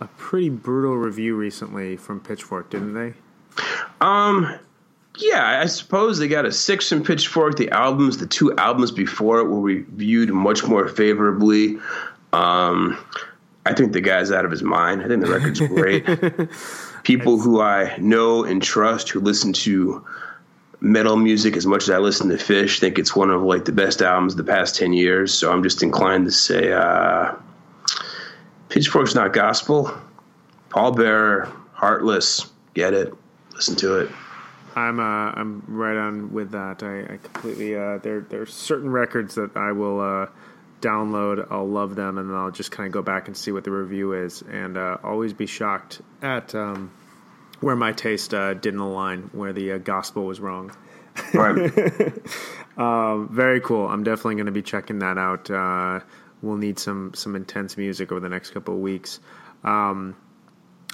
a 0.00 0.06
pretty 0.06 0.50
brutal 0.50 0.96
review 0.96 1.36
recently 1.36 1.96
from 1.96 2.20
Pitchfork, 2.20 2.70
didn't 2.70 2.94
they? 2.94 3.14
Um, 4.00 4.58
yeah, 5.18 5.60
I 5.60 5.66
suppose 5.66 6.18
they 6.18 6.26
got 6.26 6.44
a 6.44 6.52
six 6.52 6.88
from 6.88 7.04
Pitchfork. 7.04 7.56
The 7.56 7.70
albums, 7.70 8.18
the 8.18 8.26
two 8.26 8.54
albums 8.56 8.90
before 8.90 9.38
it, 9.38 9.44
were 9.44 9.60
reviewed 9.60 10.30
much 10.30 10.64
more 10.64 10.88
favorably. 10.88 11.78
Um, 12.32 12.98
I 13.64 13.72
think 13.74 13.92
the 13.92 14.00
guy's 14.00 14.32
out 14.32 14.44
of 14.44 14.50
his 14.50 14.62
mind. 14.62 15.02
I 15.02 15.08
think 15.08 15.24
the 15.24 15.30
record's 15.30 15.60
great. 15.60 16.04
People 17.04 17.38
who 17.38 17.60
I 17.60 17.96
know 17.98 18.44
and 18.44 18.62
trust 18.62 19.10
who 19.10 19.20
listen 19.20 19.52
to 19.52 20.04
metal 20.80 21.16
music 21.16 21.56
as 21.56 21.64
much 21.64 21.84
as 21.84 21.90
I 21.90 21.98
listen 21.98 22.28
to 22.28 22.34
Phish 22.34 22.78
think 22.78 22.98
it's 22.98 23.16
one 23.16 23.30
of 23.30 23.42
like 23.42 23.64
the 23.64 23.72
best 23.72 24.02
albums 24.02 24.34
of 24.34 24.38
the 24.38 24.52
past 24.52 24.74
ten 24.74 24.92
years. 24.92 25.32
So 25.32 25.52
I'm 25.52 25.62
just 25.62 25.82
inclined 25.82 26.26
to 26.26 26.32
say 26.32 26.72
uh, 26.72 27.34
Pitchfork's 28.74 29.14
not 29.14 29.32
gospel. 29.32 29.84
Paul 30.68 30.92
Pallbearer, 30.92 31.46
Heartless, 31.74 32.50
get 32.74 32.92
it, 32.92 33.14
listen 33.52 33.76
to 33.76 34.00
it. 34.00 34.10
I'm 34.74 34.98
uh, 34.98 35.30
I'm 35.30 35.62
right 35.68 35.96
on 35.96 36.32
with 36.32 36.50
that. 36.50 36.82
I, 36.82 37.14
I 37.14 37.18
completely 37.18 37.76
uh, 37.76 37.98
there 37.98 38.26
are 38.32 38.46
certain 38.46 38.90
records 38.90 39.36
that 39.36 39.56
I 39.56 39.70
will 39.70 40.00
uh, 40.00 40.26
download. 40.80 41.46
I'll 41.52 41.68
love 41.68 41.94
them, 41.94 42.18
and 42.18 42.28
then 42.28 42.36
I'll 42.36 42.50
just 42.50 42.72
kind 42.72 42.88
of 42.88 42.92
go 42.92 43.00
back 43.00 43.28
and 43.28 43.36
see 43.36 43.52
what 43.52 43.62
the 43.62 43.70
review 43.70 44.12
is, 44.12 44.42
and 44.50 44.76
uh, 44.76 44.98
always 45.04 45.32
be 45.32 45.46
shocked 45.46 46.02
at 46.20 46.52
um, 46.56 46.90
where 47.60 47.76
my 47.76 47.92
taste 47.92 48.34
uh, 48.34 48.54
didn't 48.54 48.80
align, 48.80 49.30
where 49.32 49.52
the 49.52 49.74
uh, 49.74 49.78
gospel 49.78 50.24
was 50.24 50.40
wrong. 50.40 50.76
Right. 51.32 51.72
um, 52.76 53.28
very 53.30 53.60
cool. 53.60 53.86
I'm 53.86 54.02
definitely 54.02 54.34
going 54.34 54.46
to 54.46 54.52
be 54.52 54.62
checking 54.62 54.98
that 54.98 55.16
out. 55.16 55.48
We'll 56.44 56.56
need 56.56 56.78
some 56.78 57.14
some 57.14 57.36
intense 57.36 57.76
music 57.76 58.12
over 58.12 58.20
the 58.20 58.28
next 58.28 58.50
couple 58.50 58.74
of 58.74 58.80
weeks. 58.80 59.20
Um, 59.62 60.16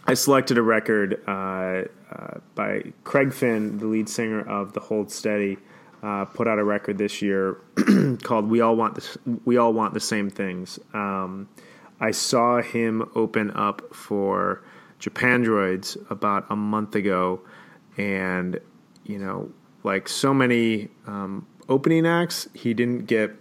I 0.07 0.15
selected 0.15 0.59
a 0.59 0.63
record 0.63 1.23
uh, 1.27 1.31
uh, 1.31 2.39
by 2.55 2.93
Craig 3.05 3.33
Finn, 3.33 3.79
the 3.79 3.87
lead 3.87 4.09
singer 4.09 4.41
of 4.41 4.73
the 4.73 4.81
Hold 4.81 5.11
Steady 5.11 5.59
uh, 6.03 6.25
put 6.25 6.49
out 6.49 6.59
a 6.59 6.65
record 6.65 6.99
this 6.99 7.21
year 7.21 7.59
called 8.23 8.49
"We 8.49 8.61
All 8.61 8.77
Want 8.77 8.95
the 8.95 9.19
We 9.45 9.57
All 9.57 9.73
Want 9.73 9.95
the 9.95 10.01
Same 10.01 10.31
Things." 10.31 10.79
Um, 10.95 11.49
I 12.01 12.13
saw 12.13 12.63
him 12.63 13.11
open 13.15 13.51
up 13.51 13.95
for 13.95 14.63
Japandroids 14.99 15.99
about 16.11 16.47
a 16.49 16.57
month 16.57 16.95
ago, 16.95 17.43
and 17.99 18.59
you 19.05 19.19
know, 19.19 19.51
like 19.83 20.09
so 20.09 20.33
many 20.33 20.89
um, 21.07 21.47
opening 21.69 22.07
acts, 22.07 22.49
he 22.55 22.73
didn't 22.73 23.07
get 23.07 23.37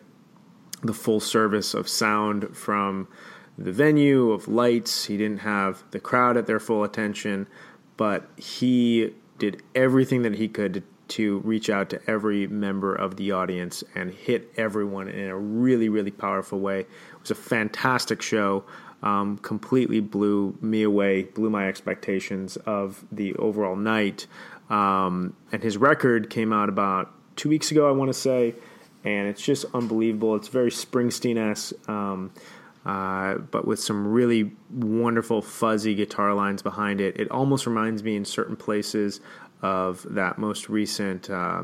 the 0.81 0.93
full 0.93 1.19
service 1.19 1.73
of 1.73 1.87
sound 1.87 2.55
from 2.55 3.07
the 3.57 3.71
venue 3.71 4.31
of 4.31 4.47
lights. 4.47 5.05
He 5.05 5.17
didn't 5.17 5.39
have 5.39 5.83
the 5.91 5.99
crowd 5.99 6.37
at 6.37 6.47
their 6.47 6.59
full 6.59 6.83
attention, 6.83 7.47
but 7.97 8.29
he 8.37 9.13
did 9.37 9.61
everything 9.75 10.21
that 10.21 10.35
he 10.35 10.47
could 10.47 10.83
to 11.09 11.39
reach 11.39 11.69
out 11.69 11.89
to 11.89 11.99
every 12.09 12.47
member 12.47 12.93
of 12.93 13.17
the 13.17 13.31
audience 13.31 13.83
and 13.95 14.11
hit 14.11 14.51
everyone 14.57 15.09
in 15.09 15.27
a 15.27 15.37
really, 15.37 15.89
really 15.89 16.11
powerful 16.11 16.59
way. 16.59 16.81
It 16.81 16.87
was 17.21 17.31
a 17.31 17.35
fantastic 17.35 18.21
show. 18.21 18.63
Um, 19.01 19.37
completely 19.37 20.01
blew 20.01 20.57
me 20.61 20.83
away, 20.83 21.23
blew 21.23 21.49
my 21.49 21.67
expectations 21.67 22.57
of 22.57 23.03
the 23.11 23.33
overall 23.35 23.75
night. 23.75 24.27
Um, 24.69 25.35
and 25.51 25.63
his 25.63 25.77
record 25.77 26.29
came 26.29 26.53
out 26.53 26.69
about 26.69 27.11
two 27.35 27.49
weeks 27.49 27.71
ago, 27.71 27.87
I 27.87 27.91
want 27.91 28.09
to 28.09 28.13
say, 28.13 28.55
and 29.03 29.27
it's 29.27 29.41
just 29.41 29.65
unbelievable. 29.73 30.35
It's 30.35 30.47
very 30.47 30.71
Springsteen 30.71 31.37
esque. 31.37 31.89
Um, 31.89 32.31
uh, 32.85 33.35
but 33.35 33.67
with 33.67 33.79
some 33.79 34.07
really 34.07 34.51
wonderful 34.71 35.41
fuzzy 35.41 35.93
guitar 35.95 36.33
lines 36.33 36.61
behind 36.61 37.01
it. 37.01 37.19
It 37.19 37.29
almost 37.29 37.67
reminds 37.67 38.03
me 38.03 38.15
in 38.15 38.25
certain 38.25 38.55
places 38.55 39.19
of 39.61 40.05
that 40.09 40.37
most 40.37 40.69
recent 40.69 41.29
uh, 41.29 41.63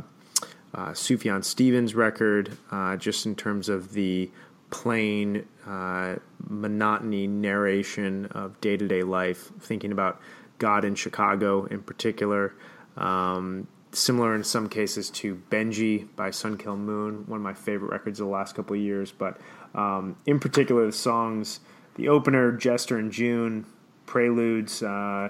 uh, 0.74 0.90
Sufjan 0.90 1.44
Stevens 1.44 1.96
record, 1.96 2.58
uh, 2.70 2.98
just 2.98 3.26
in 3.26 3.36
terms 3.36 3.70
of 3.70 3.94
the 3.94 4.30
plain 4.72 5.48
uh, 5.66 6.16
monotony 6.50 7.28
narration 7.28 8.26
of 8.28 8.60
day 8.60 8.76
to 8.76 8.88
day 8.88 9.04
life, 9.04 9.52
thinking 9.62 9.94
about 9.94 10.20
God 10.58 10.84
in 10.84 10.96
Chicago 10.96 11.66
in 11.66 11.82
particular. 11.82 12.54
Um, 12.98 13.68
similar 13.96 14.36
in 14.36 14.43
some 14.43 14.70
cases 14.70 15.10
to 15.10 15.41
Benji 15.50 16.08
by 16.16 16.32
Sun 16.32 16.58
Kil 16.58 16.76
Moon, 16.76 17.24
one 17.28 17.38
of 17.38 17.43
my 17.43 17.54
favorite 17.54 17.91
records 17.91 18.20
of 18.20 18.28
the 18.28 18.32
last 18.32 18.56
couple 18.56 18.76
of 18.76 18.82
years. 18.82 19.12
But 19.12 19.39
um, 19.74 20.16
in 20.26 20.39
particular, 20.39 20.86
the 20.86 20.91
songs, 20.91 21.60
the 21.96 22.10
opener, 22.10 22.52
Jester 22.52 23.00
in 23.00 23.12
June, 23.12 23.66
Preludes, 24.06 24.84
uh, 24.84 25.30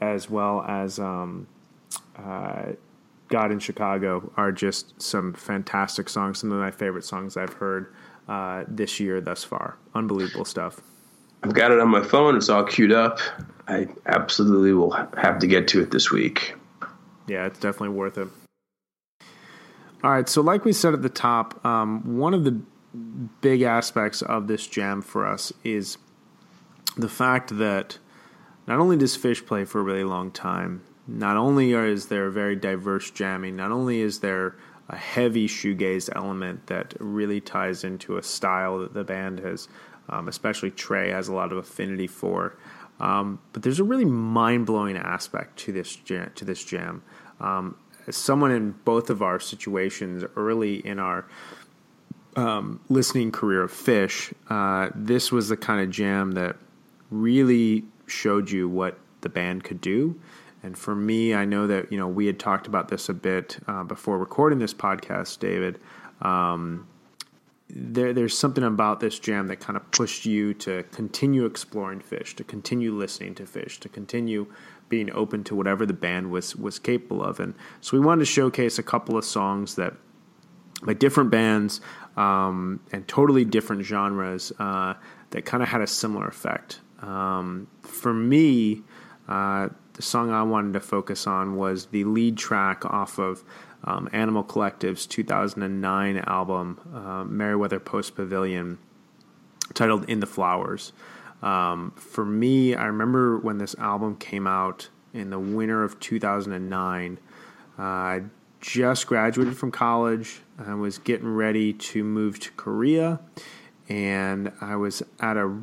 as 0.00 0.30
well 0.30 0.64
as 0.66 0.98
um, 0.98 1.46
uh, 2.16 2.72
God 3.28 3.50
in 3.50 3.58
Chicago 3.58 4.32
are 4.36 4.52
just 4.52 5.00
some 5.00 5.32
fantastic 5.32 6.08
songs. 6.08 6.38
Some 6.38 6.52
of 6.52 6.58
my 6.58 6.70
favorite 6.70 7.04
songs 7.04 7.36
I've 7.36 7.54
heard 7.54 7.92
uh, 8.28 8.64
this 8.68 9.00
year 9.00 9.20
thus 9.20 9.44
far. 9.44 9.76
Unbelievable 9.94 10.44
stuff. 10.44 10.80
I've 11.42 11.54
got 11.54 11.70
it 11.70 11.80
on 11.80 11.88
my 11.88 12.02
phone. 12.02 12.36
It's 12.36 12.48
all 12.48 12.64
queued 12.64 12.92
up. 12.92 13.18
I 13.68 13.88
absolutely 14.06 14.72
will 14.72 14.92
have 15.16 15.38
to 15.40 15.46
get 15.46 15.68
to 15.68 15.82
it 15.82 15.90
this 15.90 16.10
week. 16.10 16.54
Yeah, 17.26 17.46
it's 17.46 17.58
definitely 17.58 17.96
worth 17.96 18.18
it. 18.18 18.28
All 20.02 20.10
right, 20.10 20.28
so 20.28 20.42
like 20.42 20.64
we 20.64 20.72
said 20.72 20.92
at 20.92 21.02
the 21.02 21.08
top, 21.08 21.64
um, 21.64 22.18
one 22.18 22.34
of 22.34 22.44
the 22.44 22.60
big 23.40 23.62
aspects 23.62 24.22
of 24.22 24.46
this 24.46 24.66
jam 24.66 25.00
for 25.00 25.26
us 25.26 25.52
is 25.64 25.96
the 26.96 27.08
fact 27.08 27.56
that 27.58 27.98
not 28.66 28.78
only 28.78 28.96
does 28.96 29.16
Phish 29.16 29.44
play 29.46 29.64
for 29.64 29.80
a 29.80 29.82
really 29.82 30.04
long 30.04 30.30
time, 30.30 30.82
not 31.06 31.36
only 31.36 31.72
is 31.72 32.06
there 32.06 32.30
very 32.30 32.56
diverse 32.56 33.10
jamming, 33.10 33.56
not 33.56 33.72
only 33.72 34.00
is 34.00 34.20
there 34.20 34.56
a 34.88 34.96
heavy 34.96 35.48
shoegaze 35.48 36.10
element 36.14 36.66
that 36.66 36.94
really 37.00 37.40
ties 37.40 37.84
into 37.84 38.16
a 38.16 38.22
style 38.22 38.78
that 38.78 38.94
the 38.94 39.04
band 39.04 39.38
has, 39.40 39.68
um, 40.08 40.28
especially 40.28 40.70
Trey, 40.70 41.10
has 41.10 41.28
a 41.28 41.34
lot 41.34 41.52
of 41.52 41.58
affinity 41.58 42.06
for. 42.06 42.56
Um, 43.00 43.40
but 43.52 43.62
there's 43.62 43.80
a 43.80 43.84
really 43.84 44.04
mind 44.04 44.66
blowing 44.66 44.96
aspect 44.96 45.58
to 45.60 45.72
this 45.72 45.96
jam, 45.96 46.30
to 46.34 46.44
this 46.44 46.62
jam. 46.62 47.02
Um, 47.44 47.76
someone 48.10 48.50
in 48.50 48.72
both 48.84 49.10
of 49.10 49.22
our 49.22 49.38
situations 49.38 50.24
early 50.36 50.76
in 50.86 50.98
our 50.98 51.26
um, 52.36 52.80
listening 52.88 53.30
career 53.32 53.62
of 53.62 53.72
Phish, 53.72 54.32
uh, 54.48 54.90
this 54.94 55.30
was 55.30 55.48
the 55.48 55.56
kind 55.56 55.80
of 55.80 55.90
jam 55.90 56.32
that 56.32 56.56
really 57.10 57.84
showed 58.06 58.50
you 58.50 58.68
what 58.68 58.98
the 59.20 59.28
band 59.28 59.64
could 59.64 59.80
do. 59.80 60.18
And 60.62 60.76
for 60.76 60.94
me, 60.94 61.34
I 61.34 61.44
know 61.44 61.66
that 61.66 61.92
you 61.92 61.98
know 61.98 62.08
we 62.08 62.26
had 62.26 62.38
talked 62.38 62.66
about 62.66 62.88
this 62.88 63.08
a 63.08 63.14
bit 63.14 63.58
uh, 63.68 63.84
before 63.84 64.18
recording 64.18 64.58
this 64.58 64.72
podcast, 64.72 65.38
David. 65.38 65.78
Um, 66.22 66.86
there, 67.68 68.12
there's 68.12 68.36
something 68.36 68.64
about 68.64 69.00
this 69.00 69.18
jam 69.18 69.48
that 69.48 69.60
kind 69.60 69.76
of 69.76 69.90
pushed 69.90 70.24
you 70.24 70.54
to 70.54 70.84
continue 70.84 71.44
exploring 71.44 72.00
Phish, 72.00 72.34
to 72.36 72.44
continue 72.44 72.94
listening 72.94 73.34
to 73.36 73.44
Phish, 73.44 73.78
to 73.80 73.88
continue 73.88 74.46
being 74.88 75.10
open 75.12 75.44
to 75.44 75.54
whatever 75.54 75.86
the 75.86 75.94
band 75.94 76.30
was 76.30 76.54
was 76.56 76.78
capable 76.78 77.22
of. 77.22 77.40
And 77.40 77.54
so 77.80 77.96
we 77.96 78.04
wanted 78.04 78.20
to 78.20 78.26
showcase 78.26 78.78
a 78.78 78.82
couple 78.82 79.16
of 79.16 79.24
songs 79.24 79.76
that 79.76 79.94
by 80.82 80.94
different 80.94 81.30
bands 81.30 81.80
um, 82.16 82.80
and 82.92 83.06
totally 83.08 83.44
different 83.44 83.82
genres 83.82 84.52
uh, 84.58 84.94
that 85.30 85.44
kind 85.44 85.62
of 85.62 85.68
had 85.68 85.80
a 85.80 85.86
similar 85.86 86.28
effect. 86.28 86.80
Um, 87.00 87.66
for 87.82 88.12
me, 88.12 88.82
uh, 89.28 89.68
the 89.94 90.02
song 90.02 90.30
I 90.30 90.42
wanted 90.42 90.72
to 90.74 90.80
focus 90.80 91.26
on 91.26 91.56
was 91.56 91.86
the 91.86 92.04
lead 92.04 92.36
track 92.36 92.84
off 92.84 93.18
of 93.18 93.44
um, 93.84 94.08
Animal 94.12 94.42
Collective's 94.42 95.06
2009 95.06 96.18
album, 96.26 96.80
uh, 96.94 97.24
Merriweather 97.24 97.80
Post 97.80 98.14
Pavilion, 98.14 98.78
titled 99.74 100.08
In 100.08 100.20
the 100.20 100.26
Flowers. 100.26 100.92
Um, 101.44 101.92
for 101.96 102.24
me, 102.24 102.74
I 102.74 102.86
remember 102.86 103.38
when 103.38 103.58
this 103.58 103.74
album 103.74 104.16
came 104.16 104.46
out 104.46 104.88
in 105.12 105.28
the 105.28 105.38
winter 105.38 105.84
of 105.84 106.00
2009. 106.00 107.18
Uh, 107.78 107.82
I 107.82 108.22
just 108.62 109.06
graduated 109.06 109.54
from 109.56 109.70
college. 109.70 110.40
I 110.58 110.74
was 110.74 110.96
getting 110.96 111.28
ready 111.28 111.74
to 111.74 112.02
move 112.02 112.40
to 112.40 112.50
Korea, 112.52 113.20
and 113.90 114.52
I 114.62 114.76
was 114.76 115.02
at 115.20 115.36
a 115.36 115.54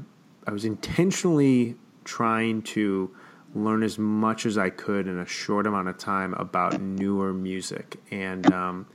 I 0.46 0.52
was 0.52 0.66
intentionally 0.66 1.76
trying 2.04 2.62
to 2.62 3.10
learn 3.56 3.84
as 3.84 3.98
much 3.98 4.46
as 4.46 4.58
I 4.58 4.70
could 4.70 5.08
in 5.08 5.18
a 5.18 5.26
short 5.26 5.66
amount 5.66 5.88
of 5.88 5.98
time 5.98 6.34
about 6.36 6.80
newer 6.80 7.34
music. 7.34 7.98
And 8.12 8.52
um, 8.54 8.86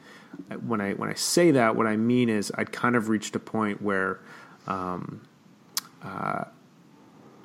when 0.65 0.81
I 0.81 0.93
when 0.93 1.09
I 1.09 1.15
say 1.15 1.51
that, 1.51 1.75
what 1.75 1.89
I 1.89 1.97
mean 1.97 2.29
is 2.29 2.53
I'd 2.57 2.71
kind 2.71 2.95
of 2.95 3.09
reached 3.09 3.35
a 3.35 3.41
point 3.41 3.83
where 3.83 4.21
um, 4.69 5.23
uh, 6.03 6.45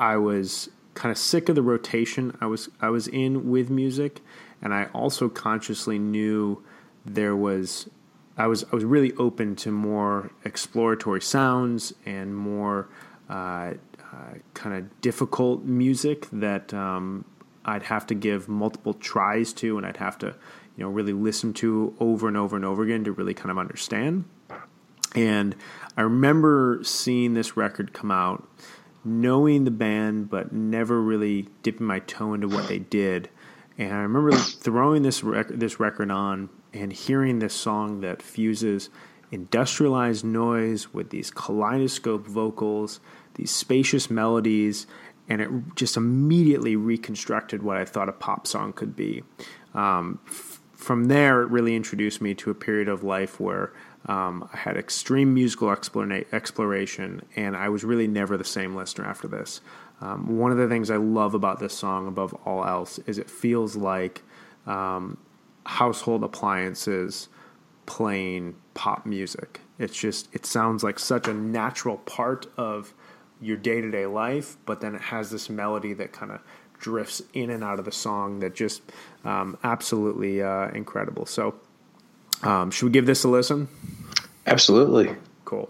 I 0.02 0.18
was 0.18 0.70
kind 0.96 1.12
of 1.12 1.18
sick 1.18 1.48
of 1.48 1.56
the 1.56 1.62
rotation 1.62 2.36
I 2.42 2.48
was 2.48 2.70
I 2.82 2.90
was 2.90 3.08
in 3.08 3.50
with 3.50 3.70
music, 3.70 4.20
and 4.62 4.74
I 4.74 4.86
also 4.94 5.30
consciously 5.30 6.00
knew 6.00 6.64
there 7.06 7.36
was 7.36 7.88
I 8.36 8.48
was 8.48 8.66
I 8.72 8.76
was 8.76 8.84
really 8.84 9.14
open 9.14 9.56
to 9.58 9.72
more 9.72 10.32
exploratory 10.44 11.22
sounds 11.22 11.94
and 12.04 12.36
more 12.36 12.90
uh, 13.30 13.74
uh, 14.12 14.34
kind 14.56 14.76
of 14.76 15.02
difficult 15.02 15.64
music 15.64 16.28
that 16.32 16.74
um, 16.74 17.24
I'd 17.64 17.84
have 17.84 18.08
to 18.08 18.16
give 18.16 18.50
multiple 18.50 18.96
tries 18.96 19.54
to, 19.54 19.78
and 19.78 19.86
I'd 19.86 19.98
have 19.98 20.18
to, 20.20 20.36
you 20.76 20.84
know, 20.84 20.90
really 20.90 21.14
listen 21.14 21.54
to 21.54 21.96
over 22.00 22.28
and 22.28 22.36
over 22.36 22.56
and 22.56 22.66
over 22.66 22.82
again 22.82 23.04
to 23.04 23.12
really 23.12 23.36
kind 23.36 23.52
of 23.52 23.60
understand. 23.60 24.26
And 25.14 25.56
I 25.96 26.02
remember 26.02 26.80
seeing 26.84 27.36
this 27.36 27.56
record 27.56 27.94
come 27.94 28.12
out, 28.12 28.48
knowing 29.04 29.64
the 29.64 29.72
band, 29.72 30.30
but 30.30 30.52
never 30.52 31.02
really 31.02 31.48
dipping 31.64 31.88
my 31.88 32.00
toe 32.00 32.34
into 32.34 32.48
what 32.48 32.68
they 32.68 32.80
did. 32.80 33.30
And 33.78 33.94
I 33.94 34.02
remember 34.02 34.32
throwing 34.34 35.02
this 35.04 35.24
rec- 35.24 35.48
this 35.48 35.80
record 35.80 36.12
on 36.12 36.50
and 36.74 36.94
hearing 36.94 37.40
this 37.40 37.54
song 37.54 38.02
that 38.02 38.22
fuses 38.22 38.90
industrialized 39.32 40.26
noise 40.26 40.94
with 40.94 41.10
these 41.10 41.32
kaleidoscope 41.32 42.28
vocals 42.28 43.00
these 43.36 43.52
spacious 43.52 44.10
melodies, 44.10 44.88
and 45.30 45.42
it 45.42 45.50
just 45.76 45.98
immediately 45.98 46.76
reconstructed 46.76 47.64
what 47.64 47.78
I 47.78 47.86
thought 47.86 48.10
a 48.10 48.14
pop 48.14 48.48
song 48.48 48.74
could 48.74 48.96
be. 48.96 49.24
Um, 49.74 50.20
f- 50.28 50.62
from 50.74 51.06
there, 51.06 51.42
it 51.44 51.50
really 51.50 51.76
introduced 51.76 52.22
me 52.22 52.34
to 52.36 52.50
a 52.50 52.56
period 52.56 52.90
of 52.90 53.04
life 53.04 53.40
where 53.40 53.72
um, 54.08 54.50
I 54.52 54.58
had 54.58 54.78
extreme 54.78 55.34
musical 55.34 55.68
explora- 55.70 56.26
exploration, 56.34 57.22
and 57.36 57.56
I 57.56 57.70
was 57.70 57.84
really 57.84 58.08
never 58.08 58.38
the 58.38 58.44
same 58.44 58.76
listener 58.76 59.06
after 59.06 59.28
this. 59.28 59.62
Um, 60.02 60.40
one 60.40 60.52
of 60.52 60.58
the 60.58 60.68
things 60.68 60.90
I 60.90 60.98
love 60.98 61.34
about 61.36 61.60
this 61.60 61.74
song, 61.74 62.08
above 62.08 62.34
all 62.46 62.66
else, 62.66 63.00
is 63.06 63.20
it 63.20 63.30
feels 63.30 63.76
like 63.76 64.24
um, 64.66 65.18
household 65.66 66.24
appliances 66.24 67.30
playing 67.86 68.56
pop 68.74 69.06
music. 69.06 69.62
It's 69.78 69.98
just, 69.98 70.34
it 70.34 70.46
sounds 70.46 70.84
like 70.84 70.98
such 70.98 71.28
a 71.28 71.34
natural 71.34 71.98
part 71.98 72.48
of 72.58 72.94
your 73.40 73.58
day 73.58 73.82
to 73.82 73.92
day 73.92 74.06
life, 74.06 74.58
but 74.66 74.82
then 74.82 74.96
it 74.96 75.02
has 75.02 75.30
this 75.30 75.50
melody 75.50 75.94
that 75.94 76.12
kind 76.12 76.32
of 76.32 76.42
drifts 76.80 77.22
in 77.34 77.50
and 77.50 77.64
out 77.64 77.80
of 77.80 77.86
the 77.86 77.92
song 77.92 78.40
that 78.40 78.56
just 78.56 78.82
um, 79.24 79.58
absolutely 79.64 80.42
uh, 80.42 80.70
incredible. 80.70 81.26
So, 81.26 81.56
um, 82.44 82.72
should 82.72 82.86
we 82.86 82.92
give 82.92 83.06
this 83.06 83.24
a 83.24 83.28
listen? 83.28 83.68
Absolutely. 84.46 85.16
Cool. 85.46 85.70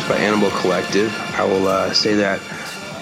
Flowers 0.00 0.18
by 0.18 0.24
Animal 0.24 0.50
Collective. 0.50 1.14
I 1.34 1.44
will 1.44 1.66
uh, 1.66 1.92
say 1.92 2.14
that 2.14 2.40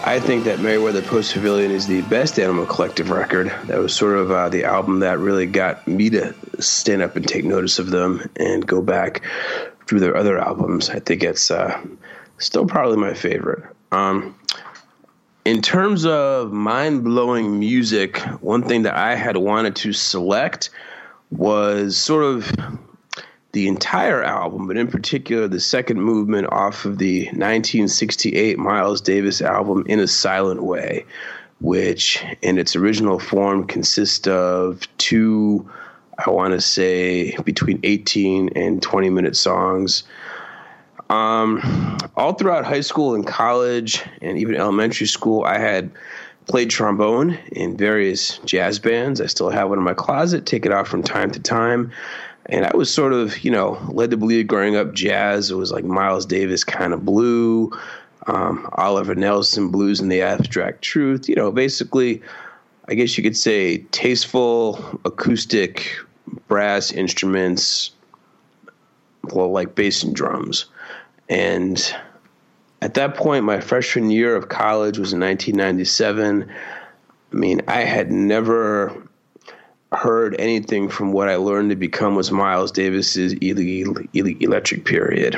I 0.06 0.20
think 0.20 0.44
that 0.44 0.60
Merriweather 0.60 1.02
Post 1.02 1.34
Pavilion 1.34 1.70
is 1.70 1.86
the 1.86 2.02
best 2.02 2.38
Animal 2.38 2.66
Collective 2.66 3.10
record. 3.10 3.52
That 3.64 3.78
was 3.78 3.94
sort 3.94 4.16
of 4.16 4.30
uh, 4.30 4.48
the 4.48 4.64
album 4.64 5.00
that 5.00 5.18
really 5.18 5.46
got 5.46 5.86
me 5.86 6.10
to 6.10 6.34
stand 6.60 7.02
up 7.02 7.16
and 7.16 7.26
take 7.26 7.44
notice 7.44 7.78
of 7.78 7.90
them 7.90 8.28
and 8.36 8.66
go 8.66 8.80
back 8.80 9.22
through 9.86 10.00
their 10.00 10.16
other 10.16 10.38
albums. 10.38 10.88
I 10.88 11.00
think 11.00 11.22
it's 11.22 11.50
uh, 11.50 11.80
still 12.38 12.66
probably 12.66 12.96
my 12.96 13.14
favorite. 13.14 13.64
Um, 13.92 14.34
in 15.44 15.62
terms 15.62 16.06
of 16.06 16.52
mind 16.52 17.04
blowing 17.04 17.58
music, 17.58 18.18
one 18.40 18.62
thing 18.62 18.82
that 18.82 18.94
I 18.94 19.14
had 19.14 19.36
wanted 19.36 19.76
to 19.76 19.92
select 19.92 20.70
was 21.30 21.96
sort 21.96 22.24
of 22.24 22.50
the 23.58 23.66
entire 23.66 24.22
album, 24.22 24.68
but 24.68 24.76
in 24.76 24.86
particular 24.86 25.48
the 25.48 25.58
second 25.58 26.00
movement 26.00 26.46
off 26.52 26.84
of 26.84 26.98
the 26.98 27.24
1968 27.24 28.56
Miles 28.56 29.00
Davis 29.00 29.42
album, 29.42 29.84
In 29.88 29.98
a 29.98 30.06
Silent 30.06 30.62
Way, 30.62 31.04
which 31.60 32.24
in 32.40 32.56
its 32.56 32.76
original 32.76 33.18
form 33.18 33.66
consists 33.66 34.28
of 34.28 34.86
two, 34.98 35.68
I 36.24 36.30
want 36.30 36.54
to 36.54 36.60
say, 36.60 37.36
between 37.38 37.80
18 37.82 38.50
and 38.54 38.80
20 38.80 39.10
minute 39.10 39.34
songs. 39.34 40.04
Um, 41.10 41.98
all 42.16 42.34
throughout 42.34 42.64
high 42.64 42.82
school 42.82 43.16
and 43.16 43.26
college 43.26 44.04
and 44.22 44.38
even 44.38 44.54
elementary 44.54 45.08
school, 45.08 45.42
I 45.42 45.58
had 45.58 45.90
played 46.46 46.70
trombone 46.70 47.36
in 47.50 47.76
various 47.76 48.38
jazz 48.44 48.78
bands. 48.78 49.20
I 49.20 49.26
still 49.26 49.50
have 49.50 49.68
one 49.68 49.78
in 49.78 49.84
my 49.84 49.94
closet, 49.94 50.46
take 50.46 50.64
it 50.64 50.70
out 50.70 50.86
from 50.86 51.02
time 51.02 51.32
to 51.32 51.40
time. 51.40 51.90
And 52.48 52.64
I 52.64 52.74
was 52.74 52.92
sort 52.92 53.12
of, 53.12 53.44
you 53.44 53.50
know, 53.50 53.78
led 53.90 54.10
to 54.10 54.16
believe 54.16 54.46
growing 54.46 54.76
up 54.76 54.94
jazz, 54.94 55.50
it 55.50 55.56
was 55.56 55.70
like 55.70 55.84
Miles 55.84 56.24
Davis 56.24 56.64
kind 56.64 56.94
of 56.94 57.04
blue, 57.04 57.70
um, 58.26 58.68
Oliver 58.72 59.14
Nelson 59.14 59.70
blues 59.70 60.00
and 60.00 60.10
the 60.10 60.22
abstract 60.22 60.82
truth. 60.82 61.28
You 61.28 61.34
know, 61.34 61.50
basically, 61.50 62.22
I 62.88 62.94
guess 62.94 63.18
you 63.18 63.24
could 63.24 63.36
say 63.36 63.78
tasteful 63.90 65.00
acoustic 65.04 65.98
brass 66.46 66.90
instruments, 66.90 67.90
well, 69.24 69.50
like 69.50 69.74
bass 69.74 70.02
and 70.02 70.14
drums. 70.14 70.66
And 71.28 71.94
at 72.80 72.94
that 72.94 73.14
point, 73.14 73.44
my 73.44 73.60
freshman 73.60 74.10
year 74.10 74.34
of 74.36 74.48
college 74.48 74.98
was 74.98 75.12
in 75.12 75.20
1997. 75.20 76.48
I 77.30 77.36
mean, 77.36 77.60
I 77.68 77.80
had 77.80 78.10
never 78.10 79.07
heard 79.92 80.38
anything 80.38 80.88
from 80.88 81.12
what 81.12 81.28
I 81.28 81.36
learned 81.36 81.70
to 81.70 81.76
become 81.76 82.14
was 82.14 82.30
Miles 82.30 82.70
Davis's 82.70 83.32
electric 83.34 84.84
period. 84.84 85.36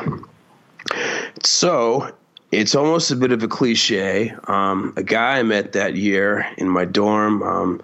So 1.44 2.12
it's 2.53 2.74
almost 2.74 3.11
a 3.11 3.16
bit 3.16 3.32
of 3.32 3.42
a 3.42 3.48
cliche. 3.48 4.34
Um, 4.48 4.92
a 4.96 5.03
guy 5.03 5.38
I 5.38 5.42
met 5.42 5.72
that 5.72 5.94
year 5.94 6.46
in 6.59 6.68
my 6.68 6.84
dorm, 6.84 7.42
um, 7.42 7.80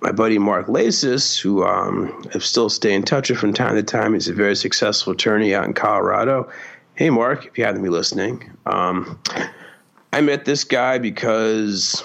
my 0.00 0.12
buddy 0.12 0.38
Mark 0.38 0.68
Lasis, 0.68 1.38
who 1.38 1.64
um, 1.64 2.24
I 2.34 2.38
still 2.38 2.70
stay 2.70 2.94
in 2.94 3.02
touch 3.02 3.28
with 3.28 3.38
from 3.38 3.52
time 3.52 3.74
to 3.74 3.82
time. 3.82 4.14
He's 4.14 4.28
a 4.28 4.34
very 4.34 4.56
successful 4.56 5.12
attorney 5.12 5.54
out 5.54 5.64
in 5.64 5.74
Colorado. 5.74 6.50
Hey, 6.94 7.10
Mark, 7.10 7.46
if 7.46 7.58
you 7.58 7.64
happen 7.64 7.82
to 7.82 7.82
be 7.82 7.90
listening, 7.90 8.50
um, 8.64 9.20
I 10.14 10.22
met 10.22 10.46
this 10.46 10.64
guy 10.64 10.96
because 10.96 12.02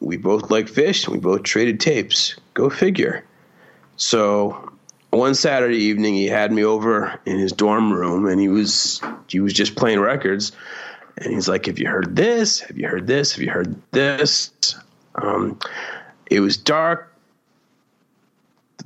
we 0.00 0.16
both 0.16 0.50
like 0.50 0.66
Phish 0.66 1.04
and 1.04 1.14
we 1.14 1.20
both 1.20 1.44
traded 1.44 1.78
tapes. 1.78 2.34
Go 2.54 2.68
figure. 2.68 3.24
So 3.96 4.72
one 5.10 5.34
Saturday 5.34 5.78
evening, 5.78 6.14
he 6.14 6.26
had 6.26 6.52
me 6.52 6.64
over 6.64 7.18
in 7.24 7.38
his 7.38 7.52
dorm 7.52 7.92
room, 7.92 8.26
and 8.26 8.40
he 8.40 8.48
was 8.48 9.00
he 9.28 9.40
was 9.40 9.52
just 9.52 9.76
playing 9.76 10.00
records. 10.00 10.52
And 11.18 11.32
he's 11.32 11.48
like, 11.48 11.66
"Have 11.66 11.78
you 11.78 11.88
heard 11.88 12.14
this? 12.14 12.60
Have 12.60 12.76
you 12.76 12.88
heard 12.88 13.06
this? 13.06 13.32
Have 13.32 13.42
you 13.42 13.50
heard 13.50 13.74
this?" 13.92 14.50
Um, 15.14 15.58
it 16.30 16.40
was 16.40 16.56
dark. 16.56 17.12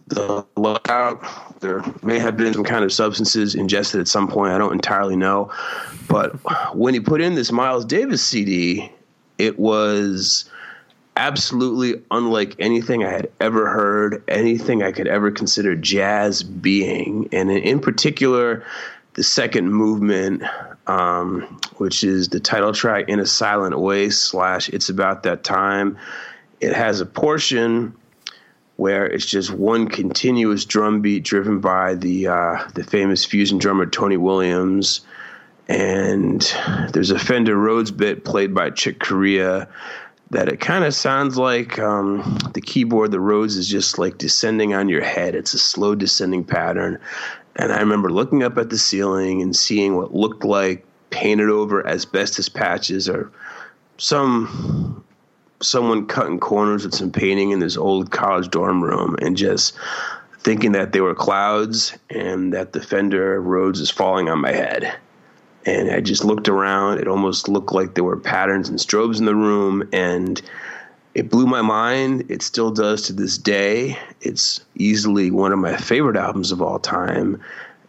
The 0.06 0.44
lookout. 0.56 1.22
There 1.60 1.84
may 2.02 2.18
have 2.18 2.36
been 2.36 2.54
some 2.54 2.64
kind 2.64 2.84
of 2.84 2.92
substances 2.92 3.54
ingested 3.54 4.00
at 4.00 4.08
some 4.08 4.28
point. 4.28 4.52
I 4.52 4.58
don't 4.58 4.72
entirely 4.72 5.16
know, 5.16 5.52
but 6.08 6.32
when 6.74 6.94
he 6.94 7.00
put 7.00 7.20
in 7.20 7.34
this 7.34 7.52
Miles 7.52 7.84
Davis 7.84 8.22
CD, 8.22 8.90
it 9.38 9.58
was 9.58 10.48
absolutely 11.16 12.02
unlike 12.10 12.56
anything 12.58 13.04
I 13.04 13.10
had 13.10 13.30
ever 13.40 13.68
heard, 13.68 14.22
anything 14.28 14.82
I 14.82 14.92
could 14.92 15.06
ever 15.06 15.30
consider 15.30 15.76
jazz 15.76 16.42
being. 16.42 17.28
And 17.32 17.50
in 17.50 17.80
particular, 17.80 18.64
the 19.14 19.22
second 19.22 19.72
movement, 19.72 20.42
um, 20.86 21.60
which 21.76 22.04
is 22.04 22.28
the 22.28 22.40
title 22.40 22.72
track 22.72 23.08
in 23.08 23.20
a 23.20 23.26
silent 23.26 23.78
way 23.78 24.10
slash 24.10 24.68
it's 24.68 24.88
about 24.88 25.24
that 25.24 25.44
time. 25.44 25.98
It 26.60 26.74
has 26.74 27.00
a 27.00 27.06
portion 27.06 27.94
where 28.76 29.04
it's 29.06 29.26
just 29.26 29.50
one 29.50 29.88
continuous 29.88 30.64
drum 30.64 31.02
beat 31.02 31.22
driven 31.22 31.60
by 31.60 31.94
the 31.94 32.28
uh, 32.28 32.68
the 32.74 32.84
famous 32.84 33.24
fusion 33.24 33.58
drummer 33.58 33.84
Tony 33.84 34.16
Williams, 34.16 35.02
and 35.68 36.40
there's 36.92 37.10
a 37.10 37.18
Fender 37.18 37.56
Rhodes 37.56 37.90
bit 37.90 38.24
played 38.24 38.54
by 38.54 38.70
Chick 38.70 38.98
Corea 39.00 39.68
that 40.30 40.48
it 40.48 40.60
kind 40.60 40.84
of 40.84 40.94
sounds 40.94 41.36
like 41.36 41.78
um, 41.78 42.38
the 42.54 42.60
keyboard, 42.60 43.10
the 43.10 43.20
Rhodes 43.20 43.56
is 43.56 43.68
just 43.68 43.98
like 43.98 44.18
descending 44.18 44.74
on 44.74 44.88
your 44.88 45.02
head. 45.02 45.34
It's 45.34 45.54
a 45.54 45.58
slow 45.58 45.94
descending 45.94 46.44
pattern. 46.44 46.98
And 47.56 47.72
I 47.72 47.80
remember 47.80 48.10
looking 48.10 48.42
up 48.42 48.56
at 48.56 48.70
the 48.70 48.78
ceiling 48.78 49.42
and 49.42 49.54
seeing 49.54 49.96
what 49.96 50.14
looked 50.14 50.44
like 50.44 50.86
painted 51.10 51.50
over 51.50 51.84
asbestos 51.86 52.48
patches 52.48 53.08
or 53.08 53.32
some 53.98 55.04
someone 55.62 56.06
cutting 56.06 56.38
corners 56.38 56.84
with 56.84 56.94
some 56.94 57.10
painting 57.12 57.50
in 57.50 57.58
this 57.58 57.76
old 57.76 58.10
college 58.10 58.48
dorm 58.48 58.82
room 58.82 59.14
and 59.20 59.36
just 59.36 59.76
thinking 60.38 60.72
that 60.72 60.92
they 60.92 61.02
were 61.02 61.14
clouds 61.14 61.98
and 62.08 62.54
that 62.54 62.72
the 62.72 62.80
Fender 62.80 63.38
Rhodes 63.42 63.78
is 63.78 63.90
falling 63.90 64.30
on 64.30 64.40
my 64.40 64.52
head 64.52 64.96
and 65.66 65.90
I 65.90 66.00
just 66.00 66.24
looked 66.24 66.48
around. 66.48 66.98
It 66.98 67.08
almost 67.08 67.48
looked 67.48 67.72
like 67.72 67.94
there 67.94 68.04
were 68.04 68.16
patterns 68.16 68.68
and 68.68 68.78
strobes 68.78 69.18
in 69.18 69.26
the 69.26 69.34
room, 69.34 69.88
and 69.92 70.40
it 71.14 71.28
blew 71.28 71.46
my 71.46 71.62
mind. 71.62 72.30
It 72.30 72.42
still 72.42 72.70
does 72.70 73.02
to 73.02 73.12
this 73.12 73.36
day. 73.36 73.98
It's 74.20 74.64
easily 74.74 75.30
one 75.30 75.52
of 75.52 75.58
my 75.58 75.76
favorite 75.76 76.16
albums 76.16 76.52
of 76.52 76.62
all 76.62 76.78
time. 76.78 77.42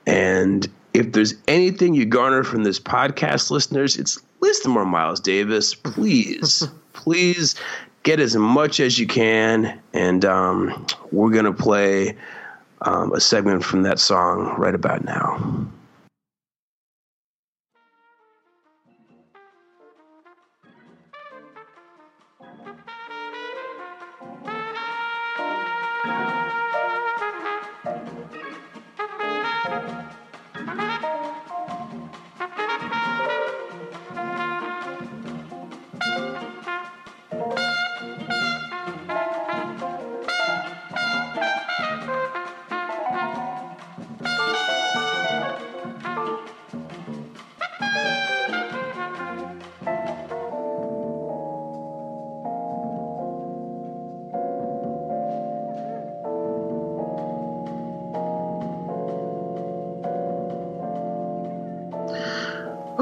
And 0.06 0.68
if 0.94 1.14
there's 1.14 1.36
anything 1.48 1.94
you 1.94 2.06
garner 2.06 2.44
from 2.44 2.64
this 2.64 2.80
podcast, 2.80 3.52
listeners, 3.52 3.98
it's 3.98 4.20
listen 4.40 4.72
more 4.72 4.86
Miles 4.86 5.20
Davis. 5.20 5.74
Please, 5.74 6.68
please 6.94 7.56
get 8.04 8.20
as 8.20 8.36
much 8.36 8.80
as 8.80 8.98
you 8.98 9.08
can. 9.08 9.80
And 9.94 10.26
um, 10.26 10.86
we're 11.12 11.32
going 11.32 11.46
to 11.46 11.54
play 11.54 12.18
um, 12.82 13.14
a 13.14 13.20
segment 13.20 13.64
from 13.64 13.84
that 13.84 14.00
song 14.00 14.56
right 14.58 14.76
about 14.76 15.06
now. 15.06 15.68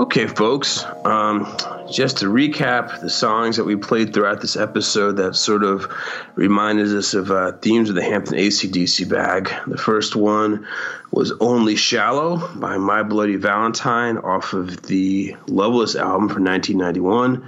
Okay, 0.10 0.26
folks, 0.26 0.84
um, 1.05 1.55
just 1.91 2.18
to 2.18 2.26
recap 2.26 2.99
the 2.99 3.12
songs 3.12 3.57
that 3.57 3.64
we 3.64 3.76
played 3.76 4.12
throughout 4.12 4.41
this 4.41 4.55
episode 4.57 5.18
that 5.18 5.36
sort 5.36 5.64
of 5.64 5.88
reminded 6.34 6.88
us 6.95 7.14
of 7.14 7.30
uh, 7.30 7.51
themes 7.51 7.89
of 7.89 7.95
the 7.95 8.01
Hampton 8.01 8.39
ACDC 8.39 9.07
bag. 9.07 9.51
The 9.68 9.78
first 9.78 10.16
one 10.16 10.66
was 11.12 11.32
Only 11.39 11.76
Shallow 11.76 12.55
by 12.55 12.78
My 12.80 13.03
Bloody 13.03 13.36
Valentine 13.36 14.18
off 14.18 14.53
of 14.53 14.82
the 14.82 15.36
Loveless 15.45 15.95
album 15.95 16.28
from 16.28 16.43
1991. 16.43 17.47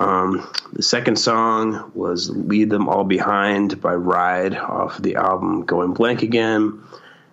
Um, 0.00 0.50
the 0.72 0.82
second 0.82 1.16
song 1.16 1.92
was 1.94 2.30
Leave 2.30 2.70
Them 2.70 2.88
All 2.88 3.04
Behind 3.04 3.82
by 3.82 3.92
Ride 3.92 4.56
off 4.56 4.96
of 4.96 5.02
the 5.02 5.16
album 5.16 5.66
Going 5.66 5.92
Blank 5.92 6.22
Again. 6.22 6.82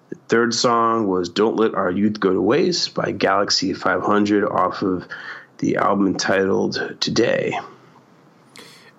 The 0.10 0.16
third 0.28 0.54
song 0.54 1.08
was 1.08 1.30
Don't 1.30 1.56
Let 1.56 1.74
Our 1.74 1.90
Youth 1.90 2.20
Go 2.20 2.32
to 2.32 2.42
Waste 2.42 2.94
by 2.94 3.12
Galaxie 3.12 3.74
500 3.74 4.46
off 4.46 4.84
of 4.84 5.08
the 5.58 5.78
album 5.78 6.08
entitled 6.08 6.98
Today. 7.00 7.58